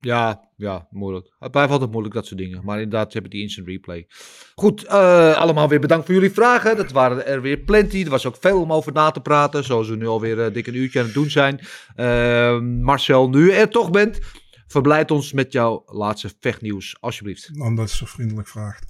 [0.00, 1.34] Ja, ja, moeilijk.
[1.38, 2.64] Het blijft altijd moeilijk, dat soort dingen.
[2.64, 4.06] Maar inderdaad, ze hebben die instant replay.
[4.54, 6.76] Goed, uh, allemaal weer bedankt voor jullie vragen.
[6.76, 8.02] Dat waren er weer plenty.
[8.02, 9.64] Er was ook veel om over na te praten.
[9.64, 11.60] Zoals we nu alweer uh, dik een uurtje aan het doen zijn.
[11.96, 14.18] Uh, Marcel, nu je er toch bent,
[14.66, 17.50] verblijd ons met jouw laatste vechtnieuws, alsjeblieft.
[17.58, 18.84] Omdat je zo vriendelijk vraagt.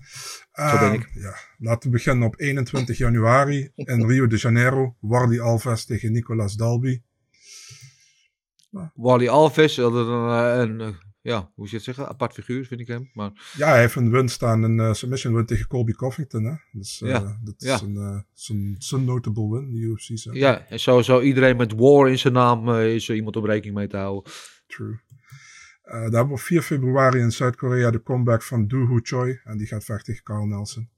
[0.70, 1.10] Zo ben ik.
[1.14, 4.96] Ja, laten we beginnen op 21 januari in Rio de Janeiro.
[5.00, 7.00] Wardy Alves tegen Nicolas Dalby.
[8.94, 13.10] Wally Alves, een, een, een, ja, hoe je het zeggen, apart figuur vind ik hem.
[13.14, 13.52] Maar...
[13.56, 16.44] Ja, hij heeft een win staan, een uh, submission win tegen Colby Covington.
[16.44, 16.54] Hè?
[16.72, 17.38] Dus uh, ja.
[17.44, 17.80] dat is ja.
[17.82, 20.36] een, uh, zijn, zijn notable win, die UFC zegt.
[20.36, 23.76] Ja, en sowieso iedereen met war in zijn naam uh, is er iemand om rekening
[23.76, 24.32] mee te houden.
[24.66, 25.00] True.
[25.92, 29.40] Uh, daar hebben we op 4 februari in Zuid-Korea de comeback van Doo Ho Choi.
[29.44, 30.88] En die gaat vechten tegen Carl Nelson.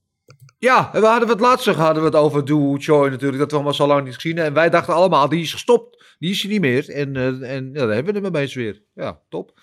[0.59, 3.39] Ja, en we hadden het laatst hadden we het over Doo Ho Choi natuurlijk.
[3.39, 4.39] Dat we allemaal zo lang niet gezien.
[4.39, 6.17] En wij dachten allemaal, die is gestopt.
[6.19, 6.91] Die is er niet meer.
[6.91, 8.83] En, uh, en ja, daar hebben we hem opeens weer.
[8.95, 9.61] Ja, top.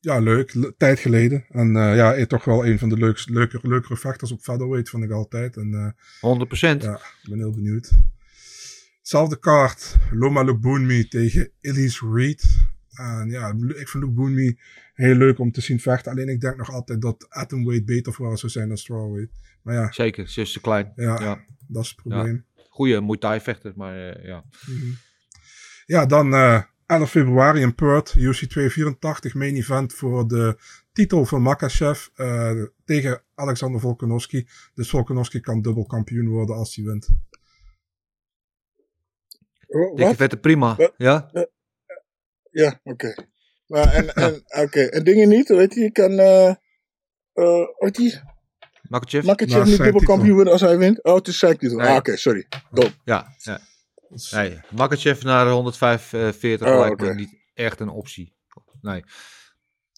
[0.00, 0.54] Ja, leuk.
[0.54, 1.44] Le tijd geleden.
[1.48, 5.04] En uh, ja, toch wel een van de leukste, leuke, leukere vechters op featherweight vond
[5.04, 5.56] ik altijd.
[5.56, 6.46] En, uh,
[6.76, 6.82] 100%.
[6.82, 7.90] Ja, ik ben heel benieuwd.
[8.98, 9.96] Hetzelfde kaart.
[10.10, 12.70] Loma Lubunmi tegen Elise Reed.
[12.92, 14.56] En ja, ik vind Luke Boonme
[14.94, 16.12] heel leuk om te zien vechten.
[16.12, 19.32] Alleen ik denk nog altijd dat atomweight beter voor haar zou zijn dan strawweight.
[19.62, 19.92] Maar ja.
[19.92, 20.92] Zeker, ze is te klein.
[20.96, 21.44] Ja, ja.
[21.66, 22.44] dat is het probleem.
[22.54, 22.62] Ja.
[22.68, 24.44] Goeie Muay Thai vechter, maar uh, ja.
[24.66, 24.96] Mm-hmm.
[25.86, 30.56] Ja, dan uh, 11 februari in Perth, UFC 284 main event voor de
[30.92, 34.48] titel van Makachev uh, tegen Alexander Volkanovski.
[34.74, 37.08] Dus Volkanovski kan dubbel kampioen worden als hij wint.
[39.66, 40.94] Oh, Dikke vette prima, wat?
[40.96, 41.30] ja?
[42.52, 43.06] Ja, oké.
[43.06, 43.26] Okay.
[43.66, 44.60] Maar en, en, oké.
[44.60, 44.86] Okay.
[44.86, 46.54] en dingen niet, weet je, je kan, uh,
[47.34, 48.20] uh, weet je,
[48.92, 49.24] Makachev?
[49.24, 51.04] Makachev niet dubbelkampioen worden als hij wint?
[51.04, 51.76] Oh, het is zijn titel.
[51.76, 51.86] Nee.
[51.86, 52.46] Ah, oké, okay, sorry.
[52.70, 52.90] Dom.
[53.04, 53.60] Ja, ja.
[54.30, 58.36] Nee, Makachev naar 145 oh, lijkt me niet echt een optie.
[58.80, 59.04] Nee.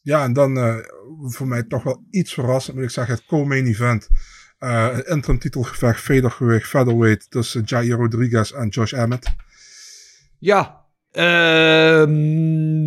[0.03, 0.77] Ja, en dan uh,
[1.21, 4.09] voor mij toch wel iets verrassend, moet ik zeggen, het co-main event.
[4.59, 9.27] Uh, interim titelgevecht, vedergewicht, featherweight tussen Jair Rodriguez en Josh Emmett.
[10.39, 10.84] Ja,
[11.17, 12.05] Uh,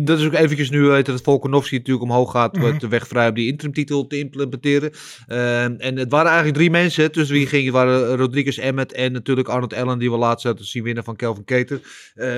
[0.04, 2.56] dat is ook eventjes nu weten dat Volkanovski natuurlijk omhoog gaat.
[2.56, 2.78] Mm -hmm.
[2.78, 4.90] de weg vrij om die interimtitel te implementeren.
[5.28, 7.12] Uh, en het waren eigenlijk drie mensen.
[7.12, 9.98] Tussen wie gingen waren Rodriguez Emmet en natuurlijk Arnold Allen.
[9.98, 11.80] Die we laatst hadden zien winnen van Kelvin Keter.
[12.14, 12.36] Uh,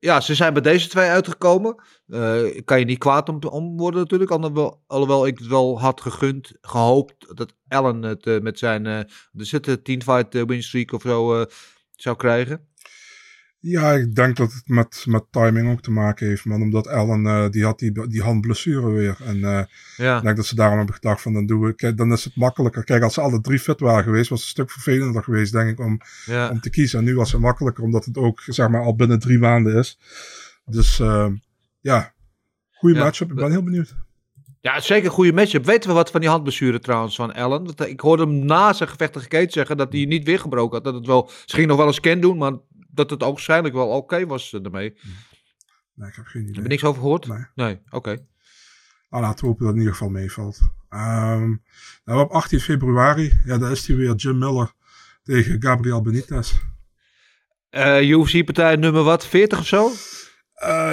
[0.00, 1.76] ja, ze zijn bij deze twee uitgekomen.
[2.08, 4.30] Eh, kan je niet kwaad om, om worden natuurlijk.
[4.30, 8.86] Alhoewel, alhoewel ik het wel had gegund, gehoopt dat Allen het eh, met zijn...
[8.86, 11.46] eh er zit een 10 fight eh, win streak of zo
[11.96, 12.68] zou krijgen.
[13.60, 16.62] Ja, ik denk dat het met, met timing ook te maken heeft, man.
[16.62, 19.16] Omdat Allen, eh, die had die, die handblessure weer.
[19.24, 19.62] En eh,
[19.96, 20.16] Ja.
[20.16, 21.74] ik denk dat ze daarom hebben gedacht van, dan doen we...
[21.74, 22.84] Kijk, dan is het makkelijker.
[22.84, 25.70] Kijk, als ze alle drie fit waren geweest, was het een stuk vervelender geweest, denk
[25.70, 26.50] ik, om, Ja.
[26.50, 26.98] om te kiezen.
[26.98, 29.98] En nu was het makkelijker, omdat het ook, zeg maar, al binnen drie maanden is.
[30.64, 31.28] Dus, eh,
[31.80, 32.12] ja,
[32.72, 33.04] goede Ja.
[33.04, 33.30] matchup.
[33.30, 33.94] Ik ben heel benieuwd.
[34.60, 35.64] Ja, zeker een goede matchup.
[35.64, 37.66] Weten we wat van die handblessure trouwens van Allen?
[37.86, 40.84] Ik hoorde hem na zijn gevecht tegen Kate zeggen dat hij niet weer gebroken had.
[40.84, 42.52] Dat het wel, ging nog wel een scan doen, maar
[42.96, 44.96] dat het ook waarschijnlijk wel oké was eh, ermee.
[45.94, 46.54] Nee, ik heb geen idee.
[46.54, 47.26] Heb je niks over gehoord?
[47.26, 47.44] Nee.
[47.54, 48.16] Nee, oké.
[49.10, 50.60] Nou, laten we hopen dat het in ieder geval meevalt.
[50.88, 51.54] Ehm,
[52.04, 54.72] nou, op 18 februari, ja, daar is hij weer Jim Miller
[55.22, 56.52] tegen Gabriel Benitez.
[57.70, 59.26] Eh UFC-partij nummer wat?
[59.26, 59.90] 40 of zo?
[60.54, 60.90] Eh,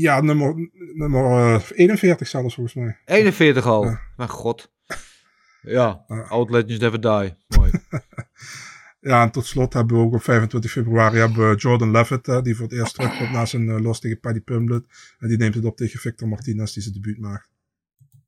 [0.00, 0.54] ja, nummer,
[0.94, 2.98] nummer eh, 41 zelfs volgens mij.
[3.04, 3.84] 41 al.
[3.84, 4.00] Ja.
[4.16, 4.72] Mijn god.
[5.62, 6.26] Ja, Ja.
[6.28, 7.36] Old Legends Never Die.
[7.58, 7.70] Mooi.
[9.00, 12.56] Ja, en tot slot hebben we ook op 25 februari hebben we Jordan Levitt, die
[12.56, 14.86] voor het eerst terugkomt na zijn eh, los tegen Paddy Pimblett.
[15.18, 17.48] En die neemt het op tegen Victor Martinez, die zijn debuut maakt.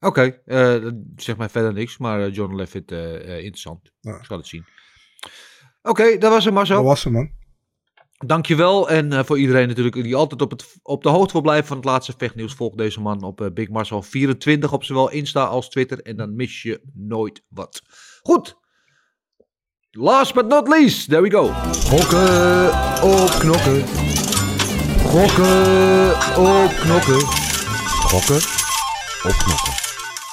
[0.00, 3.92] Oké, eh, dat zegt mij verder niks, maar eh, John Levitt, interessant.
[4.00, 4.16] Ja.
[4.16, 4.64] Ik zal het zien.
[5.82, 6.76] Oké, dat was hem Marcel.
[6.76, 7.30] Dat was hem, man.
[8.26, 8.90] Dankjewel.
[8.90, 11.86] En voor iedereen natuurlijk die altijd op, het, op de hoogte wil blijven van het
[11.86, 12.54] laatste vechtnieuws.
[12.54, 16.00] Volg deze man op Big Marcel 24 op zowel Insta als Twitter.
[16.02, 17.82] En dan mis je nooit wat.
[18.22, 18.60] Goed.
[19.94, 21.46] Last but not least, there we go.
[21.90, 22.66] Gokken
[23.02, 23.86] op knokken.
[25.04, 27.20] Gokken op knokken.
[28.10, 28.36] Gokken
[29.22, 29.72] op knokken.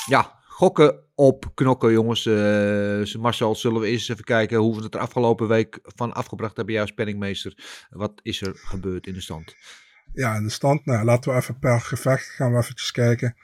[0.06, 2.26] Ja, gokken op knokken, jongens.
[2.26, 6.56] Eh, Marcel, zullen we eens even kijken hoe we het er afgelopen week van afgebracht
[6.56, 7.86] hebben, jouw spanningmeester.
[7.90, 9.56] Wat is er gebeurd in de stand?
[10.14, 13.36] Ja, in de stand, nou, laten we even per gevecht gaan we eventjes kijken.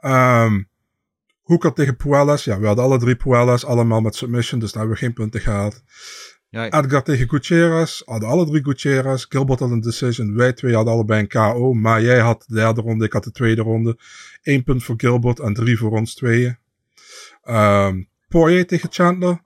[0.00, 0.60] Ehm
[1.50, 2.44] Hoeker tegen Puelles.
[2.44, 5.40] Ja, we hadden alle drie Puelles, allemaal met submission, dus daar hebben we geen punten
[5.40, 5.82] gehaald.
[6.48, 9.26] Ja, Edgar tegen Gutierrez, hadden alle drie Gutierrez.
[9.28, 12.80] Gilbert had een decision, wij twee hadden allebei een KO, maar jij had de derde
[12.80, 13.98] ronde, ik had de tweede ronde.
[14.42, 16.58] Eén punt voor Gilbert en drie voor ons tweeën.
[17.42, 19.40] Ehm Poirier tegen Chandler.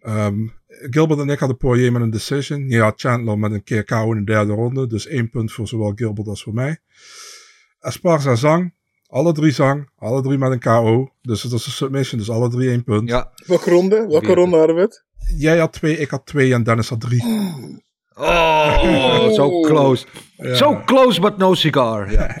[0.00, 2.72] Ehm, Gilbert en ik hadden Poirier met een decision.
[2.72, 4.86] Had Chandler met een keer KO in de derde ronde.
[4.86, 6.78] Dus één punt voor zowel Gilbert als voor mij.
[7.80, 8.75] Esparza zang.
[9.08, 9.88] Alle drie zang.
[9.98, 11.12] Alle drie met een KO.
[11.22, 12.18] Dus het was een submission.
[12.20, 13.08] Dus alle drie één punt.
[13.08, 13.30] ja.
[13.46, 14.06] Welke ronde?
[14.08, 15.04] Welke ronde hadden we het?
[15.36, 17.24] Jij had twee, ik had twee en Dennis had drie.
[18.14, 20.06] Oh, zo close.
[20.36, 20.54] Ja.
[20.54, 22.12] Zo close, but no cigar.
[22.12, 22.40] Ja.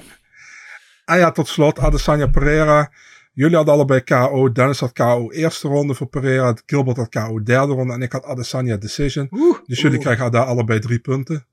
[1.04, 2.90] En ja, tot slot Adesanya Pereira.
[3.32, 4.52] Jullie hadden allebei KO.
[4.52, 6.54] Dennis had KO eerste ronde voor Pereira.
[6.66, 7.92] Gilbert had KO derde ronde.
[7.92, 9.28] En ik had Adesanya decision.
[9.66, 11.46] Dus jullie krijgen daar allebei drie punten.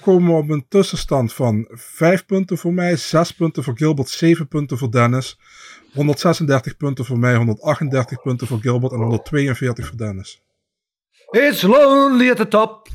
[0.00, 2.96] Komen we op een tussenstand van vijf punten voor mij.
[2.96, 4.08] Zes punten voor Gilbert.
[4.08, 5.38] Zeven punten voor Dennis.
[5.92, 7.36] 136 punten voor mij.
[7.36, 8.92] 138 punten voor Gilbert.
[8.92, 10.42] En 142 voor Dennis.
[11.30, 12.88] It's lonely at the top.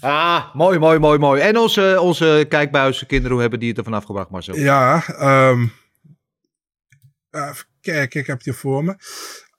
[0.00, 1.40] Ah, mooi, mooi, mooi, mooi.
[1.40, 4.56] En onze, onze kijkbuizen, kinderen, hoe hebben die het ervan afgebracht, Marcel?
[4.56, 5.66] Ja, ehm
[7.30, 8.96] even kijken, ik heb het hier voor me.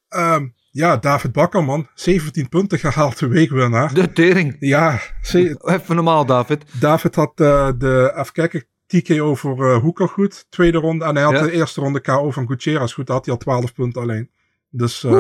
[0.08, 1.88] Ehm, ja, David Bakker, man.
[1.94, 3.94] 17 punten gehaald, de weekwinnaar.
[3.94, 4.56] De tering.
[4.60, 6.64] Ja, ze- Even normaal, David.
[6.80, 11.06] David had eh, de, even kijken, TKO voor eh Hoeker goed, tweede ronde.
[11.06, 11.42] En hij had Ja.
[11.42, 14.30] de eerste ronde KO van Gutierrez goed, daar had hij al 12 punten alleen.
[14.70, 15.12] Dus eh,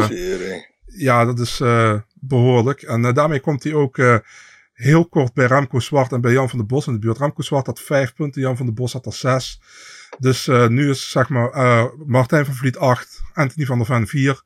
[0.85, 2.81] ja, dat is eh, behoorlijk.
[2.81, 4.15] En eh, daarmee komt hij ook eh,
[4.73, 7.17] heel kort bij Remco Zwart en bij Jan van der Bos in de buurt.
[7.17, 9.61] Remco Zwart had 5 punten, Jan van der Bos had er 6.
[10.19, 14.07] Dus eh, nu is zeg maar eh, Martijn van Vliet 8, Anthony van der Ven
[14.07, 14.41] 4.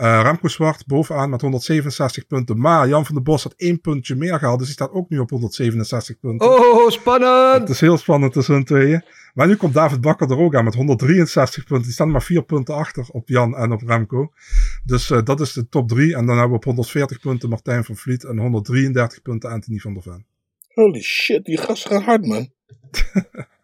[0.00, 2.58] Eh Remco Zwart bovenaan met 167 punten.
[2.58, 4.58] Maar Jan van der Bos had één puntje meer gehaald.
[4.58, 6.48] Dus die staat ook nu op 167 punten.
[6.48, 7.68] Oh, Het spannend!
[7.68, 9.04] is heel spannend tussen hun tweeën.
[9.34, 11.84] Maar nu komt David Bakker er ook aan met 163 punten.
[11.84, 14.32] Die staan maar vier punten achter op Jan en op Remco.
[14.84, 16.14] Dus eh, dat is de top drie.
[16.16, 18.24] En dan hebben we op 140 punten Martijn van Vliet.
[18.24, 20.26] En 133 punten Anthony van der Ven.
[20.74, 22.50] Holy shit, die gasten gaan hard, man.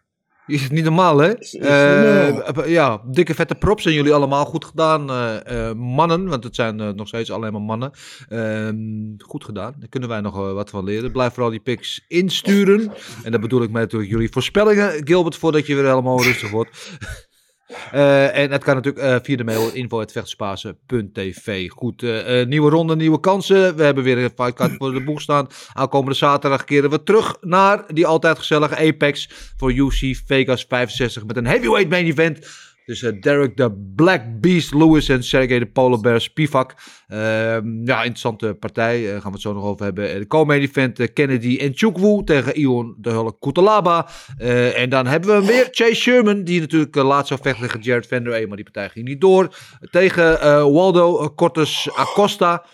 [0.47, 1.39] Is het niet normaal, hè?
[1.39, 2.67] is Eh, normaal.
[2.67, 6.27] ja, dikke vette props zijn jullie allemaal goed gedaan, eh, eh, mannen.
[6.27, 7.91] Want het zijn eh, nog steeds alleen maar mannen.
[8.29, 8.77] Ehm,
[9.17, 9.75] goed gedaan.
[9.79, 11.11] Daar kunnen wij nog eh, wat van leren.
[11.11, 12.91] Blijf vooral die pics insturen.
[13.23, 16.69] En dat bedoel ik met natuurlijk jullie voorspellingen, Gilbert, voordat je weer helemaal rustig wordt.
[17.91, 21.69] Eh, en het kan natuurlijk eh, via de mail info.vechterspasen.tv.
[21.69, 23.75] Goed, eh, nieuwe ronde, nieuwe kansen.
[23.75, 25.47] We hebben weer een fightcard voor de boeg staan.
[25.73, 31.37] Aankomende zaterdag keren we terug naar die altijd gezellige Apex voor UC Vegas 65 met
[31.37, 32.47] een heavyweight main event
[32.87, 36.75] Dus eh, Derek de Black Beast Lewis en Sergey de Polar Bear Spivak.
[37.07, 39.05] Ehm, ja, interessante partij.
[39.05, 40.09] Daar gaan we het zo nog over hebben.
[40.13, 44.07] Eh, De co-main event Kennedy en Chukwu tegen Ion de Hulle Kutalaba.
[44.75, 46.43] En dan hebben we weer Chase Sherman.
[46.43, 48.45] Die natuurlijk laatst zou vechten tegen Jared Vanderway.
[48.45, 49.55] Maar die partij ging niet door.
[49.91, 50.39] Tegen
[50.73, 52.65] Waldo Cortes Acosta.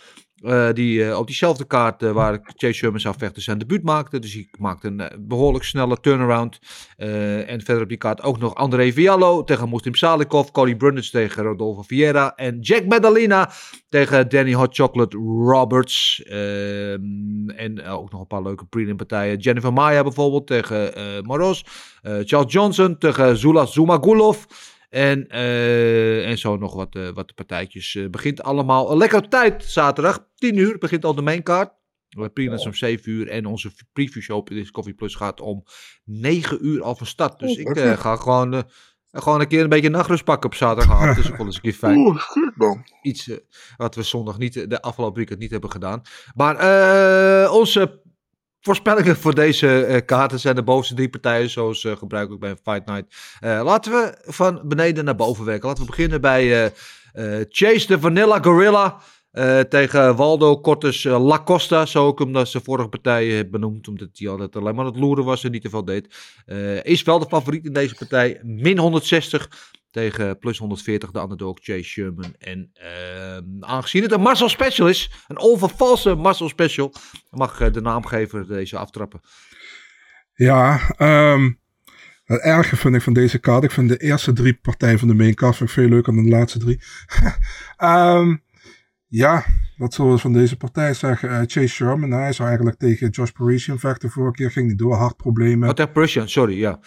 [0.43, 4.19] Eh, die eh, op diezelfde kaart eh, waar Chase Sherman zou vechten zijn debuut maakte.
[4.19, 6.59] Dus hij maakte een eh, behoorlijk snelle turnaround.
[6.97, 10.51] En verder op die kaart ook nog André Viallo tegen Muslim Salikov.
[10.51, 12.35] Cody Brundage tegen Rodolfo Vieira.
[12.35, 13.51] En Jack Medalina
[13.89, 16.23] tegen Danny Hot Chocolate Roberts.
[16.23, 19.37] Ehm, en ook nog een paar leuke prelim partijen.
[19.37, 20.93] Jennifer Maya bijvoorbeeld tegen
[21.23, 21.65] Moros.
[22.01, 24.45] Charles Johnson tegen Zula Zumagulov.
[24.93, 27.95] En, eh, en zo nog wat, eh, wat partijtjes.
[27.95, 30.27] Eh, begint allemaal een lekker tijd zaterdag.
[30.35, 31.71] 10 uur begint al de maincard.
[32.09, 33.27] We prelims om 7 uur.
[33.27, 35.63] En onze preview show This Coffee Plus gaat om
[36.03, 37.39] 9 uur al van start.
[37.39, 38.63] Dus ik ga gewoon,
[39.11, 41.15] gewoon een keer een beetje nachtrust pakken op zaterdagavond.
[41.15, 42.85] dus ik vond het een keer fijn Oeh, goed man.
[43.01, 43.29] iets
[43.77, 46.01] wat we zondag niet, de afgelopen weekend niet hebben gedaan.
[46.35, 46.55] Maar
[47.51, 48.01] onze
[48.63, 52.85] voorspellingen voor deze eh, kaarten zijn de bovenste drie partijen, zoals eh, gebruikelijk bij Fight
[52.85, 53.15] Night.
[53.39, 55.67] Eh, laten we van beneden naar boven werken.
[55.67, 56.73] Laten we beginnen bij
[57.49, 59.01] Chase de Vanilla Gorilla.
[59.69, 64.55] tegen Waldo Cortes Lacosta, zo ook omdat ze vorige partij heeft benoemd, omdat hij altijd
[64.55, 66.15] alleen maar aan het loeren was en niet te veel deed.
[66.83, 69.49] Is wel de favoriet in deze partij, min 160
[69.93, 72.35] tegen plus 140 de underdog Chase Sherman.
[72.39, 76.93] En ehm, aangezien het een muscle special is, een onvervalse muscle special,
[77.29, 79.21] mag eh, de naamgever deze aftrappen.
[80.33, 81.51] Ja, ehm,
[82.23, 83.63] het erge vind ik van deze kaart.
[83.63, 86.59] Ik vind de eerste drie partijen van de main card veel leuker dan de laatste
[86.59, 86.79] drie.
[87.77, 88.35] Ehm,
[89.07, 89.45] ja,
[89.77, 91.29] wat zullen we van deze partij zeggen?
[91.29, 94.09] Eh, Chase Sherman, hij zou eigenlijk tegen Josh Parisian vechten.
[94.09, 95.69] Vorige keer ging niet door, hartproblemen.
[95.69, 96.79] Oh, tegen Prussian, sorry, ja.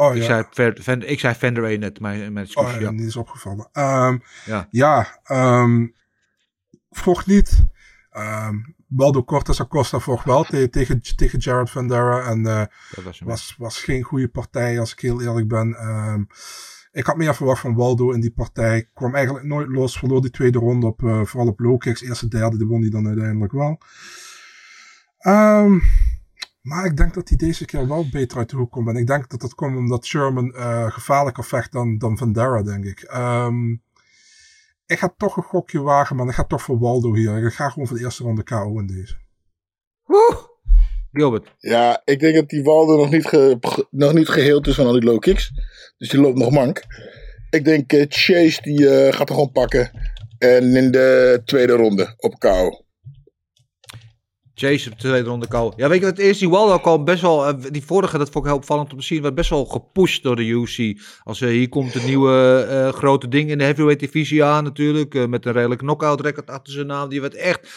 [0.00, 2.90] Oh ik, ja, zei Ver, Van- ik zei 1 net, mijn, mijn oh, excuus, ja.
[2.90, 3.68] niet is opgevallen.
[3.72, 4.66] Ehm, Ja.
[4.70, 5.86] ja, ehm
[6.90, 7.64] vocht niet.
[8.10, 8.56] Ehm
[8.86, 12.22] Baldo Cortes Acosta vocht wel te- tegen, tegen Jared Vandera.
[12.22, 12.68] En Dat
[13.04, 15.76] was was, was geen goede partij, als ik heel eerlijk ben.
[16.92, 18.88] Ik had meer verwacht van Waldo in die partij.
[18.94, 19.98] Kwam eigenlijk nooit los.
[19.98, 22.02] Verloor die tweede ronde op, eh, vooral op low kicks.
[22.02, 23.78] Eerste, derde, die won hij dan uiteindelijk wel.
[26.68, 28.88] Maar ik denk dat hij deze keer wel beter uit de hoek komt.
[28.88, 32.84] En ik denk dat dat komt omdat Sherman eh, gevaarlijker vecht dan, dan Vandera, denk
[32.84, 33.00] ik.
[33.02, 33.70] Ehm,
[34.86, 37.46] ik ga toch een gokje wagen, maar ik ga toch voor Waldo hier.
[37.46, 39.16] Ik ga gewoon voor de eerste ronde KO in deze.
[40.04, 40.46] Woe!
[41.12, 41.54] Gilbert.
[41.58, 44.92] Ja, ik denk dat die Waldo nog niet, ge- nog niet geheeld is van al
[44.92, 45.50] die low kicks.
[45.98, 46.82] Dus die loopt nog mank.
[47.50, 49.90] Ik denk eh, Chase die eh, gaat er gewoon pakken.
[50.38, 52.84] En in de tweede ronde op KO.
[54.58, 55.72] Op de tweede ronde KO.
[55.76, 56.38] Ja, weet je wat is?
[56.38, 57.46] Die Waldo kwam best wel...
[57.46, 60.22] eh, die vorige, dat vond ik heel opvallend om te zien, werd best wel gepusht
[60.22, 61.00] door de UFC.
[61.24, 65.28] Als eh, hier komt een nieuwe eh, grote ding in de heavyweight divisie aan natuurlijk.
[65.28, 67.08] met een redelijk knockout record achter zijn naam.
[67.08, 67.68] Die werd echt...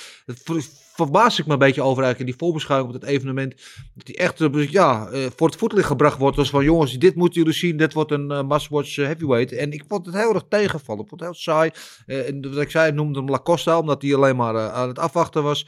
[0.94, 3.56] verbaas ik me een beetje over eigenlijk in die voorbeschouwing op het evenement.
[3.96, 6.38] Dat hij echt eh, ja, eh, voor het voetlicht gebracht wordt.
[6.38, 7.78] Als van jongens, dit moeten jullie zien.
[7.78, 9.52] Dit wordt een uh, heavyweight.
[9.52, 11.04] En ik vond het heel erg tegenvallen.
[11.04, 11.72] Ik vond het heel saai.
[12.06, 13.80] En wat ik zei, noemde hem Lacosta.
[13.80, 15.68] Omdat hij alleen maar aan het afwachten was.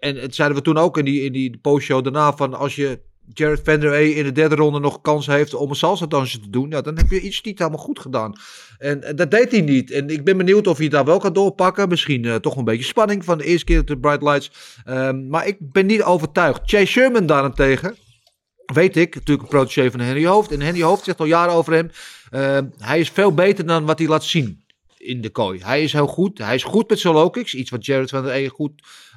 [0.00, 3.00] En het zeiden we toen ook in die, in die postshow daarna van als je
[3.32, 6.70] Jared Vanderway in de derde ronde nog kans heeft om een salsa dansje te doen,
[6.70, 8.32] ja, dan heb je iets niet helemaal goed gedaan.
[8.78, 9.90] En, en, dat deed hij niet.
[9.90, 11.88] En ik ben benieuwd of hij daar wel kan doorpakken.
[11.88, 14.50] Misschien uh, toch een beetje spanning van de eerste keer de Bright Lights.
[14.88, 16.60] Um, maar ik ben niet overtuigd.
[16.64, 17.96] Chase Sherman daarentegen,
[18.72, 20.52] weet ik, natuurlijk een protégé van Henry Hoofd.
[20.52, 21.90] En Henry Hoofd zegt al jaren over hem,
[22.30, 24.64] uh, hij is veel beter dan wat hij laat zien
[24.98, 25.60] in de kooi.
[25.62, 26.38] Hij is heel goed.
[26.38, 27.54] Hij is goed met solo kicks.
[27.54, 28.72] Iets wat Jared van der Ege goed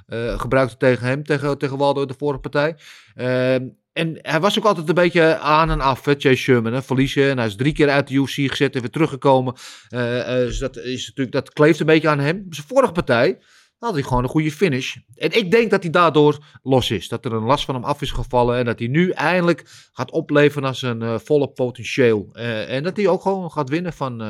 [0.07, 2.77] uh, gebruikte tegen hem, tegen, tegen Waldo de vorige partij.
[3.15, 6.73] Uh, en hij was ook altijd een beetje aan en af, hè, Chase Sherman.
[6.73, 7.29] Hè, verliezen.
[7.29, 9.53] En hij is drie keer uit de UFC gezet en weer teruggekomen.
[9.89, 12.45] Uh, dus dat, is natuurlijk, dat kleeft een beetje aan hem.
[12.49, 13.39] Zijn vorige partij
[13.79, 14.95] had hij gewoon een goede finish.
[15.15, 17.07] En ik denk dat hij daardoor los is.
[17.07, 18.57] Dat er een last van hem af is gevallen.
[18.57, 22.29] En dat hij nu eindelijk gaat opleveren als een uh, volle potentieel.
[22.67, 24.23] En dat hij ook gewoon gaat winnen van,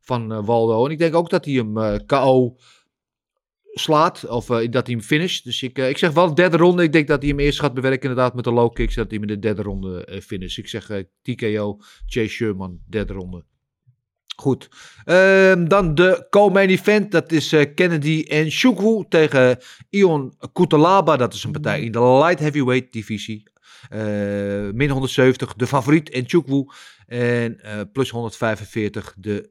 [0.00, 0.84] van Waldo.
[0.84, 2.56] En ik denk ook dat hij hem KO
[3.72, 4.26] slaat.
[4.26, 5.44] Of uh, dat hij hem finisht.
[5.44, 6.82] Dus ik, uh, ik zeg wel derde ronde.
[6.82, 8.94] Ik denk dat hij hem eerst gaat bewerken inderdaad met de low kicks.
[8.94, 10.58] Dat hij hem in de derde ronde uh, finisht.
[10.58, 10.90] Ik zeg
[11.22, 11.76] TKO,
[12.06, 13.44] Chase Sherman, derde ronde.
[14.36, 14.68] Goed.
[15.06, 17.10] Uh, dan de co-main event.
[17.10, 19.58] Dat is Kennedy en Shukwu tegen
[19.90, 21.16] Ion Kutalaba.
[21.16, 23.50] Dat is een partij in de light heavyweight divisie.
[24.72, 26.64] Min 170 de favoriet en Chukwu.
[27.06, 27.60] En
[27.92, 29.50] plus 145 de,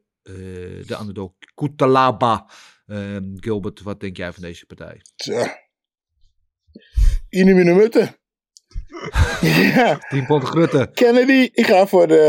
[0.85, 2.45] de underdog Kutalaba.
[2.89, 5.01] Um, Gilbert, wat denk jij van deze partij?
[5.15, 5.57] Tja.
[7.29, 8.17] Inimine mutte.
[9.75, 9.97] ja.
[10.09, 10.89] 10 pond grutte.
[10.93, 12.19] Kennedy, ik ga voor de,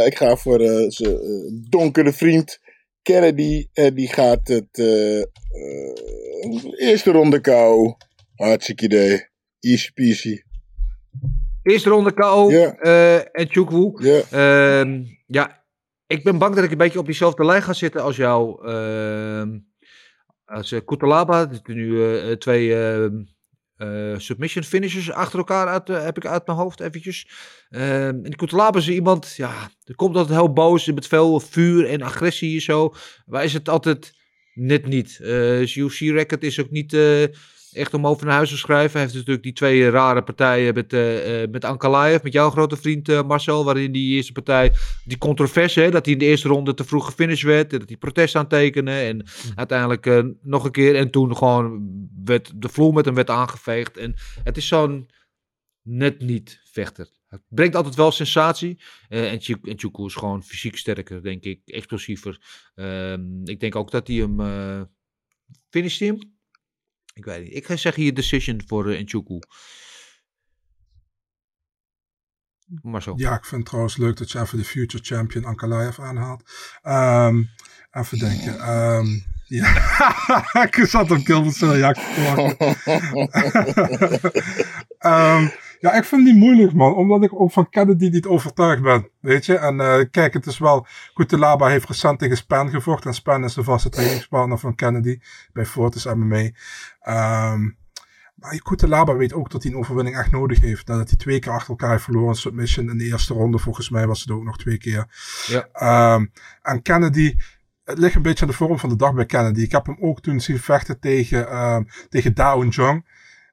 [0.00, 2.58] eh, ik ga voor eh, zijn eh, donkere vriend.
[3.02, 4.78] Kennedy, en die gaat het
[6.78, 7.94] eerste ronde kou.
[8.34, 9.28] Hartstikke idee.
[9.60, 10.42] Easy peasy.
[11.62, 12.76] Eerste ronde KO Ja.
[12.78, 13.92] eh, en Chukwu.
[14.06, 14.20] Ja.
[14.30, 15.64] Ehm, ja,
[16.06, 18.66] ik ben bang dat ik een beetje op diezelfde lijn ga zitten als jou.
[20.46, 21.50] Als uh, Kutalaba.
[21.64, 23.22] Nu eh, eh, twee ehm,
[23.76, 27.28] eh, submission finishers achter elkaar uit, heb ik uit mijn hoofd eventjes.
[27.68, 32.02] Ehm, en Kutalaba is iemand, ja, er komt altijd heel boos met veel vuur en
[32.02, 32.94] agressie en zo.
[33.26, 34.12] Maar is het altijd
[34.54, 35.18] net niet.
[35.20, 35.28] Eh
[35.64, 36.96] zijn UFC-record is ook niet...
[37.76, 38.92] echt om over naar huis te schrijven.
[38.92, 43.08] Hij heeft natuurlijk die twee rare partijen met, eh met Ankalaev, met jouw grote vriend
[43.08, 44.72] eh, Marcel, waarin die eerste partij,
[45.04, 47.88] die controverse, hè, dat hij in de eerste ronde te vroeg gefinished werd, en dat
[47.88, 51.90] hij protest aantekende en uiteindelijk eh, nog een keer en toen gewoon
[52.24, 53.96] werd de vloer met hem werd aangeveegd.
[53.96, 55.10] En het is zo'n
[55.82, 57.08] net niet vechter.
[57.28, 58.80] Het brengt altijd wel sensatie.
[59.08, 61.60] En Chukwu is gewoon fysiek sterker, denk ik.
[61.64, 62.40] Explosiever.
[62.74, 64.38] Ehm, ik denk ook dat hij hem...
[65.70, 66.35] finisht hij hem?
[67.16, 67.54] Ik weet niet.
[67.54, 69.42] Ik ga zeggen hier decision voor uh.
[72.82, 73.14] Maar zo.
[73.16, 76.42] Ja, ik vind het trouwens leuk dat je even de future champion Ankalaev aanhaalt.
[76.82, 77.42] Ehm,
[77.90, 78.58] even denken.
[78.58, 79.06] ehm,
[79.44, 79.68] ja,
[80.70, 81.96] ik zat op Gilbert ik
[84.98, 85.48] Ehm,
[85.86, 86.94] ja, ik vind die moeilijk, man.
[86.94, 89.10] Omdat ik ook van Kennedy niet overtuigd ben.
[89.20, 89.56] Weet je?
[89.56, 90.86] En eh, kijk, het is wel...
[91.14, 93.10] Kutelaba heeft recent tegen Span gevochten.
[93.10, 95.18] En Span is de vaste trainingspartner van Kennedy.
[95.52, 96.50] Bij Fortis MMA.
[97.00, 97.68] Ehm
[98.36, 100.86] maar Kutelaba weet ook dat hij een overwinning echt nodig heeft.
[100.86, 102.34] Nadat hij twee keer achter elkaar heeft verloren.
[102.34, 103.58] Submission in de eerste ronde.
[103.58, 105.06] Volgens mij was het ook nog twee keer.
[105.46, 105.68] Ja.
[105.72, 106.26] Ehm,
[106.62, 107.36] en Kennedy...
[107.84, 109.60] Het ligt een beetje aan de vorm van de dag bij Kennedy.
[109.60, 113.04] Ik heb hem ook toen zien vechten tegen, ehm tegen Jong.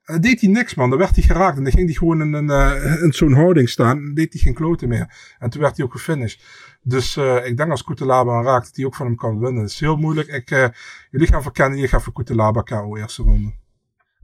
[0.06, 0.90] Dan deed hij niks, man.
[0.90, 1.58] Dan werd hij geraakt.
[1.58, 4.04] En dan ging hij gewoon eh, in zo'n houding staan.
[4.04, 5.36] Dan deed hij geen kloten meer.
[5.40, 6.40] En toen werd hij ook gefinished.
[6.84, 9.62] Dus eh, ik denk als Kutelaba hem raakt, dat hij ook van hem kan winnen.
[9.62, 10.28] Dat is heel moeilijk.
[10.28, 10.68] Ik, eh,
[11.12, 13.54] jullie gaan voor Kennedy, ik ga voor Kutelaba KO eerste ronde.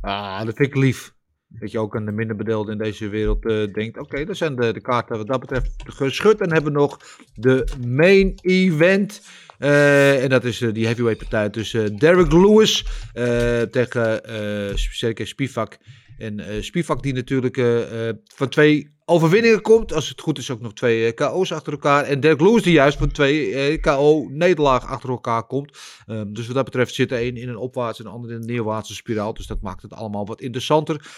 [0.01, 1.13] Ah, dat vind ik lief.
[1.47, 3.97] Dat je ook aan de minder bedeelde in deze wereld eh, denkt.
[3.97, 6.41] Oké, dat zijn de, de kaarten wat dat betreft geschud.
[6.41, 6.99] En hebben we nog
[7.33, 9.21] de main event.
[9.59, 15.25] Eh, en dat is eh, die heavyweight partij tussen Derek Lewis eh, tegen eh Sergej
[15.25, 15.77] Spivak.
[16.17, 19.93] En eh Spivak die natuurlijk eh, eh, van twee overwinningen komt.
[19.93, 22.03] Als het goed is ook nog twee eh, KO's achter elkaar.
[22.03, 25.77] En Derek Lewis die juist van twee eh, KO-nederlagen achter elkaar komt.
[26.05, 28.35] Ehm, dus wat dat betreft zit er een in een opwaartse en de ander in
[28.35, 29.33] een neerwaartse spiraal.
[29.33, 31.11] Dus dat maakt het allemaal wat interessanter.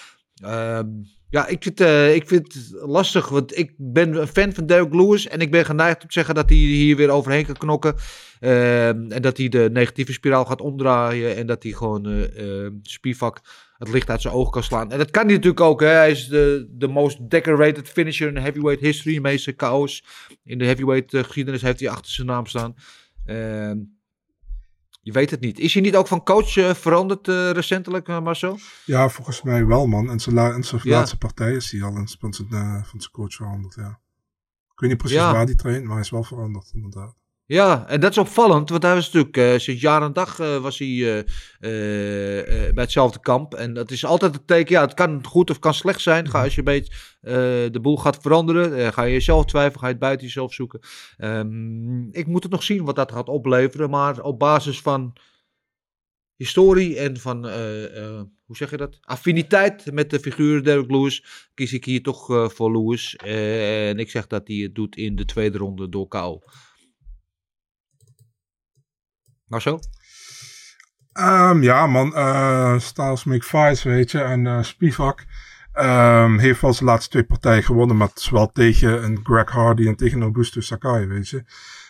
[0.44, 0.88] Ehm,
[1.32, 4.94] ja, ik vind, eh, ik vind het lastig, want ik ben een fan van Derek
[4.94, 5.28] Lewis.
[5.28, 7.96] En ik ben geneigd om te zeggen dat hij hier weer overheen kan knokken.
[8.40, 11.36] Ehm, en dat hij de negatieve spiraal gaat omdraaien.
[11.36, 13.42] En dat hij gewoon eh eh, Spivak
[13.78, 14.92] het licht uit zijn ogen kan slaan.
[14.92, 15.80] En dat kan hij natuurlijk ook.
[15.82, 15.88] Hè.
[15.88, 19.16] Hij is de, de most decorated finisher in heavyweight history.
[19.16, 20.04] De meeste KO's
[20.44, 22.76] in de heavyweight geschiedenis heeft hij achter zijn naam staan.
[25.04, 25.60] Je weet het niet.
[25.60, 28.60] Is hij niet ook van coach eh, veranderd eh, recentelijk, eh, Marcel?
[28.86, 30.10] Ja, volgens mij wel, man.
[30.10, 30.98] En zijn, la- Ja.
[30.98, 32.50] laatste partij is hij al van, zijn,
[32.86, 34.00] van zijn coach veranderd, ja.
[34.74, 35.32] Ik weet niet precies Ja.
[35.34, 37.16] waar hij traint, maar hij is wel veranderd, inderdaad.
[37.52, 40.58] Ja, en dat is opvallend, want hij was natuurlijk eh, sinds jaar en dag eh,
[40.58, 41.24] was hij eh,
[42.74, 43.54] bij hetzelfde kamp.
[43.54, 46.30] En dat is altijd het teken, ja, het kan goed of kan slecht zijn.
[46.30, 46.94] Ga als je een beetje
[47.72, 50.80] de boel gaat veranderen, ga je jezelf twijfelen, ga je het buiten jezelf zoeken.
[51.18, 55.14] Ehm, ik moet het nog zien wat dat gaat opleveren, maar op basis van
[56.36, 57.44] historie en van,
[58.46, 62.72] hoe zeg je dat, affiniteit met de figuur Derek Lewis, kies ik hier toch voor
[62.72, 63.16] Lewis.
[63.16, 66.42] En ik zeg dat hij het doet in de tweede ronde door KO.
[69.52, 69.80] Marcel?
[71.14, 72.16] Ehm, ja, man.
[72.16, 74.22] eh Styles make fights, weet je.
[74.22, 75.26] En eh Spivak
[75.74, 77.98] ehm, heeft wel zijn laatste twee partijen gewonnen.
[77.98, 81.44] Maar het is wel tegen een Greg Hardy en tegen Augusto Sakai, weet je.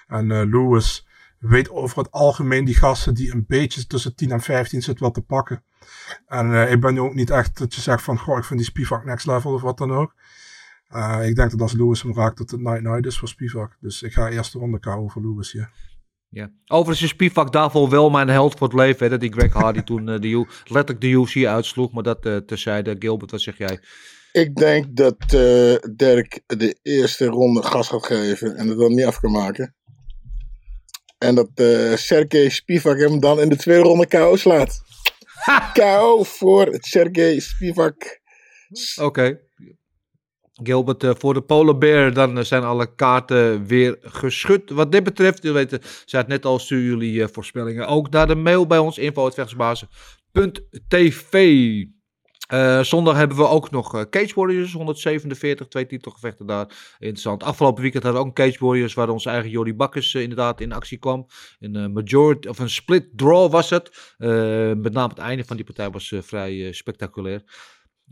[0.08, 1.08] En eh, Lewis
[1.40, 5.14] weet over het algemeen die gasten die een beetje tussen 10 en 15 zitten wel
[5.14, 5.64] te pakken.
[6.28, 8.70] En ik ben nu ook niet echt dat je zegt van, goh, ik vind die
[8.70, 10.14] Spivak next level of wat dan ook.
[11.22, 13.78] Ik denk dat als Lewis hem raakt, dat het night night is voor Spivak.
[13.80, 15.70] Dus ik ga eerst de ronde KO voor Lewis, ja.
[16.34, 16.52] Ja.
[16.68, 19.04] Overigens is Spivak daarvoor wel mijn held voor het leven.
[19.04, 21.92] Hè, dat die Greg Hardy toen eh, de, U- letterlijk de UFC uitsloeg.
[21.92, 22.96] Maar dat eh terzijde.
[23.00, 23.80] Gilbert, wat zeg jij?
[24.32, 29.06] Ik denk dat eh Dirk de eerste ronde gas gaat geven en het dan niet
[29.06, 29.76] af kan maken.
[31.18, 34.82] En dat eh Sergej Spivak hem dan in de tweede ronde KO slaat.
[35.74, 38.20] KO voor Sergej Spivak.
[39.02, 39.40] Oké.
[40.64, 44.70] Gilbert, eh, voor de Polar Bear, dan eh, zijn alle kaarten weer geschud.
[44.70, 48.28] Wat dit betreft, jullie weten, zei het net al, stuur jullie eh, voorspellingen ook naar
[48.28, 51.86] de mail bij ons, info.vechtsbazen.tv.
[52.52, 56.96] Eh, zondag hebben we ook nog eh, Cage Warriors, 147, twee titelgevechten daar.
[57.00, 57.44] Interessant.
[57.44, 60.72] Afgelopen weekend hadden we ook Cage Warriors, waar onze eigen Jordi Bakkes eh, inderdaad in
[60.72, 61.28] actie kwam.
[61.60, 64.16] Een eh, majority, of een split draw was het.
[64.18, 64.30] Eh,
[64.74, 67.44] met name het einde van die partij was eh, vrij eh, spectaculair.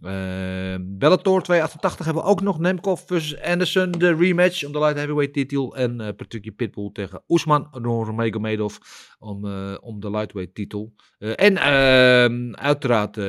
[0.01, 4.95] Eh Bellator 288 hebben we ook nog Nemkov versus Anderson, de rematch om de light
[4.95, 5.76] heavyweight titel.
[5.76, 8.77] En Patricky Pitbull tegen Oesman Nurmagomedov
[9.19, 10.93] om, eh, om de lightweight titel.
[11.17, 13.19] En ehm, uiteraard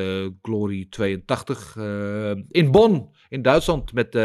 [0.42, 4.18] Glory 82 eh, in Bonn in Duitsland met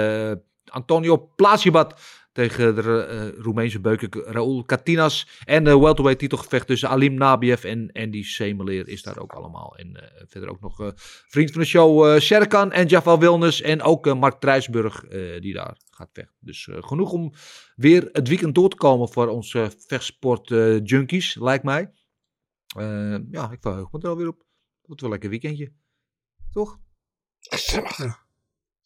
[0.66, 5.28] Antonio Plasibat tegen de eh, Roemeense beuker Raul Katinas.
[5.46, 9.76] En de welterweight titelgevecht tussen Alim Nabiev en Andy Semeleer is daar ook allemaal.
[9.78, 10.88] En eh, verder ook nog eh,
[11.28, 13.62] vriend van de show Sherkan en Jaffa Wilnes.
[13.62, 16.36] En ook Mark Truisburg eh, die daar gaat vechten.
[16.40, 17.34] Dus genoeg om
[17.76, 20.50] weer het weekend door te komen voor onze vechtsport
[20.84, 21.92] junkies, lijkt mij.
[23.32, 24.46] Ja, ik verheug me er alweer op.
[24.82, 25.74] Wat wel een lekker weekendje.
[26.52, 26.80] Toch?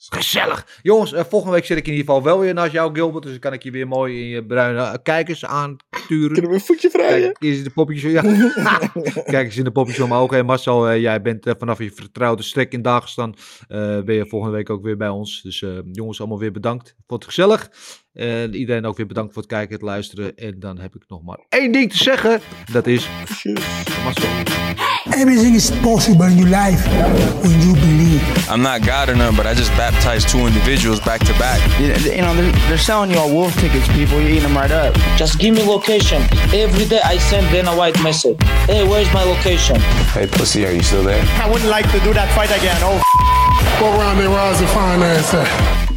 [0.07, 0.79] Gezellig.
[0.81, 3.23] Jongens, eh, volgende week zit ik in ieder geval wel weer naast jou, Gilbert.
[3.23, 6.31] Dus dan kan ik je weer mooi in je bruine eh, kijkers aansturen.
[6.33, 7.31] Kunnen we een voetje vrijen?
[7.31, 8.11] Kijk eens in de poppetjes.
[8.11, 8.21] Ja.
[9.33, 10.31] Kijk eens in de poppetjes omhoog.
[10.31, 13.35] En Marcel, eh, jij bent vanaf je vertrouwde strek in Dagestan.
[13.67, 15.41] eh ben je volgende week ook weer bij ons.
[15.41, 17.69] Dus eh, jongens, allemaal weer bedankt voor het gezellig.
[18.13, 20.35] En iedereen ook weer bedankt voor het kijken, het luisteren.
[20.35, 22.41] En dan heb ik nog maar één ding te zeggen.
[22.71, 23.09] Dat is...
[24.03, 24.29] Marcel.
[25.05, 26.89] Everything is possible in your life
[27.41, 28.53] when you believe.
[28.53, 31.59] I'm not God or none, but I just baptized two individuals back to back.
[31.79, 34.19] You, you know, they're, they're selling you all wolf tickets, people.
[34.21, 34.93] You're eating them right up.
[35.17, 36.21] Just give me location.
[36.53, 38.37] Every day I send Dana White message.
[38.67, 39.79] Hey, where's my location?
[40.13, 41.23] Hey, pussy, are you still there?
[41.41, 42.77] I wouldn't like to do that fight again.
[42.81, 43.01] Oh,
[43.79, 45.88] Go around there, rise and find ass at.